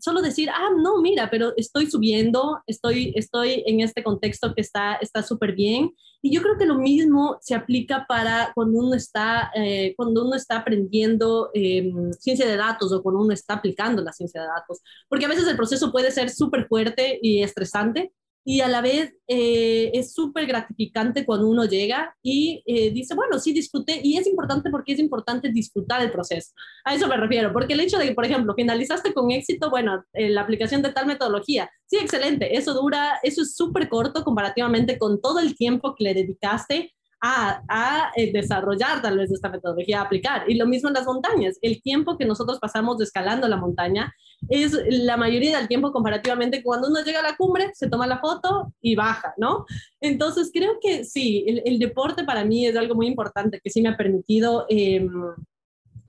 solo 0.00 0.20
decir, 0.22 0.50
ah, 0.50 0.70
no, 0.76 1.00
mira, 1.00 1.30
pero 1.30 1.52
estoy 1.56 1.90
subiendo, 1.90 2.60
estoy, 2.66 3.12
estoy 3.16 3.62
en 3.66 3.80
este 3.80 4.02
contexto 4.02 4.54
que 4.54 4.60
está 4.60 5.22
súper 5.22 5.54
bien. 5.54 5.92
Y 6.22 6.32
yo 6.34 6.42
creo 6.42 6.58
que 6.58 6.66
lo 6.66 6.76
mismo 6.76 7.38
se 7.40 7.54
aplica 7.54 8.04
para 8.08 8.50
cuando 8.54 8.78
uno 8.80 8.94
está, 8.94 9.52
eh, 9.54 9.94
cuando 9.96 10.26
uno 10.26 10.34
está 10.34 10.58
aprendiendo 10.58 11.50
em, 11.54 12.12
ciencia 12.14 12.46
de 12.46 12.56
datos 12.56 12.92
o 12.92 13.02
cuando 13.02 13.20
uno 13.20 13.32
está 13.32 13.54
aplicando 13.54 14.02
la 14.02 14.12
ciencia 14.12 14.40
de 14.40 14.48
datos. 14.48 14.80
Porque 15.08 15.26
a 15.26 15.28
veces 15.28 15.46
el 15.46 15.56
proceso 15.56 15.92
puede 15.92 16.10
ser 16.10 16.30
súper 16.30 16.66
fuerte 16.66 17.20
y 17.22 17.42
estresante, 17.42 18.12
y 18.48 18.60
a 18.60 18.68
la 18.68 18.80
vez 18.80 19.12
eh, 19.26 19.90
es 19.92 20.14
súper 20.14 20.46
gratificante 20.46 21.26
cuando 21.26 21.48
uno 21.48 21.64
llega 21.64 22.16
y 22.22 22.62
eh, 22.64 22.92
dice, 22.92 23.16
bueno, 23.16 23.40
sí 23.40 23.52
disfruté, 23.52 24.00
y 24.04 24.18
es 24.18 24.26
importante 24.28 24.70
porque 24.70 24.92
es 24.92 25.00
importante 25.00 25.50
disfrutar 25.50 26.00
el 26.00 26.12
proceso. 26.12 26.52
A 26.84 26.94
eso 26.94 27.08
me 27.08 27.16
refiero, 27.16 27.52
porque 27.52 27.72
el 27.72 27.80
hecho 27.80 27.98
de 27.98 28.06
que, 28.06 28.14
por 28.14 28.24
ejemplo, 28.24 28.54
finalizaste 28.54 29.12
con 29.12 29.32
éxito, 29.32 29.68
bueno, 29.68 30.04
la 30.12 30.42
aplicación 30.42 30.80
de 30.80 30.92
tal 30.92 31.06
metodología, 31.06 31.68
sí, 31.86 31.96
excelente, 31.96 32.56
eso 32.56 32.72
dura, 32.72 33.18
eso 33.24 33.42
es 33.42 33.56
súper 33.56 33.88
corto 33.88 34.22
comparativamente 34.22 34.96
con 34.96 35.20
todo 35.20 35.40
el 35.40 35.56
tiempo 35.56 35.96
que 35.96 36.04
le 36.04 36.14
dedicaste 36.14 36.94
a, 37.20 38.12
eh, 38.16 38.32
desarrollar 38.32 39.02
tal 39.02 39.18
vez 39.18 39.30
esta 39.30 39.48
metodología, 39.48 40.00
a 40.00 40.04
aplicar. 40.04 40.44
Y 40.48 40.54
lo 40.56 40.66
mismo 40.66 40.88
en 40.88 40.94
las 40.94 41.06
montañas. 41.06 41.58
El 41.62 41.82
tiempo 41.82 42.16
que 42.16 42.24
nosotros 42.24 42.58
pasamos 42.60 43.00
escalando 43.00 43.48
la 43.48 43.56
montaña 43.56 44.12
es 44.48 44.78
la 44.88 45.16
mayoría 45.16 45.58
del 45.58 45.68
tiempo 45.68 45.92
comparativamente 45.92 46.62
cuando 46.62 46.88
uno 46.88 47.02
llega 47.02 47.20
a 47.20 47.22
la 47.22 47.36
cumbre, 47.36 47.70
se 47.74 47.88
toma 47.88 48.06
la 48.06 48.18
foto 48.18 48.72
y 48.80 48.94
baja, 48.94 49.34
¿no? 49.38 49.64
Entonces 50.00 50.50
creo 50.52 50.78
que 50.80 51.04
sí, 51.04 51.44
el, 51.46 51.78
deporte 51.78 52.24
para 52.24 52.44
mí 52.44 52.66
es 52.66 52.76
algo 52.76 52.94
muy 52.94 53.06
importante 53.06 53.60
que 53.62 53.70
sí 53.70 53.80
me 53.80 53.90
ha 53.90 53.96
permitido 53.96 54.66
em, 54.68 55.10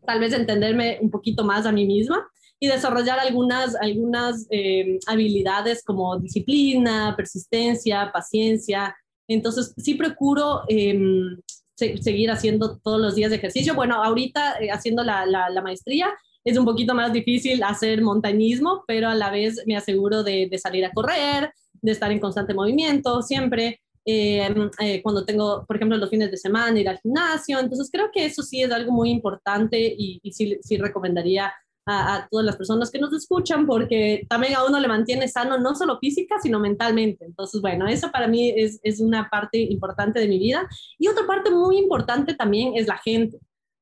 tal 0.05 0.19
vez 0.19 0.33
entenderme 0.33 0.97
un 1.01 1.11
poquito 1.11 1.43
más 1.43 1.65
a 1.65 1.71
mí 1.71 1.85
misma 1.85 2.27
y 2.59 2.67
desarrollar 2.67 3.19
algunas, 3.19 3.75
algunas 3.75 4.47
em, 4.49 4.97
habilidades 5.07 5.83
como 5.83 6.17
disciplina, 6.17 7.13
persistencia, 7.15 8.11
paciencia, 8.11 8.95
entonces, 9.27 9.73
sí 9.77 9.95
procuro 9.95 10.61
em, 10.67 11.37
seguir 11.75 12.31
haciendo 12.31 12.77
todos 12.77 12.99
los 12.99 13.15
días 13.15 13.29
de 13.29 13.37
ejercicio. 13.37 13.75
Bueno, 13.75 14.03
ahorita 14.03 14.57
eh, 14.59 14.71
haciendo 14.71 15.03
la, 15.03 15.25
la, 15.25 15.61
maestría 15.61 16.13
es 16.43 16.57
un 16.57 16.65
poquito 16.65 16.95
más 16.95 17.13
difícil 17.13 17.61
hacer 17.63 18.01
montañismo, 18.01 18.83
pero 18.87 19.09
a 19.09 19.15
la 19.15 19.29
vez 19.29 19.61
me 19.65 19.75
aseguro 19.75 20.23
de, 20.23 20.47
de 20.49 20.57
salir 20.57 20.85
a 20.85 20.91
correr, 20.91 21.51
de 21.73 21.91
estar 21.91 22.11
en 22.11 22.19
constante 22.19 22.53
movimiento 22.53 23.21
siempre. 23.21 23.81
Em, 24.05 24.69
eh, 24.79 25.01
cuando 25.03 25.25
tengo, 25.25 25.65
por 25.67 25.75
ejemplo, 25.75 25.97
los 25.97 26.09
fines 26.09 26.31
de 26.31 26.37
semana, 26.37 26.79
ir 26.79 26.87
al 26.87 26.99
gimnasio. 26.99 27.59
Entonces, 27.59 27.89
creo 27.91 28.09
que 28.13 28.25
eso 28.25 28.41
sí 28.41 28.61
es 28.61 28.71
algo 28.71 28.93
muy 28.93 29.09
importante 29.09 29.77
y, 29.79 30.21
y 30.23 30.31
sí, 30.31 30.57
sí 30.61 30.77
recomendaría 30.77 31.53
a, 31.87 32.27
todas 32.29 32.45
las 32.45 32.57
personas 32.57 32.91
que 32.91 32.99
nos 32.99 33.13
escuchan, 33.13 33.65
porque 33.65 34.25
también 34.29 34.55
a 34.55 34.65
uno 34.65 34.79
le 34.79 34.87
mantiene 34.87 35.27
sano, 35.27 35.57
no 35.57 35.73
solo 35.75 35.97
física, 35.99 36.35
sino 36.41 36.59
mentalmente. 36.59 37.25
Entonces, 37.25 37.61
bueno, 37.61 37.87
eso 37.87 38.11
para 38.11 38.27
mí 38.27 38.53
es, 38.55 38.79
es 38.83 38.99
una 38.99 39.29
parte 39.29 39.57
importante 39.57 40.19
de 40.19 40.27
mi 40.27 40.37
vida. 40.37 40.67
Y 40.99 41.07
otra 41.07 41.25
parte 41.25 41.49
muy 41.49 41.77
importante 41.77 42.35
también 42.35 42.73
es 42.75 42.87
la 42.87 42.97
gente 42.97 43.39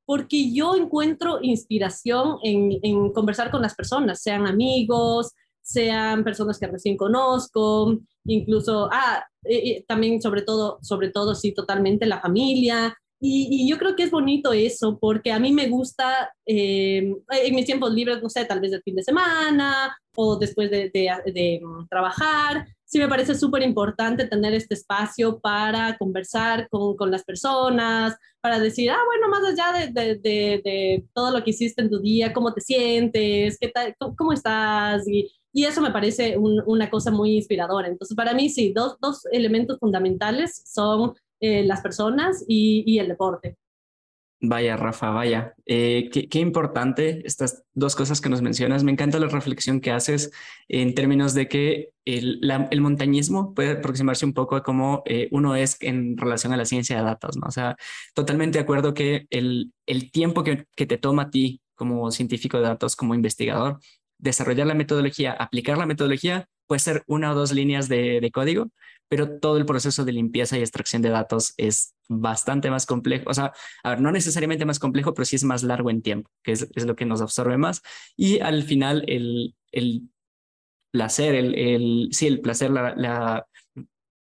porque 0.07 0.53
yo 0.53 0.75
encuentro 0.75 1.39
inspiración 1.41 2.37
en, 2.43 2.77
en, 2.83 3.11
conversar 3.11 3.49
con 3.49 3.63
las 3.63 3.73
personas, 3.73 4.21
sean 4.21 4.45
amigos, 4.45 5.31
sean 5.63 6.23
personas 6.23 6.59
que 6.59 6.67
recién 6.67 6.95
conozco, 6.95 7.97
incluso, 8.23 8.87
ah, 8.91 9.25
también 9.87 10.21
sobre 10.21 10.43
todo, 10.43 10.77
sobre 10.81 11.09
todo, 11.09 11.33
sí, 11.33 11.53
totalmente 11.53 12.05
la 12.05 12.21
familia. 12.21 12.95
Y, 13.27 13.67
yo 13.67 13.77
creo 13.77 13.95
que 13.95 14.03
es 14.03 14.11
bonito 14.11 14.53
eso, 14.53 14.99
porque 14.99 15.31
a 15.31 15.39
mí 15.39 15.51
me 15.51 15.67
gusta 15.67 16.31
eh, 16.45 17.11
en 17.29 17.55
mis 17.55 17.65
tiempos 17.65 17.91
libres, 17.91 18.21
no 18.21 18.29
sé, 18.29 18.45
tal 18.45 18.59
vez 18.59 18.71
el 18.71 18.83
fin 18.83 18.95
de 18.95 19.03
semana 19.03 19.95
o 20.15 20.37
después 20.37 20.69
de, 20.69 20.91
de, 20.93 21.59
mm, 21.61 21.87
trabajar, 21.89 22.67
sí 22.85 22.99
me 22.99 23.09
parece 23.09 23.35
súper 23.35 23.63
importante 23.63 24.27
tener 24.27 24.53
este 24.53 24.75
espacio 24.75 25.39
para 25.39 25.97
conversar 25.97 26.69
con, 26.69 26.95
con, 26.95 27.11
las 27.11 27.23
personas, 27.23 28.15
para 28.41 28.59
decir, 28.59 28.91
ah, 28.91 28.99
bueno, 29.07 29.27
más 29.27 29.43
allá 29.43 29.91
de, 29.91 30.15
de, 30.15 31.03
todo 31.13 31.31
lo 31.31 31.43
que 31.43 31.49
hiciste 31.49 31.81
en 31.81 31.89
tu 31.89 31.99
día, 31.99 32.31
cómo 32.31 32.53
te 32.53 32.61
sientes, 32.61 33.57
qué 33.59 33.69
tal, 33.69 33.95
cómo 34.15 34.33
estás, 34.33 35.07
y, 35.07 35.29
y 35.51 35.63
eso 35.63 35.81
me 35.81 35.91
parece 35.91 36.37
una 36.37 36.89
cosa 36.89 37.11
muy 37.11 37.37
inspiradora. 37.37 37.87
Entonces, 37.87 38.13
para 38.13 38.33
mí, 38.33 38.49
sí, 38.49 38.73
dos, 38.73 38.97
dos 38.99 39.25
elementos 39.31 39.79
fundamentales 39.79 40.61
son 40.65 41.13
eh, 41.39 41.63
las 41.63 41.81
personas 41.81 42.43
y, 42.47 42.97
el 42.99 43.07
deporte. 43.07 43.57
Vaya, 44.41 44.77
Rafa, 44.77 45.09
vaya. 45.09 45.55
Eh, 45.65 46.09
qué, 46.11 46.39
importante 46.39 47.21
estas 47.25 47.63
dos 47.73 47.95
cosas 47.95 48.21
que 48.21 48.29
nos 48.29 48.41
mencionas. 48.41 48.83
Me 48.83 48.91
encanta 48.91 49.17
la 49.17 49.27
reflexión 49.27 49.79
que 49.79 49.91
haces 49.91 50.31
en 50.67 50.93
términos 50.93 51.33
de 51.33 51.47
que 51.47 51.89
el, 52.05 52.41
el 52.69 52.81
montañismo 52.81 53.53
puede 53.53 53.71
aproximarse 53.71 54.25
un 54.25 54.33
poco 54.33 54.55
a 54.55 54.63
cómo 54.63 55.01
eh, 55.05 55.29
uno 55.31 55.55
es 55.55 55.77
en 55.81 56.17
relación 56.17 56.53
a 56.53 56.57
la 56.57 56.65
ciencia 56.65 56.97
de 56.97 57.03
datos, 57.03 57.37
¿no? 57.37 57.47
O 57.47 57.51
sea, 57.51 57.75
totalmente 58.13 58.57
de 58.57 58.63
acuerdo 58.63 58.93
que 58.93 59.25
el, 59.29 59.71
el 59.87 60.11
tiempo 60.11 60.43
que, 60.43 60.65
que 60.75 60.85
te 60.85 60.97
toma 60.97 61.23
a 61.23 61.29
ti 61.31 61.61
como 61.75 62.11
científico 62.11 62.57
de 62.57 62.63
datos, 62.63 62.95
como 62.95 63.15
investigador, 63.15 63.79
desarrollar 64.17 64.67
la 64.67 64.73
metodología, 64.73 65.33
aplicar 65.33 65.77
la 65.77 65.85
metodología, 65.85 66.47
puede 66.67 66.79
ser 66.79 67.03
una 67.07 67.31
o 67.31 67.35
dos 67.35 67.51
líneas 67.53 67.87
de, 67.87 68.29
código, 68.33 68.69
pero 69.07 69.39
todo 69.39 69.57
el 69.57 69.65
proceso 69.65 70.05
de 70.05 70.11
limpieza 70.11 70.57
y 70.57 70.61
extracción 70.61 71.01
de 71.01 71.09
datos 71.09 71.53
es 71.57 71.95
bastante 72.07 72.69
más 72.69 72.85
complejo. 72.85 73.29
O 73.29 73.33
sea, 73.33 73.53
a 73.83 73.89
ver, 73.91 74.01
no 74.01 74.11
necesariamente 74.11 74.65
más 74.65 74.79
complejo, 74.79 75.13
pero 75.13 75.25
sí 75.25 75.35
es 75.35 75.43
más 75.43 75.63
largo 75.63 75.89
en 75.89 76.01
tiempo, 76.01 76.29
que 76.43 76.53
es, 76.53 76.85
lo 76.85 76.95
que 76.95 77.05
nos 77.05 77.21
absorbe 77.21 77.57
más. 77.57 77.81
Y 78.15 78.39
al 78.39 78.63
final, 78.63 79.03
el, 79.07 79.55
el 79.71 80.09
placer, 80.91 81.35
el, 81.35 81.55
el, 81.55 82.09
sí, 82.11 82.27
el 82.27 82.41
placer, 82.41 82.71
la, 82.71 82.95
la 82.95 83.47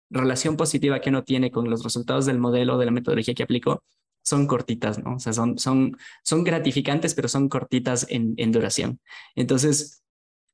relación 0.10 0.58
positiva 0.58 1.00
que 1.00 1.10
uno 1.10 1.24
tiene 1.24 1.52
con 1.52 1.70
los 1.70 1.84
resultados 1.84 2.26
del 2.26 2.40
modelo, 2.40 2.78
de 2.78 2.86
la 2.86 2.92
metodología 2.92 3.34
que 3.34 3.44
aplicó, 3.44 3.84
son 4.24 4.46
cortitas, 4.46 5.00
¿no? 5.04 5.16
O 5.16 5.20
sea, 5.20 5.34
son, 5.34 5.58
son, 5.58 5.98
son 6.24 6.44
gratificantes, 6.44 7.16
pero 7.16 7.28
son 7.28 7.50
cortitas 7.50 8.06
en 8.10 8.52
duración. 8.52 9.00
Entonces, 9.36 10.02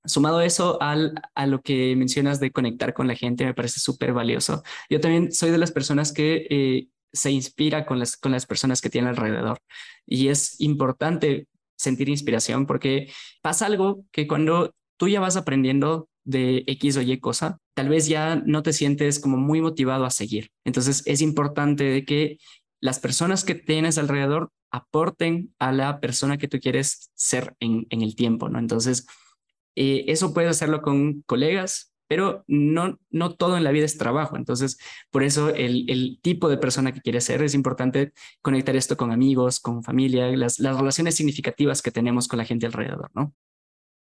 sumado 0.07 0.41
eso 0.41 0.81
al, 0.81 1.21
a 1.35 1.45
lo 1.45 1.61
que 1.61 1.95
mencionas 1.95 2.39
de 2.39 2.51
conectar 2.51 2.93
con 2.93 3.07
la 3.07 3.15
gente, 3.15 3.45
me 3.45 3.53
parece 3.53 3.79
súper 3.79 4.13
valioso. 4.13 4.63
Yo 4.89 4.99
también 4.99 5.31
soy 5.31 5.51
de 5.51 5.57
las 5.57 5.71
personas 5.71 6.11
que 6.11 6.47
eh, 6.49 6.87
se 7.13 7.31
inspira 7.31 7.85
con 7.85 7.99
las, 7.99 8.17
con 8.17 8.31
las 8.31 8.45
personas 8.45 8.81
que 8.81 8.89
tienen 8.89 9.09
alrededor. 9.09 9.59
Y 10.05 10.29
es 10.29 10.59
importante 10.59 11.47
sentir 11.77 12.09
inspiración 12.09 12.65
porque 12.65 13.11
pasa 13.41 13.65
algo 13.67 14.03
que 14.11 14.27
cuando 14.27 14.73
tú 14.97 15.07
ya 15.07 15.19
vas 15.19 15.37
aprendiendo 15.37 16.09
de 16.23 16.63
X 16.67 16.97
o 16.97 17.01
Y 17.01 17.19
cosa, 17.19 17.59
tal 17.73 17.89
vez 17.89 18.07
ya 18.07 18.35
no 18.35 18.63
te 18.63 18.73
sientes 18.73 19.19
como 19.19 19.37
muy 19.37 19.61
motivado 19.61 20.05
a 20.05 20.09
seguir. 20.09 20.49
Entonces 20.65 21.03
es 21.05 21.21
importante 21.21 21.83
de 21.83 22.03
que 22.03 22.37
las 22.81 22.99
personas 22.99 23.43
que 23.43 23.55
tienes 23.55 23.97
alrededor 23.97 24.51
aporten 24.71 25.53
a 25.59 25.71
la 25.71 25.99
persona 25.99 26.37
que 26.37 26.47
tú 26.47 26.59
quieres 26.59 27.11
ser 27.15 27.55
en, 27.59 27.87
el 27.89 28.15
tiempo, 28.15 28.49
¿no? 28.49 28.59
Entonces, 28.59 29.07
eh, 29.79 30.05
eso 30.07 30.33
puedes 30.33 30.49
hacerlo 30.49 30.81
con 30.81 31.21
colegas, 31.27 31.93
pero 32.07 32.43
no, 32.47 32.97
no 33.11 33.35
todo 33.35 33.57
en 33.57 33.63
la 33.63 33.71
vida 33.71 33.85
es 33.85 33.99
trabajo. 33.99 34.35
Entonces, 34.35 34.79
por 35.11 35.21
eso 35.21 35.53
el, 35.53 36.19
tipo 36.23 36.49
de 36.49 36.57
persona 36.57 36.93
que 36.93 37.01
quieres 37.01 37.25
ser 37.25 37.43
es 37.43 37.53
importante 37.53 38.11
conectar 38.41 38.75
esto 38.75 38.97
con 38.97 39.11
amigos, 39.11 39.59
con 39.59 39.83
familia, 39.83 40.35
las, 40.35 40.57
las 40.57 40.75
relaciones 40.77 41.15
significativas 41.15 41.83
que 41.83 41.91
tenemos 41.91 42.27
con 42.27 42.39
la 42.39 42.45
gente 42.45 42.65
alrededor, 42.65 43.11
¿no? 43.13 43.35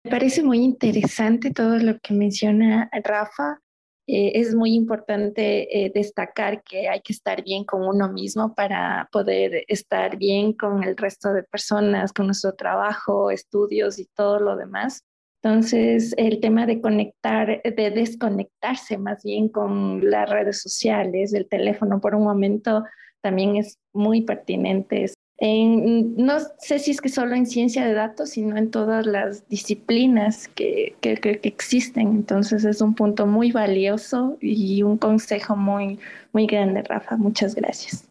Me 0.04 0.10
parece 0.10 0.42
muy 0.42 0.58
interesante 0.58 1.52
todo 1.52 1.78
lo 1.78 1.96
que 2.00 2.12
menciona 2.12 2.90
Rafa. 3.04 3.60
Eh, 4.08 4.32
es 4.40 4.56
muy 4.56 4.74
importante 4.74 5.84
eh, 5.84 5.92
destacar 5.94 6.64
que 6.64 6.88
hay 6.88 7.02
que 7.02 7.12
estar 7.12 7.44
bien 7.44 7.64
con 7.64 7.86
uno 7.86 8.12
mismo 8.12 8.52
para 8.52 9.08
poder 9.12 9.64
estar 9.68 10.16
bien 10.16 10.54
con 10.54 10.82
el 10.82 10.96
resto 10.96 11.32
de 11.32 11.44
personas, 11.44 12.12
con 12.12 12.26
nuestro 12.26 12.56
trabajo, 12.56 13.30
estudios 13.30 14.00
y 14.00 14.06
todo 14.06 14.40
lo 14.40 14.56
demás. 14.56 15.04
Entonces, 15.42 16.14
el 16.16 16.40
tema 16.40 16.66
de 16.66 16.80
conectar, 16.80 17.62
de 17.62 17.90
desconectarse 17.90 18.96
más 18.96 19.24
bien 19.24 19.48
con 19.48 20.08
las 20.08 20.30
redes 20.30 20.62
sociales, 20.62 21.34
el 21.34 21.48
teléfono 21.48 22.00
por 22.00 22.14
un 22.14 22.24
momento, 22.24 22.84
también 23.22 23.56
es 23.56 23.78
muy 23.92 24.22
pertinente 24.22 25.12
no 25.44 26.38
sé 26.58 26.78
si 26.78 26.92
es 26.92 27.00
que 27.00 27.08
solo 27.08 27.34
en 27.34 27.46
ciencia 27.46 27.84
de 27.84 27.94
datos, 27.94 28.30
sino 28.30 28.56
en 28.56 28.70
todas 28.70 29.06
las 29.06 29.48
disciplinas 29.48 30.46
que, 30.48 30.94
que, 31.00 31.16
que, 31.16 31.40
existen. 31.42 32.08
Entonces 32.08 32.64
es 32.64 32.80
un 32.80 32.94
punto 32.94 33.26
muy 33.26 33.50
valioso 33.50 34.38
y 34.40 34.82
un 34.84 34.98
consejo 34.98 35.56
muy, 35.56 35.98
muy 36.32 36.46
grande, 36.46 36.82
Rafa. 36.82 37.16
Muchas 37.16 37.56
gracias. 37.56 38.08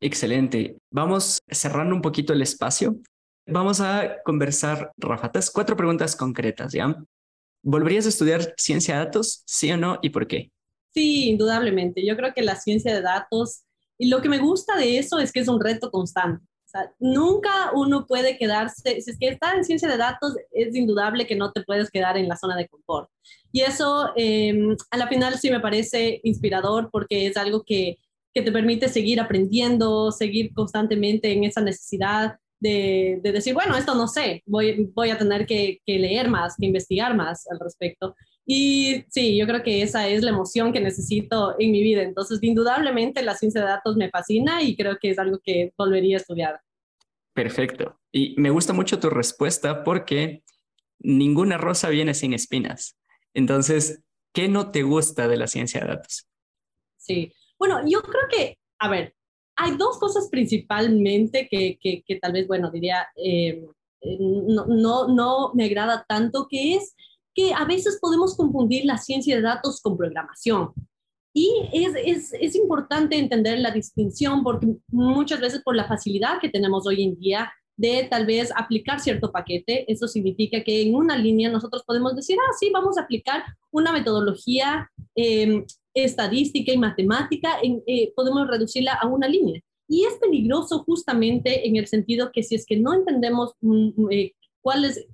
Excelente. 0.00 0.78
Vamos 0.92 1.38
cerrando 1.48 1.94
un 1.94 2.02
poquito 2.02 2.32
el 2.32 2.42
espacio. 2.42 2.96
Vamos 3.46 3.80
a 3.80 4.22
conversar, 4.24 4.92
Rafa. 4.96 5.30
Cuatro 5.52 5.76
preguntas 5.76 6.14
concretas, 6.14 6.72
¿ya? 6.72 6.96
¿Volverías 7.62 8.06
a 8.06 8.10
estudiar 8.10 8.54
ciencia 8.56 8.94
de 8.94 9.04
datos, 9.04 9.42
sí 9.46 9.70
o 9.72 9.76
no, 9.76 9.98
y 10.02 10.10
por 10.10 10.26
qué? 10.26 10.50
Sí, 10.94 11.30
indudablemente. 11.30 12.06
Yo 12.06 12.16
creo 12.16 12.32
que 12.34 12.42
la 12.42 12.56
ciencia 12.56 12.94
de 12.94 13.02
datos 13.02 13.62
y 13.98 14.08
lo 14.08 14.20
que 14.20 14.28
me 14.28 14.38
gusta 14.38 14.76
de 14.76 14.98
eso 14.98 15.18
es 15.18 15.30
que 15.30 15.40
es 15.40 15.48
un 15.48 15.60
reto 15.60 15.90
constante. 15.90 16.44
O 16.44 16.68
sea, 16.72 16.92
nunca 16.98 17.70
uno 17.74 18.06
puede 18.06 18.38
quedarse, 18.38 19.00
si 19.00 19.10
es 19.10 19.18
que 19.18 19.28
está 19.28 19.54
en 19.54 19.64
ciencia 19.64 19.88
de 19.88 19.96
datos, 19.96 20.34
es 20.50 20.74
indudable 20.74 21.26
que 21.26 21.36
no 21.36 21.52
te 21.52 21.62
puedes 21.62 21.90
quedar 21.90 22.16
en 22.16 22.28
la 22.28 22.36
zona 22.36 22.56
de 22.56 22.66
confort. 22.66 23.10
Y 23.52 23.60
eso 23.60 24.10
em, 24.16 24.74
a 24.90 24.96
la 24.96 25.06
final 25.06 25.38
sí 25.38 25.50
me 25.50 25.60
parece 25.60 26.20
inspirador 26.24 26.88
porque 26.90 27.26
es 27.26 27.36
algo 27.36 27.62
que, 27.62 27.98
que 28.34 28.42
te 28.42 28.50
permite 28.50 28.88
seguir 28.88 29.20
aprendiendo, 29.20 30.10
seguir 30.10 30.52
constantemente 30.54 31.30
en 31.30 31.44
esa 31.44 31.60
necesidad 31.60 32.38
de, 32.62 33.18
de, 33.22 33.32
decir, 33.32 33.54
bueno, 33.54 33.76
esto 33.76 33.94
no 33.94 34.06
sé, 34.06 34.42
voy, 34.46 34.90
voy 34.94 35.10
a 35.10 35.18
tener 35.18 35.46
que, 35.46 35.80
que, 35.84 35.98
leer 35.98 36.28
más, 36.28 36.54
que 36.56 36.66
investigar 36.66 37.16
más 37.16 37.46
al 37.50 37.58
respecto. 37.58 38.14
Y 38.46 39.04
sí, 39.08 39.36
yo 39.36 39.46
creo 39.46 39.62
que 39.62 39.82
esa 39.82 40.08
es 40.08 40.22
la 40.22 40.30
emoción 40.30 40.72
que 40.72 40.80
necesito 40.80 41.56
en 41.58 41.72
mi 41.72 41.82
vida. 41.82 42.02
Entonces, 42.02 42.38
indudablemente 42.42 43.22
la 43.22 43.34
ciencia 43.34 43.60
de 43.60 43.66
datos 43.66 43.96
me 43.96 44.10
fascina 44.10 44.62
y 44.62 44.76
creo 44.76 44.96
que 45.00 45.10
es 45.10 45.18
algo 45.18 45.40
que 45.42 45.72
volvería 45.76 46.16
a 46.16 46.20
estudiar. 46.20 46.60
Perfecto. 47.34 47.98
Y 48.12 48.34
me 48.38 48.50
gusta 48.50 48.72
mucho 48.72 49.00
tu 49.00 49.10
respuesta 49.10 49.82
porque 49.82 50.42
ninguna 51.00 51.58
rosa 51.58 51.88
viene 51.88 52.14
sin 52.14 52.32
espinas. 52.32 52.96
Entonces, 53.34 54.02
¿qué 54.32 54.48
no 54.48 54.70
te 54.70 54.82
gusta 54.82 55.26
de 55.26 55.36
la 55.36 55.46
ciencia 55.46 55.80
de 55.80 55.88
datos? 55.88 56.28
Sí, 56.96 57.32
bueno, 57.58 57.80
yo 57.86 58.02
creo 58.02 58.28
que, 58.30 58.58
a 58.78 58.88
ver, 58.88 59.14
hay 59.56 59.76
dos 59.76 59.98
cosas 59.98 60.28
principalmente 60.30 61.48
que, 61.50 61.78
que, 61.80 62.18
tal 62.20 62.32
vez, 62.32 62.46
bueno, 62.46 62.70
diría, 62.70 63.06
eh, 63.16 63.64
no, 64.18 64.66
no, 64.66 65.08
no 65.08 65.52
me 65.54 65.64
agrada 65.64 66.04
tanto, 66.08 66.46
que 66.48 66.74
es 66.74 66.94
que 67.34 67.52
a 67.54 67.64
veces 67.64 67.98
podemos 68.00 68.36
confundir 68.36 68.84
la 68.84 68.98
ciencia 68.98 69.36
de 69.36 69.42
datos 69.42 69.80
con 69.80 69.96
programación. 69.96 70.72
Y 71.34 71.50
es, 71.72 71.92
es, 72.04 72.32
es, 72.38 72.54
importante 72.56 73.16
entender 73.16 73.58
la 73.58 73.70
distinción 73.70 74.42
porque 74.42 74.66
muchas 74.88 75.40
veces 75.40 75.62
por 75.62 75.74
la 75.74 75.88
facilidad 75.88 76.38
que 76.40 76.50
tenemos 76.50 76.86
hoy 76.86 77.02
en 77.04 77.18
día 77.18 77.50
de 77.76 78.06
tal 78.10 78.26
vez 78.26 78.52
aplicar 78.54 79.00
cierto 79.00 79.32
paquete, 79.32 79.90
eso 79.90 80.06
significa 80.06 80.62
que 80.62 80.82
en 80.82 80.94
una 80.94 81.16
línea 81.16 81.50
nosotros 81.50 81.84
podemos 81.86 82.14
decir, 82.14 82.36
ah, 82.38 82.52
sí, 82.58 82.70
vamos 82.70 82.98
a 82.98 83.02
aplicar 83.02 83.44
una 83.70 83.92
metodología 83.92 84.90
em, 85.14 85.64
estadística 85.94 86.72
y 86.72 86.78
matemática, 86.78 87.58
en, 87.62 87.82
eh, 87.86 88.12
podemos 88.14 88.46
reducirla 88.48 88.94
a 88.94 89.06
una 89.06 89.28
línea. 89.28 89.60
Y 89.88 90.04
es 90.04 90.14
peligroso 90.14 90.84
justamente 90.84 91.66
en 91.66 91.76
el 91.76 91.86
sentido 91.86 92.30
que 92.32 92.42
si 92.42 92.54
es 92.54 92.64
que 92.64 92.78
no 92.78 92.94
entendemos 92.94 93.52
mm, 93.60 93.88
mm, 93.96 94.12
eh, 94.12 94.32
cuál 94.60 94.84
es 94.84 95.06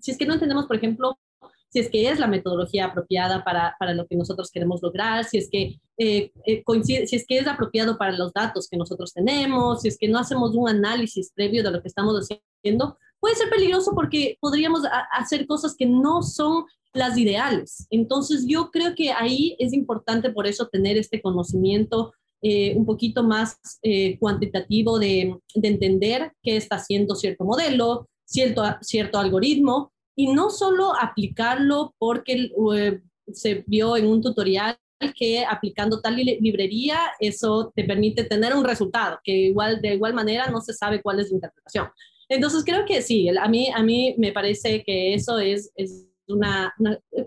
si 0.00 0.10
es 0.10 0.18
que 0.18 0.26
no 0.26 0.34
entendemos, 0.34 0.66
por 0.66 0.76
ejemplo, 0.76 1.18
si 1.68 1.80
es 1.80 1.90
que 1.90 2.08
es 2.08 2.20
la 2.20 2.28
metodología 2.28 2.86
apropiada 2.86 3.42
para, 3.42 3.74
para 3.78 3.94
lo 3.94 4.06
que 4.06 4.16
nosotros 4.16 4.50
queremos 4.50 4.80
lograr, 4.80 5.24
si 5.24 5.38
es 5.38 5.48
que 5.50 5.80
eh, 5.98 6.30
eh, 6.46 6.62
coincide, 6.62 7.06
si 7.06 7.16
es 7.16 7.26
que 7.26 7.38
es 7.38 7.46
apropiado 7.48 7.98
para 7.98 8.12
los 8.12 8.32
datos 8.32 8.68
que 8.68 8.76
nosotros 8.76 9.12
tenemos, 9.12 9.82
si 9.82 9.88
es 9.88 9.98
que 9.98 10.08
no 10.08 10.18
hacemos 10.18 10.54
un 10.54 10.68
análisis 10.68 11.32
previo 11.34 11.64
de 11.64 11.72
lo 11.72 11.82
que 11.82 11.88
estamos 11.88 12.14
haciendo, 12.14 12.96
puede 13.18 13.34
ser 13.34 13.50
peligroso 13.50 13.92
porque 13.94 14.36
podríamos 14.40 14.82
hacer 15.10 15.46
cosas 15.46 15.74
que 15.76 15.86
no 15.86 16.22
son 16.22 16.64
las 16.94 17.18
ideales. 17.18 17.86
Entonces, 17.90 18.46
yo 18.48 18.70
creo 18.70 18.94
que 18.94 19.12
ahí 19.12 19.56
es 19.58 19.72
importante 19.72 20.30
por 20.30 20.46
eso 20.46 20.68
tener 20.68 20.96
este 20.96 21.20
conocimiento 21.20 22.12
eh, 22.40 22.74
un 22.76 22.86
poquito 22.86 23.22
más 23.22 23.58
eh, 23.82 24.18
cuantitativo 24.18 24.98
de, 24.98 25.36
entender 25.54 26.32
qué 26.42 26.56
está 26.56 26.76
haciendo 26.76 27.14
cierto 27.14 27.44
modelo, 27.44 28.08
cierto, 28.24 28.62
cierto 28.80 29.18
algoritmo, 29.18 29.92
y 30.16 30.32
no 30.32 30.50
solo 30.50 30.92
aplicarlo 30.94 31.94
porque 31.98 32.50
eh, 32.76 33.00
se 33.32 33.64
vio 33.66 33.96
en 33.96 34.06
un 34.06 34.22
tutorial 34.22 34.76
que 35.16 35.44
aplicando 35.44 36.00
tal 36.00 36.16
librería, 36.16 36.98
eso 37.18 37.72
te 37.74 37.84
permite 37.84 38.24
tener 38.24 38.54
un 38.54 38.64
resultado, 38.64 39.18
que 39.24 39.32
igual, 39.32 39.80
de 39.80 39.94
igual 39.94 40.14
manera 40.14 40.48
no 40.48 40.60
se 40.60 40.72
sabe 40.72 41.02
cuál 41.02 41.20
es 41.20 41.30
la 41.30 41.36
interpretación. 41.36 41.88
Entonces 42.28 42.62
creo 42.64 42.84
que 42.86 43.02
sí, 43.02 43.28
a 43.28 43.48
mí, 43.48 43.68
a 43.74 43.82
mí 43.82 44.14
me 44.18 44.32
parece 44.32 44.82
que 44.84 45.14
eso 45.14 45.38
es, 45.38 45.72
es 45.74 46.08
una, 46.28 46.74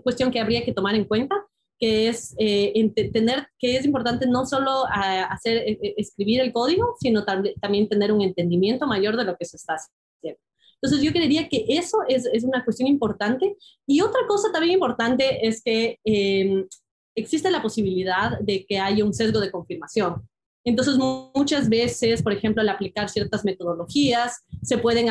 cuestión 0.02 0.30
que 0.30 0.40
habría 0.40 0.64
que 0.64 0.72
tomar 0.72 0.94
en 0.94 1.04
cuenta, 1.04 1.34
que 1.78 2.08
es 2.08 2.34
eh, 2.38 2.72
tener, 3.12 3.46
que 3.58 3.76
es 3.76 3.84
importante 3.84 4.26
no 4.26 4.46
solo 4.46 4.84
hacer, 4.90 5.58
e, 5.58 5.78
e, 5.80 5.94
escribir 5.96 6.40
el 6.40 6.52
código, 6.52 6.96
sino 7.00 7.24
también 7.24 7.88
tener 7.88 8.12
un 8.12 8.22
entendimiento 8.22 8.86
mayor 8.86 9.16
de 9.16 9.24
lo 9.24 9.36
que 9.36 9.44
se 9.44 9.56
está 9.56 9.74
haciendo. 9.74 9.98
Entonces 10.80 11.04
yo 11.04 11.12
creería 11.12 11.48
que 11.48 11.64
eso 11.68 11.98
es, 12.08 12.26
es 12.32 12.44
una 12.44 12.64
cuestión 12.64 12.88
importante. 12.88 13.56
Y 13.86 14.00
otra 14.00 14.20
cosa 14.28 14.52
también 14.52 14.74
importante 14.74 15.46
es 15.46 15.62
que 15.62 15.98
eh, 16.04 16.64
existe 17.16 17.50
la 17.50 17.62
posibilidad 17.62 18.38
de 18.38 18.64
que 18.64 18.78
haya 18.78 19.04
un 19.04 19.12
sesgo 19.12 19.40
de 19.40 19.50
confirmación. 19.50 20.22
Entonces, 20.64 20.96
muchas 20.96 21.68
veces, 21.68 22.22
por 22.22 22.32
ejemplo, 22.32 22.60
al 22.60 22.68
aplicar 22.68 23.08
ciertas 23.08 23.44
metodologías, 23.44 24.44
se 24.62 24.76
pueden, 24.76 25.08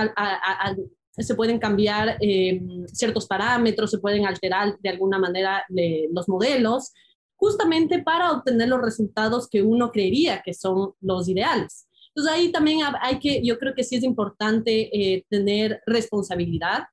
se 1.17 1.35
pueden 1.35 1.59
cambiar 1.59 2.17
em, 2.19 2.85
ciertos 2.87 3.25
parámetros, 3.25 3.91
se 3.91 3.99
pueden 3.99 4.25
alterar 4.25 4.77
de 4.79 4.89
alguna 4.89 5.17
manera 5.17 5.65
los 6.11 6.29
modelos, 6.29 6.93
justamente 7.35 8.01
para 8.01 8.31
obtener 8.31 8.69
los 8.69 8.81
resultados 8.81 9.47
que 9.49 9.61
uno 9.61 9.91
creería 9.91 10.41
que 10.43 10.53
son 10.53 10.93
los 11.01 11.27
ideales. 11.27 11.87
Entonces, 12.09 12.33
ahí 12.33 12.51
también 12.51 12.79
hay 13.01 13.19
que, 13.19 13.45
yo 13.45 13.59
creo 13.59 13.75
que 13.75 13.83
sí 13.83 13.95
es 13.95 14.03
importante 14.03 14.89
eh, 14.91 15.23
tener 15.29 15.81
responsabilidad 15.85 16.85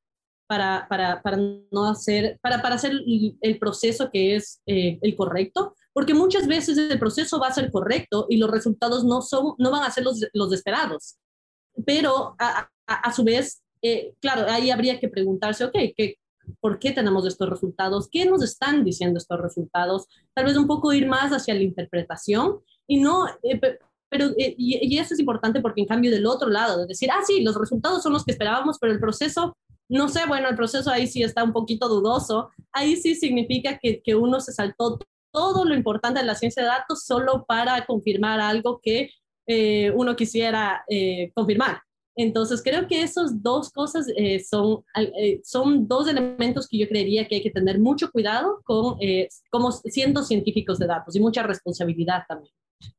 para, 0.46 0.86
para, 0.88 1.22
para 1.22 1.38
no 1.70 1.86
hacer, 1.88 2.38
para, 2.42 2.60
para 2.60 2.74
hacer 2.74 2.92
el 3.40 3.58
proceso 3.58 4.10
que 4.12 4.36
es 4.36 4.60
eh, 4.66 4.98
el 5.00 5.16
correcto, 5.16 5.74
porque 5.94 6.12
muchas 6.12 6.46
veces 6.46 6.76
el 6.76 6.98
proceso 6.98 7.40
va 7.40 7.48
a 7.48 7.54
ser 7.54 7.70
correcto 7.70 8.26
y 8.28 8.36
los 8.36 8.50
resultados 8.50 9.04
no, 9.04 9.22
son, 9.22 9.54
no 9.58 9.70
van 9.70 9.84
a 9.84 9.90
ser 9.90 10.04
los, 10.04 10.20
los 10.34 10.52
esperados. 10.52 11.16
Pero 11.86 12.36
a, 12.38 12.68
a, 12.86 13.12
su 13.12 13.24
vez, 13.24 13.62
eh, 13.84 14.14
claro, 14.20 14.46
ahí 14.48 14.70
habría 14.70 14.98
que 14.98 15.08
preguntarse, 15.08 15.64
ok, 15.64 15.76
¿qué, 15.96 16.16
¿por 16.60 16.78
qué 16.78 16.92
tenemos 16.92 17.26
estos 17.26 17.48
resultados? 17.48 18.08
¿Qué 18.10 18.24
nos 18.24 18.42
están 18.42 18.84
diciendo 18.84 19.18
estos 19.18 19.40
resultados? 19.40 20.06
Tal 20.32 20.46
vez 20.46 20.56
un 20.56 20.66
poco 20.66 20.92
ir 20.92 21.06
más 21.06 21.32
hacia 21.32 21.54
la 21.54 21.62
interpretación 21.62 22.60
y 22.86 23.00
no... 23.00 23.26
Eh, 23.42 23.60
pero, 24.08 24.26
y, 24.36 24.54
y, 24.56 24.98
eso 24.98 25.14
es 25.14 25.18
importante 25.18 25.60
porque 25.60 25.80
en 25.80 25.88
cambio 25.88 26.12
del 26.12 26.26
otro 26.26 26.48
lado, 26.48 26.78
de 26.78 26.86
decir, 26.86 27.10
ah, 27.10 27.22
sí, 27.26 27.42
los 27.42 27.58
resultados 27.58 28.00
son 28.00 28.12
los 28.12 28.24
que 28.24 28.30
esperábamos, 28.30 28.78
pero 28.78 28.92
el 28.92 29.00
proceso 29.00 29.56
no 29.88 30.08
sé, 30.08 30.26
bueno, 30.26 30.48
el 30.48 30.56
proceso 30.56 30.90
ahí 30.90 31.06
sí 31.06 31.22
está 31.22 31.44
un 31.44 31.52
poquito 31.52 31.88
dudoso. 31.88 32.50
Ahí 32.72 32.96
sí 32.96 33.14
significa 33.14 33.78
que, 33.78 34.00
que 34.02 34.14
uno 34.14 34.40
se 34.40 34.52
saltó 34.52 34.98
todo 35.32 35.64
lo 35.64 35.74
importante 35.74 36.20
de 36.20 36.26
la 36.26 36.34
ciencia 36.34 36.62
de 36.62 36.68
datos 36.68 37.04
solo 37.04 37.44
para 37.44 37.84
confirmar 37.86 38.40
algo 38.40 38.80
que 38.82 39.10
eh, 39.46 39.90
uno 39.94 40.16
quisiera 40.16 40.84
eh, 40.88 41.32
confirmar. 41.34 41.82
Entonces, 42.16 42.62
creo 42.62 42.86
que 42.86 43.02
esas 43.02 43.42
dos 43.42 43.70
cosas 43.70 44.06
eh, 44.16 44.40
son, 44.40 44.84
son 45.42 45.88
dos 45.88 46.08
elementos 46.08 46.68
que 46.68 46.78
yo 46.78 46.88
creería 46.88 47.26
que 47.26 47.36
hay 47.36 47.42
que 47.42 47.50
tener 47.50 47.78
mucho 47.80 48.10
cuidado 48.10 48.60
con, 48.64 48.98
como 49.50 49.72
siendo 49.72 50.22
científicos 50.22 50.78
de 50.78 50.86
datos 50.86 51.16
y 51.16 51.20
mucha 51.20 51.42
responsabilidad 51.42 52.22
también. 52.28 52.54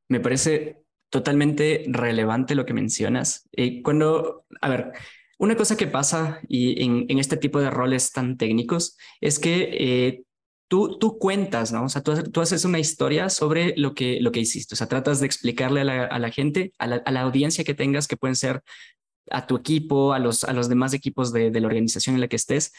Me 0.09 0.19
parece 0.19 0.83
totalmente 1.09 1.85
relevante 1.87 2.55
lo 2.55 2.65
que 2.65 2.73
mencionas. 2.73 3.47
cuando, 3.83 4.45
a 4.61 4.69
ver, 4.69 4.91
una 5.37 5.55
cosa 5.55 5.75
que 5.75 5.87
pasa 5.87 6.39
y 6.47 6.83
en, 6.83 7.19
este 7.19 7.37
tipo 7.37 7.59
de 7.59 7.69
roles 7.69 8.11
tan 8.11 8.37
técnicos 8.37 8.97
es 9.19 9.37
que 9.39 9.69
eh, 9.71 10.23
tú, 10.69 10.97
tú 10.97 11.17
cuentas, 11.17 11.73
¿no? 11.73 11.85
O 11.85 11.89
sea, 11.89 12.01
tú, 12.01 12.41
haces 12.41 12.63
una 12.63 12.79
historia 12.79 13.29
sobre 13.29 13.73
lo 13.75 13.93
que, 13.93 14.19
lo 14.21 14.31
que 14.31 14.39
hiciste. 14.39 14.75
O 14.75 14.77
sea, 14.77 14.87
tratas 14.87 15.19
de 15.19 15.25
explicarle 15.25 15.81
a 15.81 15.83
la, 16.19 16.31
gente, 16.31 16.71
a 16.79 16.87
la, 16.87 17.21
audiencia 17.21 17.65
que 17.65 17.73
tengas, 17.73 18.07
que 18.07 18.17
pueden 18.17 18.35
ser 18.35 18.61
a 19.31 19.47
tu 19.47 19.55
equipo, 19.57 20.13
a 20.13 20.19
los, 20.19 20.43
a 20.43 20.53
los 20.53 20.69
demás 20.69 20.93
equipos 20.93 21.31
de, 21.33 21.51
la 21.51 21.67
organización 21.67 22.15
en 22.15 22.21
la 22.21 22.27
que 22.27 22.35
estés, 22.35 22.73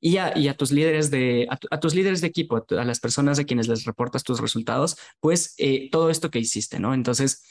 y 0.00 0.18
a, 0.18 0.36
y 0.36 0.48
a, 0.48 0.54
tus 0.54 0.72
líderes 0.72 1.10
de 1.10 1.48
a, 1.48 1.80
tus 1.80 1.94
líderes 1.94 2.20
de 2.20 2.26
equipo, 2.26 2.64
a, 2.70 2.84
las 2.84 3.00
personas 3.00 3.38
a 3.38 3.44
quienes 3.44 3.66
les 3.66 3.84
reportas 3.84 4.24
tus 4.24 4.40
resultados, 4.40 4.96
pues 5.20 5.54
eh, 5.58 5.88
todo 5.90 6.10
esto 6.10 6.30
que 6.30 6.38
hiciste, 6.38 6.78
¿no? 6.78 6.94
Entonces, 6.94 7.44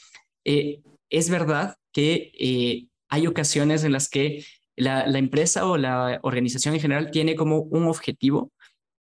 eh, 0.44 0.80
es 1.10 1.28
verdad 1.28 1.76
que 1.92 2.88
hay 3.08 3.26
ocasiones 3.26 3.84
en 3.84 3.92
las 3.92 4.08
que 4.08 4.44
la, 4.76 5.04
empresa 5.18 5.66
o 5.66 5.76
la 5.76 6.20
organización 6.22 6.74
en 6.74 6.80
general 6.80 7.10
tiene 7.10 7.34
como 7.34 7.60
un 7.60 7.86
objetivo 7.86 8.52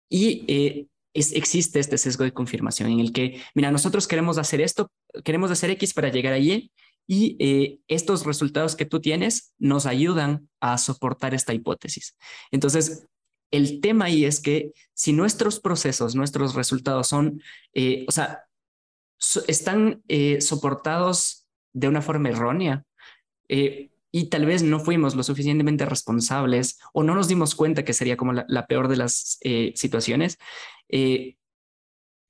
y 0.10 0.46
eh, 0.48 0.88
existe 1.14 1.80
este 1.80 1.98
sesgo 1.98 2.24
de 2.24 2.34
confirmación 2.34 2.92
en 2.92 3.00
el 3.00 3.12
que, 3.12 3.42
mira, 3.54 3.72
nosotros 3.72 4.08
queremos 4.08 4.38
hacer 4.38 4.62
esto, 4.62 4.92
queremos 5.24 5.52
hacer 5.52 5.70
X 5.72 5.94
para 5.94 6.10
llegar 6.10 6.34
allí 6.34 6.72
y 7.08 7.38
eh, 7.40 7.80
estos 7.88 8.26
resultados 8.26 8.76
que 8.76 8.86
tú 8.86 9.00
tienes 9.00 9.54
nos 9.58 9.86
ayudan 9.86 10.50
a 10.60 10.78
soportar 10.78 11.34
esta 11.34 11.54
hipótesis. 11.54 12.16
Entonces, 12.52 13.08
el 13.52 13.80
tema 13.80 14.06
ahí 14.06 14.26
es 14.26 14.40
que 14.40 14.72
si 14.94 15.14
nuestros 15.14 15.60
procesos, 15.60 16.16
nuestros 16.16 16.56
resultados 16.56 17.08
son, 17.08 17.42
eh, 17.74 18.06
o 18.08 18.12
sea, 18.12 18.44
están 19.48 20.04
soportados 20.40 21.48
de 21.74 21.88
una 21.88 22.02
forma 22.02 22.30
errónea, 22.30 22.86
y 24.18 24.30
tal 24.30 24.46
vez 24.46 24.64
no 24.64 24.80
fuimos 24.80 25.14
lo 25.14 25.24
suficientemente 25.24 25.86
responsables 25.86 26.80
o 26.94 27.04
no 27.04 27.16
nos 27.16 27.28
dimos 27.28 27.54
cuenta 27.54 27.84
que 27.84 27.92
sería 27.92 28.16
como 28.16 28.32
la, 28.32 28.66
peor 28.66 28.88
de 28.88 28.96
las 28.96 29.38
eh, 29.42 29.74
situaciones, 29.76 30.38
eh, 30.88 31.36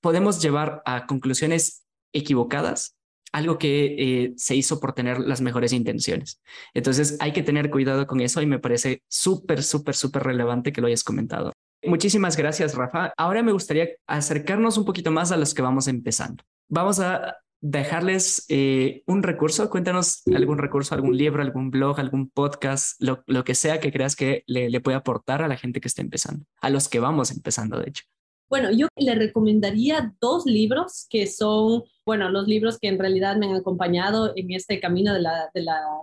podemos 0.02 0.42
llevar 0.42 0.82
a 0.88 1.06
conclusiones 1.06 1.86
equivocadas 2.12 2.98
algo 3.32 3.58
que 3.58 3.96
eh, 3.98 4.34
se 4.38 4.56
hizo 4.56 4.80
por 4.80 4.94
tener 4.94 5.20
las 5.20 5.42
mejores 5.42 5.74
intenciones. 5.74 6.42
Entonces 6.74 7.18
hay 7.20 7.34
que 7.34 7.44
tener 7.44 7.70
cuidado 7.70 8.08
con 8.08 8.22
eso 8.22 8.42
y 8.42 8.46
me 8.46 8.60
parece 8.60 9.02
súper, 9.08 9.64
súper, 9.64 9.96
súper 9.96 10.24
relevante 10.24 10.72
que 10.72 10.82
lo 10.82 10.88
hayas 10.88 11.04
comentado. 11.04 11.52
Muchísimas 11.84 12.38
gracias, 12.38 12.76
Rafa. 12.76 13.14
Ahora 13.18 13.44
me 13.44 13.52
gustaría 13.52 13.90
acercarnos 14.08 14.78
un 14.78 14.86
poquito 14.86 15.12
más 15.12 15.32
a 15.32 15.38
los 15.38 15.54
que 15.54 15.62
vamos 15.62 15.88
empezando. 15.88 16.44
Vamos 16.68 17.00
a 17.00 17.36
dejarles 17.62 18.46
eh, 18.50 19.04
un 19.06 19.24
recurso. 19.24 19.70
Cuéntanos 19.70 20.22
algún 20.34 20.58
recurso, 20.58 20.96
algún 20.96 21.18
libro, 21.18 21.42
algún 21.42 21.72
blog, 21.72 22.00
algún 22.00 22.30
podcast, 22.30 23.02
lo, 23.02 23.44
que 23.44 23.56
sea 23.56 23.80
que 23.80 23.92
creas 23.92 24.16
que 24.16 24.44
le, 24.48 24.70
le 24.70 24.82
puede 24.82 24.98
aportar 24.98 25.42
a 25.42 25.48
la 25.48 25.58
gente 25.58 25.82
que 25.82 25.88
está 25.88 26.02
empezando, 26.02 26.46
a 26.62 26.70
los 26.70 26.90
que 26.90 27.00
vamos 27.00 27.32
empezando, 27.32 27.80
de 27.80 27.90
hecho. 27.90 28.04
Bueno, 28.50 28.72
yo 28.72 28.88
le 28.96 29.16
recomendaría 29.16 30.14
dos 30.22 30.46
libros 30.46 31.08
que 31.10 31.26
son, 31.26 31.84
bueno, 32.06 32.30
los 32.30 32.48
libros 32.48 32.78
que 32.78 32.88
en 32.88 33.00
realidad 33.00 33.36
me 33.36 33.48
han 33.48 33.56
acompañado 33.56 34.32
en 34.36 34.52
este 34.52 34.80
camino 34.80 35.14
de 35.14 35.22
la, 35.22 35.50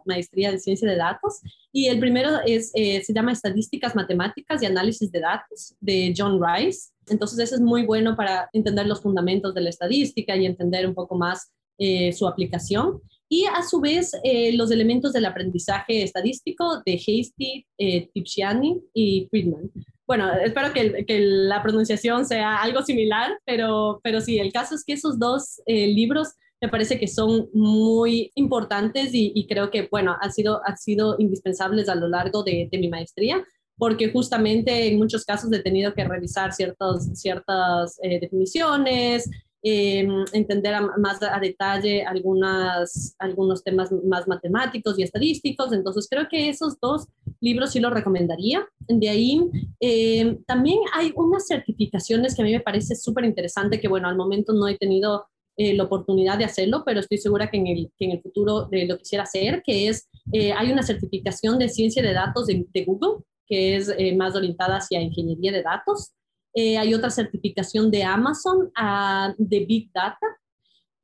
maestría 0.05 0.51
de 0.51 0.59
ciencia 0.59 0.89
de 0.89 0.97
datos. 0.97 1.41
Y 1.73 1.87
el 1.87 2.01
primero 2.01 2.41
es, 2.45 2.73
eh, 2.75 3.03
se 3.05 3.13
llama 3.13 3.33
Estadísticas 3.33 3.95
Matemáticas 3.95 4.63
y 4.63 4.67
Análisis 4.67 5.13
de 5.13 5.21
Datos 5.21 5.77
de 5.81 6.13
John 6.17 6.41
Rice. 6.43 6.91
Entonces, 7.09 7.39
eso 7.39 7.55
es 7.55 7.61
muy 7.61 7.87
bueno 7.87 8.17
para 8.17 8.49
entender 8.53 8.87
los 8.87 9.01
fundamentos 9.01 9.55
de 9.55 9.61
la 9.61 9.71
estadística 9.71 10.37
y 10.37 10.47
entender 10.47 10.89
un 10.89 10.95
poco 10.95 11.17
más 11.17 11.53
eh, 11.79 12.13
su 12.13 12.27
aplicación. 12.27 13.01
Y 13.29 13.45
a 13.47 13.63
su 13.63 13.81
vez, 13.81 14.13
eh, 14.25 14.53
los 14.57 14.73
elementos 14.73 15.13
del 15.13 15.25
aprendizaje 15.25 16.03
estadístico 16.03 16.83
de 16.85 16.95
Hasty, 16.95 17.67
Tipshiani 18.13 18.81
y 18.93 19.29
Friedman. 19.31 19.71
Bueno, 20.07 20.33
espero 20.45 20.73
que, 20.73 21.05
que, 21.07 21.21
la 21.21 21.63
pronunciación 21.63 22.27
sea 22.27 22.57
algo 22.57 22.83
similar, 22.83 23.39
pero, 23.45 24.01
pero 24.03 24.21
sí, 24.21 24.39
el 24.39 24.53
caso 24.53 24.75
es 24.75 24.85
que 24.85 24.95
esos 24.95 25.19
dos 25.19 25.63
libros 25.67 26.35
me 26.61 26.69
parece 26.69 26.99
que 26.99 27.09
son 27.09 27.49
muy 27.53 28.31
importantes 28.35 29.15
y, 29.15 29.33
y, 29.35 29.47
creo 29.47 29.71
que, 29.71 29.89
bueno, 29.91 30.17
han 30.21 30.33
sido, 30.33 30.61
han 30.65 30.77
sido 30.77 31.17
indispensables 31.19 31.89
a 31.89 31.95
lo 31.95 32.09
largo 32.09 32.43
de, 32.45 32.69
de 32.71 32.79
mi 32.79 32.89
maestría 32.89 33.45
porque 33.83 34.13
justamente 34.13 34.87
en 34.87 34.99
muchos 34.99 35.25
casos 35.25 35.53
he 35.53 35.61
tenido 35.61 35.93
que 35.95 36.05
revisar 36.05 36.53
ciertos, 36.53 37.05
ciertas 37.15 37.99
eh, 38.03 38.21
definiciones, 38.21 39.29
eh, 39.63 40.07
entender 40.33 40.75
más 40.99 41.23
a 41.23 41.39
detalle 41.39 42.05
algunas, 42.05 43.15
algunos 43.19 43.63
temas 43.63 43.91
más 44.05 44.27
matemáticos 44.27 44.99
y 44.99 45.03
estadísticos. 45.03 45.73
Entonces, 45.73 46.09
creo 46.11 46.29
que 46.29 46.49
esos 46.49 46.79
dos 46.81 47.07
libros 47.41 47.73
sí 47.73 47.81
los 47.81 47.93
recomendaría. 47.93 48.67
De 48.89 49.09
ahí, 49.09 49.41
eh, 49.81 50.39
también 50.47 50.79
hay 50.95 51.13
unas 51.17 51.47
certificaciones 51.47 52.35
que 52.35 52.43
a 52.43 52.45
mí 52.45 52.53
me 52.53 52.61
parece 52.61 52.97
súper 52.97 53.25
interesante, 53.25 53.81
que 53.81 53.89
bueno, 53.89 54.09
al 54.09 54.17
momento 54.17 54.53
no 54.53 54.69
he 54.69 54.77
tenido 54.77 55.27
eh, 55.59 55.75
la 55.75 55.85
oportunidad 55.85 56.39
de 56.39 56.47
hacerlo, 56.47 56.83
pero 56.85 57.01
estoy 57.01 57.19
segura 57.19 57.51
que 57.51 57.59
en 57.59 57.67
el, 57.67 57.93
que 57.99 58.07
en 58.07 58.13
el 58.13 58.23
futuro 58.23 58.71
lo 58.71 58.99
quisiera 58.99 59.25
hacer, 59.25 59.63
que 59.63 59.89
es, 59.89 60.09
eh, 60.33 60.51
hay 60.53 60.73
una 60.73 60.83
certificación 60.83 61.59
de 61.59 61.69
ciencia 61.69 62.03
de 62.03 62.15
datos 62.15 62.47
de, 62.47 62.85
Google, 62.87 63.23
que 63.47 63.77
es 63.77 63.93
eh, 63.99 64.17
más 64.17 64.35
orientada 64.35 64.79
hacia 64.79 65.03
ingeniería 65.03 65.53
de 65.53 65.63
datos. 65.63 66.13
Hay 66.55 66.95
otra 66.95 67.11
certificación 67.11 67.91
de 67.91 68.03
Amazon 68.05 68.71
uh, 68.79 69.35
de 69.39 69.65
Big 69.65 69.91
Data. 69.93 70.27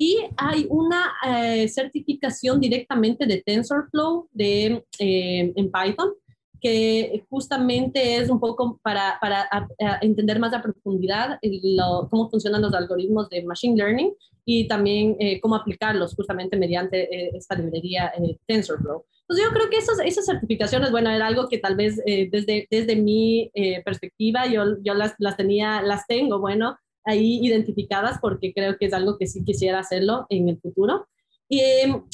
Y 0.00 0.16
hay 0.36 0.64
una 0.70 1.12
certificación 1.66 2.60
directamente 2.60 3.26
de 3.26 3.42
TensorFlow 3.44 4.28
de, 4.30 4.84
en 5.00 5.72
Python, 5.72 6.12
que 6.60 7.24
justamente 7.28 8.16
es 8.16 8.30
un 8.30 8.38
poco 8.38 8.78
para, 8.80 9.18
para 9.20 9.48
entender 10.00 10.38
más 10.38 10.54
a 10.54 10.62
profundidad 10.62 11.40
cómo 12.10 12.30
funcionan 12.30 12.62
los 12.62 12.74
algoritmos 12.74 13.28
de 13.28 13.42
Machine 13.42 13.76
Learning 13.76 14.12
y 14.50 14.66
también 14.66 15.14
eh, 15.18 15.40
cómo 15.42 15.56
aplicarlos 15.56 16.14
justamente 16.14 16.56
mediante 16.56 17.02
eh, 17.02 17.32
esta 17.34 17.54
librería 17.54 18.10
eh, 18.16 18.38
TensorFlow. 18.46 19.04
Entonces 19.28 19.46
yo 19.46 19.52
creo 19.52 19.70
que 19.70 19.76
esas, 19.76 19.98
esas 20.00 20.24
certificaciones, 20.24 20.90
bueno, 20.90 21.10
era 21.10 21.26
algo 21.26 21.48
que 21.48 21.58
tal 21.58 21.76
vez 21.76 21.96
desde, 22.04 22.66
desde 22.70 22.96
mi 22.96 23.50
perspectiva 23.84 24.46
yo, 24.46 24.76
yo 24.82 24.94
las, 24.94 25.14
las 25.18 25.36
tenía, 25.36 25.82
las 25.82 26.06
tengo, 26.06 26.38
bueno, 26.38 26.78
ahí 27.04 27.38
identificadas 27.42 28.18
porque 28.22 28.54
creo 28.54 28.78
que 28.78 28.86
es 28.86 28.94
algo 28.94 29.18
que 29.18 29.26
sí 29.26 29.44
quisiera 29.44 29.80
hacerlo 29.80 30.26
en 30.30 30.48
el 30.48 30.58
futuro. 30.58 31.06
Y, 31.46 31.60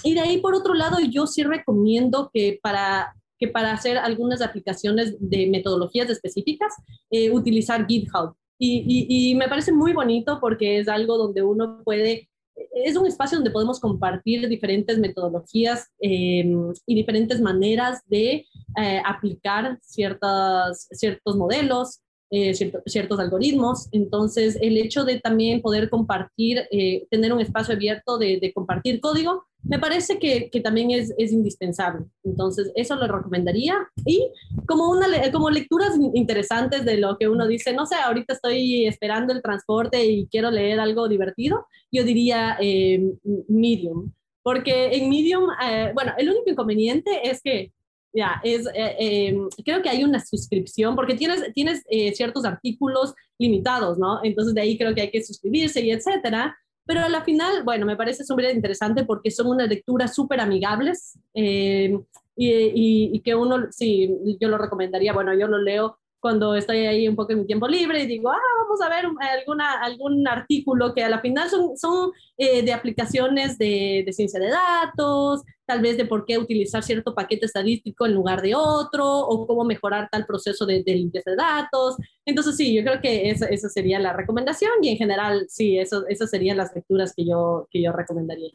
y 0.03 0.15
de 0.15 0.21
ahí, 0.21 0.39
por 0.39 0.55
otro 0.55 0.75
lado, 0.75 0.99
yo 1.01 1.27
sí 1.27 1.45
recomiendo 1.45 2.31
que 2.33 2.59
para 2.61 3.15
que 3.39 3.49
para 3.49 3.73
hacer 3.73 3.99
algunas 3.99 4.43
aplicaciones 4.43 5.17
de 5.19 5.47
metodologías 5.49 6.09
específicas, 6.11 6.75
eh, 7.11 7.31
utilizar 7.31 7.87
GitHub. 7.87 8.35
Y, 8.59 9.35
me 9.37 9.49
parece 9.49 9.73
muy 9.73 9.93
bonito 9.93 10.39
porque 10.41 10.79
es 10.79 10.89
algo 10.89 11.19
donde 11.19 11.43
uno 11.43 11.83
puede, 11.85 12.31
es 12.75 12.97
un 12.97 13.07
espacio 13.07 13.39
donde 13.39 13.51
podemos 13.51 13.81
compartir 13.81 14.49
diferentes 14.49 14.99
metodologías 14.99 15.91
em, 15.99 16.73
y 16.87 16.95
diferentes 16.95 17.41
maneras 17.41 18.03
de 18.07 18.47
eh, 18.81 19.03
aplicar 19.05 19.79
ciertas, 19.83 20.89
ciertos 20.91 21.37
modelos, 21.37 22.01
eh, 22.31 22.55
ciertos 22.55 23.21
algoritmos. 23.21 23.89
Entonces, 23.93 24.59
el 24.61 24.77
hecho 24.77 25.05
de 25.05 25.21
también 25.21 25.63
poder 25.63 25.89
compartir, 25.91 26.67
tener 27.11 27.33
un 27.33 27.41
espacio 27.41 27.75
abierto 27.75 28.19
de, 28.19 28.39
de 28.41 28.53
compartir 28.53 29.01
código, 29.01 29.45
me 29.65 29.79
parece 29.79 30.19
que, 30.19 30.51
que 30.51 30.61
también 30.61 30.91
es, 30.91 31.15
es, 31.17 31.33
indispensable. 31.33 32.05
Entonces, 32.23 32.71
eso 32.75 32.97
lo 32.97 33.07
recomendaría. 33.07 33.75
Y 34.05 34.31
como, 34.67 34.91
una, 34.91 35.07
como 35.33 35.51
lecturas 35.51 35.93
interesantes 36.15 36.85
de 36.85 36.99
lo 36.99 37.17
que 37.19 37.29
uno 37.29 37.47
dice, 37.47 37.73
no 37.73 37.87
sé, 37.87 37.97
ahorita 37.97 38.35
estoy 38.35 38.87
esperando 38.87 39.33
el 39.33 39.43
transporte 39.43 40.05
y 40.05 40.27
quiero 40.27 40.51
leer 40.51 40.81
algo 40.81 41.09
divertido, 41.09 41.67
yo 41.91 42.05
diría 42.05 42.57
eh, 42.61 43.03
Medium. 43.49 44.13
Porque 44.43 44.95
en 44.97 45.09
Medium, 45.09 45.49
eh, 45.65 45.93
bueno, 45.95 46.13
el 46.19 46.29
único 46.29 46.51
inconveniente 46.51 47.29
es 47.29 47.41
que 47.41 47.73
ya, 48.13 48.41
es, 48.45 48.69
eh, 48.75 49.37
creo 49.65 49.83
que 49.83 49.89
hay 49.89 50.05
una 50.05 50.25
suscripción, 50.25 50.95
porque 50.95 51.15
tienes, 51.15 51.53
tienes 51.53 51.83
ciertos 52.15 52.45
artículos 52.45 53.15
limitados, 53.39 53.99
¿no? 53.99 54.21
Entonces 54.23 54.55
de 54.55 54.61
ahí 54.61 54.79
creo 54.79 54.95
que 54.95 55.01
hay 55.01 55.11
que 55.11 55.25
suscribirse 55.25 55.81
y 55.81 55.91
etcétera. 55.91 56.57
Pero 56.87 57.01
a 57.01 57.09
la 57.09 57.25
final, 57.25 57.63
bueno, 57.65 57.87
me 57.87 57.97
parece 57.97 58.25
súper 58.25 58.55
interesante 58.55 59.05
porque 59.05 59.31
son 59.31 59.49
unas 59.49 59.69
lecturas 59.69 60.15
súper 60.15 60.41
amigables 60.41 61.19
eh, 61.33 61.99
y, 62.37 63.11
y, 63.13 63.21
que 63.21 63.35
uno, 63.35 63.69
sí, 63.71 64.37
yo 64.41 64.49
lo 64.49 64.59
recomendaría, 64.59 65.13
bueno, 65.13 65.33
yo 65.35 65.47
lo 65.47 65.59
leo 65.59 65.99
cuando 66.25 66.55
estoy 66.55 66.79
ahí 66.87 67.07
un 67.07 67.17
poco 67.17 67.33
en 67.33 67.41
mi 67.41 67.47
tiempo 67.47 67.69
libre 67.69 68.03
y 68.03 68.07
digo, 68.07 68.31
ah, 68.31 68.39
vamos 68.63 68.81
a 68.81 68.89
ver 68.89 69.05
alguna, 69.21 69.73
algún 69.83 70.27
artículo 70.27 70.95
que 70.95 71.05
a 71.05 71.11
la 71.11 71.21
final 71.21 71.51
son, 71.51 71.77
son 71.77 72.13
eh, 72.39 72.63
de 72.63 72.73
aplicaciones 72.73 73.59
de, 73.59 74.05
de, 74.07 74.13
ciencia 74.15 74.41
de 74.41 74.49
datos, 74.49 75.43
tal 75.67 75.83
vez 75.83 75.99
de 75.99 76.07
por 76.07 76.25
qué 76.25 76.39
utilizar 76.39 76.83
cierto 76.83 77.15
paquete 77.15 77.45
estadístico 77.45 78.07
en 78.07 78.15
lugar 78.15 78.41
de 78.41 78.55
otro, 78.55 79.05
o 79.07 79.47
cómo 79.47 79.65
mejorar 79.65 80.09
tal 80.11 80.25
proceso 80.25 80.65
de, 80.65 80.83
de 80.83 80.95
limpieza 80.95 81.33
de 81.33 81.37
datos. 81.37 81.97
Entonces, 82.25 82.57
sí, 82.57 82.75
yo 82.75 82.83
creo 82.83 83.03
que 83.03 83.29
esa, 83.29 83.45
esa 83.49 83.69
sería 83.69 83.99
la 83.99 84.15
recomendación 84.15 84.73
y 84.81 84.89
en 84.89 84.97
general, 84.97 85.45
sí, 85.51 85.79
eso, 85.79 86.07
esas 86.09 86.31
serían 86.31 86.57
las 86.57 86.75
lecturas 86.75 87.13
que 87.15 87.27
yo, 87.27 87.69
que 87.71 87.83
yo 87.83 87.93
recomendaría. 87.93 88.53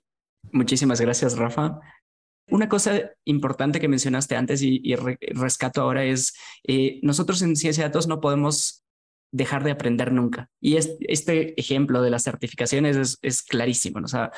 Muchísimas 0.51 0.99
gracias, 0.99 1.37
Rafa. 1.37 1.79
Una 2.51 2.69
cosa 2.69 3.11
importante 3.25 3.79
que 3.79 3.87
mencionaste 3.87 4.35
antes 4.35 4.61
y, 4.61 4.95
rescato 4.95 5.81
ahora 5.81 6.03
es, 6.03 6.33
eh, 6.67 6.99
nosotros 7.03 7.41
en 7.41 7.55
ciencia 7.55 7.83
de 7.83 7.89
datos 7.89 8.07
no 8.07 8.21
podemos 8.21 8.83
dejar 9.31 9.63
de 9.63 9.71
aprender 9.71 10.11
nunca. 10.11 10.49
Y 10.59 10.77
este 10.77 11.59
ejemplo 11.59 12.01
de 12.01 12.09
las 12.09 12.23
certificaciones 12.23 13.19
es, 13.21 13.41
clarísimo. 13.43 13.99
O 14.03 14.07
sea, 14.07 14.31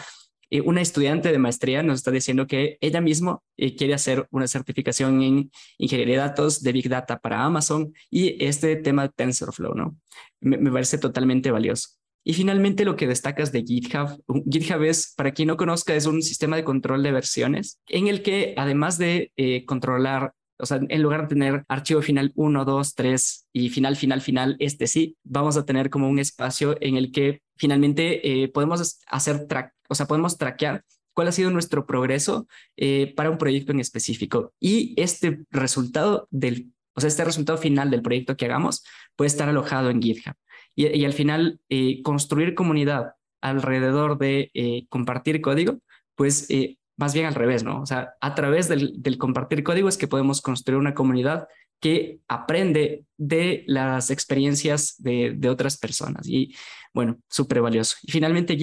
eh, 0.49 0.61
una 0.61 0.81
estudiante 0.81 1.31
de 1.31 1.37
maestría 1.37 1.83
nos 1.83 1.99
está 1.99 2.11
diciendo 2.11 2.47
que 2.47 2.77
ella 2.81 2.99
misma 2.99 3.39
eh, 3.57 3.75
quiere 3.75 3.93
hacer 3.93 4.27
una 4.31 4.47
certificación 4.47 5.21
en 5.21 5.51
ingeniería 5.77 6.15
de 6.15 6.29
datos 6.29 6.61
de 6.61 6.71
Big 6.73 6.89
Data 6.89 7.19
para 7.19 7.43
Amazon 7.43 7.93
y 8.09 8.43
este 8.43 8.75
tema 8.75 9.03
de 9.03 9.13
TensorFlow, 9.15 9.73
¿no? 9.75 9.97
me 10.41 10.71
parece 10.71 10.97
totalmente 10.97 11.51
valioso. 11.51 12.00
Y 12.23 12.33
finalmente 12.33 12.85
lo 12.85 12.95
que 12.95 13.07
destacas 13.07 13.51
de 13.51 13.63
GitHub. 13.63 14.23
GitHub 14.49 14.83
es, 14.83 15.13
para 15.15 15.31
quien 15.31 15.47
no 15.47 15.57
conozca, 15.57 15.95
es 15.95 16.05
un 16.05 16.21
sistema 16.21 16.55
de 16.55 16.63
control 16.63 17.01
de 17.01 17.11
versiones 17.11 17.79
en 17.87 18.07
el 18.07 18.21
que 18.21 18.53
además 18.57 18.97
de 18.97 19.31
eh, 19.37 19.65
controlar, 19.65 20.33
o 20.59 20.65
sea, 20.65 20.79
en 20.87 21.01
lugar 21.01 21.23
de 21.23 21.27
tener 21.29 21.63
archivo 21.67 22.01
final 22.01 22.31
1, 22.35 22.65
2, 22.65 22.95
3 22.95 23.47
y 23.53 23.69
final, 23.69 23.95
final, 23.95 24.21
final, 24.21 24.55
este 24.59 24.85
sí, 24.85 25.17
vamos 25.23 25.57
a 25.57 25.65
tener 25.65 25.89
como 25.89 26.09
un 26.09 26.19
espacio 26.19 26.77
en 26.79 26.95
el 26.95 27.11
que 27.11 27.41
finalmente 27.57 28.43
eh, 28.43 28.47
podemos 28.49 28.99
hacer 29.07 29.47
track, 29.47 29.73
o 29.89 29.95
sea, 29.95 30.05
podemos 30.05 30.37
traquear 30.37 30.83
cuál 31.13 31.27
ha 31.27 31.31
sido 31.31 31.49
nuestro 31.49 31.87
progreso 31.87 32.47
eh, 32.77 33.13
para 33.15 33.31
un 33.31 33.37
proyecto 33.37 33.71
en 33.71 33.79
específico. 33.79 34.53
Y 34.59 34.93
este 34.95 35.41
resultado 35.49 36.27
del, 36.29 36.71
o 36.93 37.01
sea, 37.01 37.07
este 37.07 37.25
resultado 37.25 37.57
final 37.57 37.89
del 37.89 38.03
proyecto 38.03 38.37
que 38.37 38.45
hagamos 38.45 38.83
puede 39.15 39.27
estar 39.27 39.49
alojado 39.49 39.89
en 39.89 40.01
GitHub 40.01 40.35
y, 40.75 41.05
al 41.05 41.13
final 41.13 41.59
eh, 41.69 42.01
construir 42.01 42.55
comunidad 42.55 43.15
alrededor 43.41 44.17
de 44.17 44.51
eh, 44.53 44.85
compartir 44.89 45.41
código, 45.41 45.79
pues 46.15 46.49
eh, 46.49 46.77
más 46.97 47.13
bien 47.13 47.25
al 47.25 47.35
revés, 47.35 47.63
¿no? 47.63 47.81
O 47.81 47.85
sea, 47.85 48.13
a 48.21 48.35
través 48.35 48.67
del, 48.69 49.17
compartir 49.17 49.63
código 49.63 49.89
es 49.89 49.97
que 49.97 50.07
podemos 50.07 50.41
construir 50.41 50.79
una 50.79 50.93
comunidad 50.93 51.47
que 51.79 52.19
aprende 52.27 53.05
de 53.17 53.63
las 53.65 54.11
experiencias 54.11 54.95
de, 54.99 55.33
de 55.35 55.49
otras 55.49 55.77
personas. 55.77 56.27
Y 56.27 56.55
bueno, 56.93 57.17
súper 57.27 57.61
valioso. 57.61 57.97
Y 58.03 58.11
finalmente, 58.11 58.55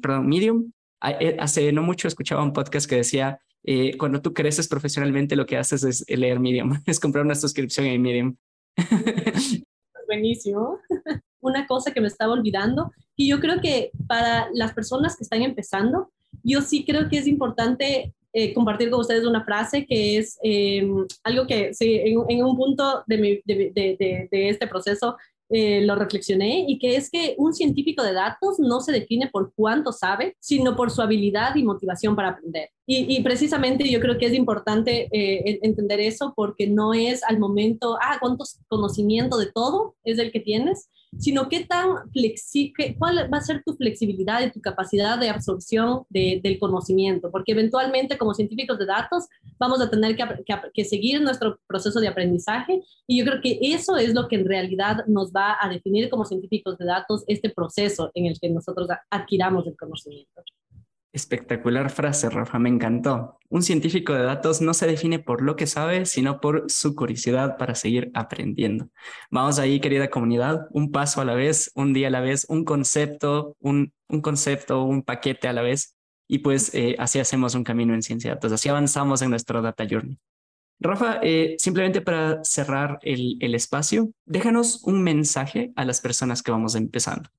perdón, 0.00 0.28
Medium, 0.28 0.72
hace 1.00 1.72
no 1.72 1.82
mucho 1.82 2.06
escuchaba 2.06 2.44
un 2.44 2.52
podcast 2.52 2.88
que 2.88 2.96
decía, 2.96 3.40
cuando 3.98 4.22
tú 4.22 4.32
creces 4.32 4.68
profesionalmente, 4.68 5.34
lo 5.34 5.46
que 5.46 5.56
haces 5.56 5.82
es 5.82 6.04
leer 6.06 6.38
Medium, 6.38 6.80
es 6.86 7.00
comprar 7.00 7.24
una 7.24 7.34
suscripción 7.34 7.86
en 7.86 8.02
Medium. 8.02 8.36
Buenísimo. 10.06 10.78
Una 11.44 11.66
cosa 11.66 11.92
que 11.92 12.00
me 12.00 12.08
estaba 12.08 12.32
olvidando, 12.32 12.90
y 13.16 13.28
yo 13.28 13.40
creo 13.40 13.60
que 13.60 13.90
para 14.06 14.48
las 14.52 14.72
personas 14.72 15.16
que 15.16 15.24
están 15.24 15.42
empezando, 15.42 16.10
yo 16.42 16.60
sí 16.62 16.84
creo 16.84 17.08
que 17.08 17.18
es 17.18 17.26
importante 17.26 18.12
eh, 18.32 18.52
compartir 18.52 18.90
con 18.90 19.00
ustedes 19.00 19.24
una 19.24 19.44
frase 19.44 19.86
que 19.86 20.18
es 20.18 20.38
em, 20.42 21.06
algo 21.22 21.46
que 21.46 21.72
sí, 21.72 22.00
en, 22.04 22.44
un 22.44 22.56
punto 22.56 23.04
de, 23.06 23.40
de, 23.44 24.28
de, 24.30 24.48
este 24.48 24.66
proceso 24.66 25.16
eh, 25.50 25.82
lo 25.82 25.94
reflexioné 25.94 26.64
y 26.66 26.78
que 26.78 26.96
es 26.96 27.10
que 27.10 27.34
un 27.38 27.54
científico 27.54 28.02
de 28.02 28.12
datos 28.12 28.58
no 28.58 28.80
se 28.80 28.90
define 28.90 29.28
por 29.30 29.52
cuánto 29.54 29.92
sabe, 29.92 30.36
sino 30.40 30.74
por 30.74 30.90
su 30.90 31.00
habilidad 31.00 31.54
y 31.54 31.62
motivación 31.62 32.16
para 32.16 32.30
aprender. 32.30 32.70
Y, 32.86 33.22
precisamente 33.22 33.88
yo 33.88 34.00
creo 34.00 34.18
que 34.18 34.26
es 34.26 34.34
importante 34.34 35.08
eh, 35.12 35.60
entender 35.62 36.00
eso 36.00 36.32
porque 36.34 36.66
no 36.66 36.92
es 36.92 37.22
al 37.22 37.38
momento, 37.38 37.96
ah, 38.02 38.18
cuánto 38.20 38.44
conocimiento 38.68 39.38
de 39.38 39.52
todo 39.52 39.94
es 40.02 40.18
el 40.18 40.32
que 40.32 40.40
tienes, 40.40 40.90
sino 41.18 41.48
qué 41.48 41.64
tan 41.64 42.10
flexible, 42.12 42.96
cuál 42.98 43.32
va 43.32 43.38
a 43.38 43.42
ser 43.42 43.62
tu 43.64 43.74
flexibilidad 43.74 44.40
y 44.42 44.50
tu 44.50 44.60
capacidad 44.60 45.18
de 45.18 45.28
absorción 45.28 46.04
del 46.10 46.58
conocimiento, 46.58 47.30
porque 47.30 47.52
eventualmente 47.52 48.18
como 48.18 48.34
científicos 48.34 48.78
de 48.78 48.86
datos 48.86 49.26
vamos 49.58 49.80
a 49.80 49.90
tener 49.90 50.16
que, 50.16 50.24
que, 50.72 50.84
seguir 50.84 51.20
nuestro 51.22 51.58
proceso 51.66 52.00
de 52.00 52.08
aprendizaje 52.08 52.82
y 53.06 53.18
yo 53.18 53.24
creo 53.24 53.40
que 53.40 53.58
eso 53.60 53.96
es 53.96 54.14
lo 54.14 54.28
que 54.28 54.36
en 54.36 54.46
realidad 54.46 55.04
nos 55.06 55.32
va 55.32 55.56
a 55.60 55.68
definir 55.68 56.08
como 56.10 56.24
científicos 56.24 56.78
de 56.78 56.86
datos 56.86 57.24
este 57.26 57.50
proceso 57.50 58.10
en 58.14 58.26
el 58.26 58.38
que 58.38 58.50
nosotros 58.50 58.88
adquiramos 59.10 59.66
el 59.66 59.76
conocimiento. 59.76 60.42
Espectacular 61.14 61.90
frase, 61.90 62.28
Rafa, 62.28 62.58
me 62.58 62.68
encantó. 62.68 63.38
Un 63.48 63.62
científico 63.62 64.14
de 64.14 64.24
datos 64.24 64.60
no 64.60 64.74
se 64.74 64.88
define 64.88 65.20
por 65.20 65.42
lo 65.42 65.54
que 65.54 65.68
sabe, 65.68 66.06
sino 66.06 66.40
por 66.40 66.64
su 66.68 66.96
curiosidad 66.96 67.56
para 67.56 67.76
seguir 67.76 68.10
aprendiendo. 68.14 68.88
Vamos 69.30 69.60
ahí, 69.60 69.78
querida 69.78 70.10
comunidad, 70.10 70.66
un 70.72 70.90
paso 70.90 71.20
a 71.20 71.24
la 71.24 71.34
vez, 71.34 71.70
un 71.76 71.92
día 71.92 72.08
a 72.08 72.10
la 72.10 72.20
vez, 72.20 72.46
un 72.48 72.64
concepto, 72.64 73.56
un, 73.60 73.92
concepto, 74.22 74.82
un 74.82 75.04
paquete 75.04 75.46
a 75.46 75.52
la 75.52 75.62
vez. 75.62 75.94
Y 76.26 76.38
pues 76.38 76.74
eh, 76.74 76.96
así 76.98 77.20
hacemos 77.20 77.54
un 77.54 77.62
camino 77.62 77.94
en 77.94 78.02
ciencia 78.02 78.30
de 78.30 78.34
datos, 78.34 78.50
así 78.50 78.68
avanzamos 78.68 79.22
en 79.22 79.30
nuestro 79.30 79.62
Data 79.62 79.86
Journey. 79.88 80.18
Rafa, 80.80 81.20
eh, 81.22 81.54
simplemente 81.58 82.00
para 82.00 82.42
cerrar 82.42 82.98
el 83.02 83.54
espacio, 83.54 84.10
déjanos 84.24 84.82
un 84.82 85.00
mensaje 85.04 85.72
a 85.76 85.84
las 85.84 86.00
personas 86.00 86.42
que 86.42 86.50
vamos 86.50 86.74
empezando. 86.74 87.30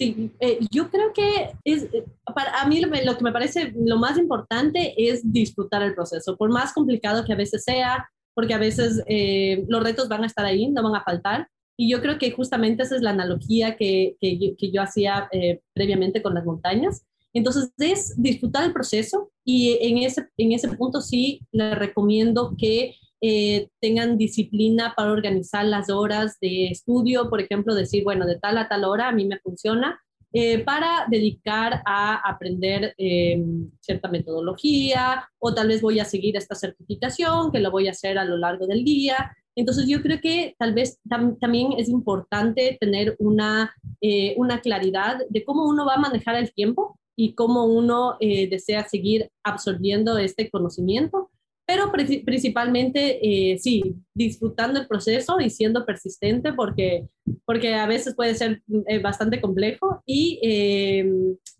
Sí, 0.00 0.30
eh, 0.40 0.58
yo 0.70 0.88
creo 0.88 1.12
que 1.12 1.52
es, 1.62 1.82
eh, 1.92 2.06
para 2.34 2.58
a 2.58 2.66
mí 2.66 2.80
lo, 2.80 2.88
lo, 2.88 3.18
que 3.18 3.22
me 3.22 3.32
parece 3.32 3.70
lo 3.76 3.98
más 3.98 4.16
importante 4.16 4.94
es 4.96 5.20
disfrutar 5.30 5.82
el 5.82 5.94
proceso, 5.94 6.38
por 6.38 6.48
más 6.48 6.72
complicado 6.72 7.22
que 7.22 7.34
a 7.34 7.36
veces 7.36 7.64
sea, 7.64 8.08
porque 8.34 8.54
a 8.54 8.58
veces 8.58 9.02
eh, 9.06 9.62
los 9.68 9.82
retos 9.82 10.08
van 10.08 10.22
a 10.22 10.26
estar 10.26 10.46
ahí, 10.46 10.68
no 10.70 10.82
van 10.82 10.94
a 10.94 11.04
faltar. 11.04 11.48
Y 11.76 11.90
yo 11.90 12.00
creo 12.00 12.16
que 12.16 12.30
justamente 12.30 12.82
esa 12.82 12.96
es 12.96 13.02
la 13.02 13.10
analogía 13.10 13.76
que, 13.76 14.16
que, 14.18 14.54
que 14.56 14.70
yo 14.70 14.80
hacía 14.80 15.28
eh, 15.32 15.60
previamente 15.74 16.22
con 16.22 16.32
las 16.32 16.46
montañas. 16.46 17.04
Entonces, 17.34 17.70
es 17.76 18.14
disfrutar 18.16 18.64
el 18.64 18.72
proceso 18.72 19.30
y 19.44 19.76
en 19.82 19.98
ese, 19.98 20.26
en 20.38 20.52
ese 20.52 20.68
punto 20.68 21.02
sí 21.02 21.42
les 21.52 21.78
recomiendo 21.78 22.54
que 22.56 22.94
eh, 23.20 23.68
tengan 23.80 24.16
disciplina 24.18 24.94
para 24.96 25.12
organizar 25.12 25.64
las 25.64 25.90
horas 25.90 26.38
de 26.40 26.68
estudio, 26.68 27.28
por 27.28 27.40
ejemplo, 27.40 27.74
decir, 27.74 28.04
bueno, 28.04 28.26
de 28.26 28.38
tal 28.38 28.58
a 28.58 28.68
tal 28.68 28.84
hora 28.84 29.08
a 29.08 29.12
mí 29.12 29.26
me 29.26 29.38
funciona, 29.38 30.00
eh, 30.32 30.60
para 30.60 31.06
dedicar 31.10 31.82
a 31.84 32.14
aprender 32.14 32.94
eh, 32.98 33.42
cierta 33.80 34.08
metodología 34.08 35.28
o 35.40 35.52
tal 35.52 35.66
vez 35.66 35.82
voy 35.82 35.98
a 35.98 36.04
seguir 36.04 36.36
esta 36.36 36.54
certificación 36.54 37.50
que 37.50 37.58
lo 37.58 37.72
voy 37.72 37.88
a 37.88 37.90
hacer 37.90 38.16
a 38.16 38.24
lo 38.24 38.36
largo 38.36 38.68
del 38.68 38.84
día. 38.84 39.36
Entonces 39.56 39.88
yo 39.88 40.00
creo 40.02 40.20
que 40.20 40.54
tal 40.56 40.72
vez 40.72 41.00
tam 41.08 41.36
también 41.40 41.72
es 41.78 41.88
importante 41.88 42.78
tener 42.80 43.16
una, 43.18 43.74
eh, 44.00 44.34
una 44.36 44.60
claridad 44.60 45.18
de 45.28 45.44
cómo 45.44 45.64
uno 45.64 45.84
va 45.84 45.94
a 45.94 46.00
manejar 46.00 46.36
el 46.36 46.52
tiempo 46.54 46.96
y 47.16 47.34
cómo 47.34 47.64
uno 47.64 48.16
desea 48.20 48.88
seguir 48.88 49.30
absorbiendo 49.42 50.16
este 50.16 50.48
conocimiento 50.48 51.28
pero 51.70 51.92
principalmente 51.92 53.20
eh, 53.22 53.56
sí, 53.60 53.94
disfrutando 54.12 54.80
el 54.80 54.88
proceso 54.88 55.38
y 55.38 55.50
siendo 55.50 55.86
persistente 55.86 56.52
porque, 56.52 57.06
porque 57.44 57.76
a 57.76 57.86
veces 57.86 58.16
puede 58.16 58.34
ser 58.34 58.60
eh, 58.88 58.98
bastante 58.98 59.40
complejo 59.40 60.02
y 60.04 60.40
eh, 60.42 61.08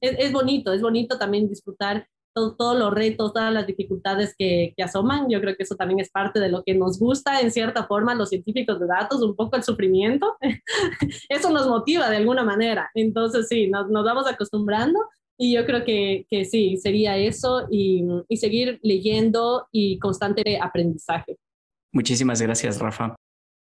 es, 0.01 0.17
es, 0.19 0.33
bonito, 0.33 0.73
es 0.73 0.83
bonito 0.83 1.17
también 1.17 1.49
disfrutar 1.49 2.09
todo, 2.35 2.57
todos 2.57 2.77
los 2.77 2.93
retos, 2.93 3.33
todas 3.33 3.53
las 3.53 3.69
dificultades 3.69 4.35
que, 4.37 4.75
que, 4.77 4.83
asoman. 4.83 5.29
Yo 5.31 5.41
creo 5.41 5.55
que 5.57 5.63
eso 5.63 5.77
también 5.77 6.01
es 6.01 6.11
parte 6.11 6.41
de 6.41 6.49
lo 6.49 6.65
que 6.65 6.75
nos 6.75 6.99
gusta 6.99 7.41
en 7.41 7.53
cierta 7.53 7.87
forma 7.87 8.17
los 8.17 8.31
científicos 8.31 8.81
de 8.81 8.89
datos, 8.89 9.23
un 9.23 9.37
poco 9.37 9.55
el 9.55 9.63
sufrimiento. 9.63 10.37
eso 11.29 11.51
nos 11.51 11.69
motiva 11.69 12.11
de 12.11 12.17
alguna 12.17 12.43
manera. 12.43 12.91
Entonces 12.95 13.47
sí, 13.47 13.69
nos, 13.69 13.89
nos 13.89 14.05
vamos 14.05 14.27
acostumbrando 14.27 14.99
y 15.43 15.55
yo 15.55 15.65
creo 15.65 15.85
que, 15.85 16.27
que 16.29 16.45
sí, 16.45 16.77
sería 16.77 17.17
eso 17.17 17.67
y, 17.71 18.05
y, 18.29 18.37
seguir 18.37 18.79
leyendo 18.83 19.67
y 19.73 19.99
constante 19.99 20.59
aprendizaje. 20.61 21.39
Muchísimas 21.93 22.43
gracias, 22.43 22.79
Rafa. 22.79 23.17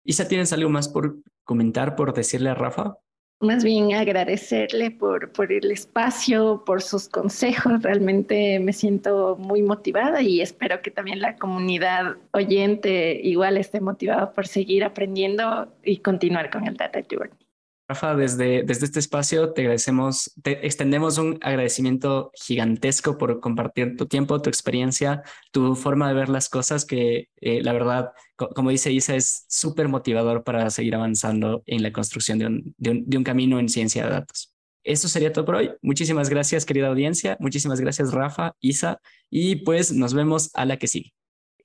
Isa, 0.03 0.27
¿tienes 0.27 0.51
algo 0.51 0.71
más 0.71 0.89
por 0.89 1.17
comentar, 1.43 1.95
por 1.95 2.15
decirle 2.15 2.49
a 2.49 2.55
Rafa? 2.55 2.97
Más 3.41 3.63
bien 3.63 3.93
agradecerle 3.93 4.89
por, 4.89 5.31
por 5.31 5.51
el 5.51 5.69
espacio, 5.69 6.63
por 6.65 6.81
sus 6.81 7.07
consejos. 7.07 7.83
Realmente 7.83 8.59
me 8.59 8.73
siento 8.73 9.35
muy 9.37 9.61
motivada 9.61 10.23
y 10.23 10.41
espero 10.41 10.81
que 10.81 10.89
también 10.89 11.21
la 11.21 11.35
comunidad 11.35 12.15
oyente 12.31 13.21
igual 13.21 13.55
esté 13.55 13.81
motivada 13.81 14.33
por 14.33 14.47
seguir 14.47 14.83
aprendiendo 14.83 15.71
y 15.83 15.97
continuar 15.97 16.49
con 16.49 16.65
el 16.65 16.75
Data 16.75 17.01
Journey. 17.07 17.46
Rafa, 17.89 18.15
desde, 18.15 18.63
desde 18.63 18.85
este 18.85 18.99
espacio 18.99 19.53
te 19.53 19.61
agradecemos, 19.61 20.33
te 20.43 20.65
extendemos 20.65 21.17
un 21.17 21.39
agradecimiento 21.41 22.31
gigantesco 22.33 23.17
por 23.17 23.39
compartir 23.39 23.95
tu 23.95 24.07
tiempo, 24.07 24.41
tu 24.41 24.49
experiencia, 24.49 25.23
tu 25.51 25.73
forma 25.73 26.09
de 26.09 26.13
ver 26.13 26.27
las 26.27 26.49
cosas, 26.49 26.83
que 26.83 27.29
eh, 27.39 27.61
la 27.63 27.71
verdad, 27.71 28.11
co 28.35 28.49
como 28.49 28.71
dice 28.71 28.91
Isa, 28.91 29.15
es 29.15 29.45
súper 29.47 29.87
motivador 29.87 30.43
para 30.43 30.69
seguir 30.69 30.95
avanzando 30.95 31.63
en 31.65 31.81
la 31.81 31.93
construcción 31.93 32.39
de 32.39 32.47
un, 32.47 32.75
de, 32.77 32.89
un, 32.91 33.09
de 33.09 33.17
un 33.17 33.23
camino 33.23 33.57
en 33.57 33.69
ciencia 33.69 34.03
de 34.03 34.09
datos. 34.11 34.53
Eso 34.83 35.07
sería 35.07 35.31
todo 35.31 35.45
por 35.45 35.55
hoy. 35.55 35.71
Muchísimas 35.81 36.29
gracias, 36.29 36.65
querida 36.65 36.87
audiencia. 36.87 37.37
Muchísimas 37.39 37.79
gracias, 37.79 38.11
Rafa, 38.11 38.53
Isa, 38.59 38.99
y 39.29 39.57
pues 39.57 39.93
nos 39.93 40.13
vemos 40.13 40.49
a 40.55 40.65
la 40.65 40.75
que 40.77 40.87
sigue 40.87 41.13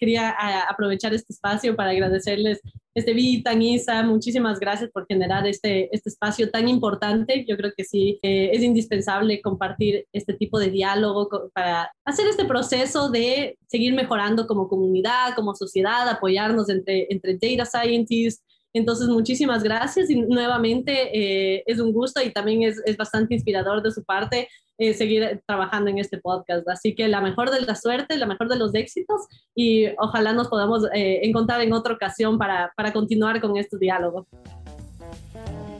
quería 0.02 0.34
aprovechar 0.68 1.14
este 1.14 1.32
espacio 1.32 1.76
para 1.76 1.90
agradecerles 1.90 2.60
este 2.92 3.14
tan 3.44 3.62
Isa, 3.62 4.02
muchísimas 4.02 4.58
gracias 4.58 4.90
por 4.90 5.06
generar 5.06 5.46
este, 5.46 5.88
este 5.94 6.08
espacio 6.10 6.50
tan 6.50 6.68
importante. 6.68 7.44
Yo 7.48 7.56
creo 7.56 7.70
que 7.76 7.84
sí, 7.84 8.18
eh, 8.20 8.50
es 8.52 8.64
indispensable 8.64 9.40
compartir 9.40 10.04
este 10.12 10.34
tipo 10.34 10.58
de 10.58 10.70
diálogo 10.70 11.28
para 11.54 11.88
hacer 12.04 12.26
este 12.26 12.44
proceso 12.44 13.10
de 13.10 13.56
seguir 13.68 13.94
mejorando 13.94 14.48
como 14.48 14.66
comunidad, 14.66 15.36
como 15.36 15.54
sociedad, 15.54 16.08
apoyarnos 16.08 16.68
entre, 16.68 17.06
entre 17.08 17.38
data 17.40 17.64
scientists, 17.64 18.42
entonces, 18.74 19.08
muchísimas 19.08 19.62
gracias 19.62 20.08
y 20.08 20.16
nuevamente 20.16 21.10
eh, 21.12 21.62
es 21.66 21.78
un 21.78 21.92
gusto 21.92 22.22
y 22.22 22.32
también 22.32 22.62
es, 22.62 22.80
es 22.86 22.96
bastante 22.96 23.34
inspirador 23.34 23.82
de 23.82 23.90
su 23.90 24.02
parte 24.02 24.48
eh, 24.78 24.94
seguir 24.94 25.42
trabajando 25.46 25.90
en 25.90 25.98
este 25.98 26.18
podcast. 26.18 26.68
Así 26.68 26.94
que 26.94 27.08
la 27.08 27.20
mejor 27.20 27.50
de 27.50 27.60
la 27.60 27.74
suerte, 27.74 28.16
la 28.16 28.26
mejor 28.26 28.48
de 28.48 28.56
los 28.56 28.74
éxitos 28.74 29.22
y 29.54 29.86
ojalá 29.98 30.32
nos 30.32 30.48
podamos 30.48 30.84
eh, 30.94 31.20
encontrar 31.22 31.60
en 31.60 31.72
otra 31.72 31.94
ocasión 31.94 32.38
para, 32.38 32.72
para 32.76 32.92
continuar 32.92 33.40
con 33.40 33.56
este 33.56 33.78
diálogo. 33.78 34.26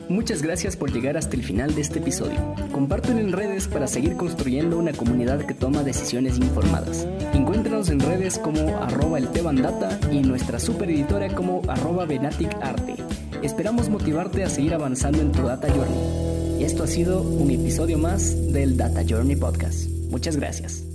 Muchas 0.09 0.43
gracias 0.43 0.77
por 0.77 0.93
llegar 0.93 1.17
hasta 1.17 1.37
el 1.37 1.43
final 1.43 1.75
de 1.75 1.81
este 1.81 1.99
episodio. 1.99 2.39
Compártelo 2.71 3.19
en 3.21 3.33
redes 3.33 3.67
para 3.67 3.87
seguir 3.87 4.17
construyendo 4.17 4.77
una 4.77 4.93
comunidad 4.93 5.47
que 5.47 5.55
toma 5.55 5.83
decisiones 5.85 6.39
informadas. 6.39 7.09
Encuéntranos 7.33 7.89
en 7.89 8.01
redes 8.01 8.39
como 8.39 8.77
arroba 8.79 9.19
el 9.19 9.33
Data 9.63 9.99
y 10.11 10.21
nuestra 10.21 10.59
super 10.59 10.91
editora 10.91 11.35
como 11.35 11.63
arroba 11.67 12.03
Arte. 12.03 12.97
Esperamos 13.43 13.89
motivarte 13.89 14.45
a 14.45 14.51
seguir 14.51 14.75
avanzando 14.75 15.21
en 15.21 15.33
tu 15.33 15.43
Data 15.43 15.69
Journey. 15.69 16.32
Esto 16.63 16.85
ha 16.85 16.87
sido 16.87 17.23
un 17.23 17.51
episodio 17.51 17.99
más 17.99 18.53
del 18.53 18.77
Data 18.77 19.03
Journey 19.07 19.35
Podcast. 19.35 19.91
Muchas 20.11 20.37
gracias. 20.37 20.92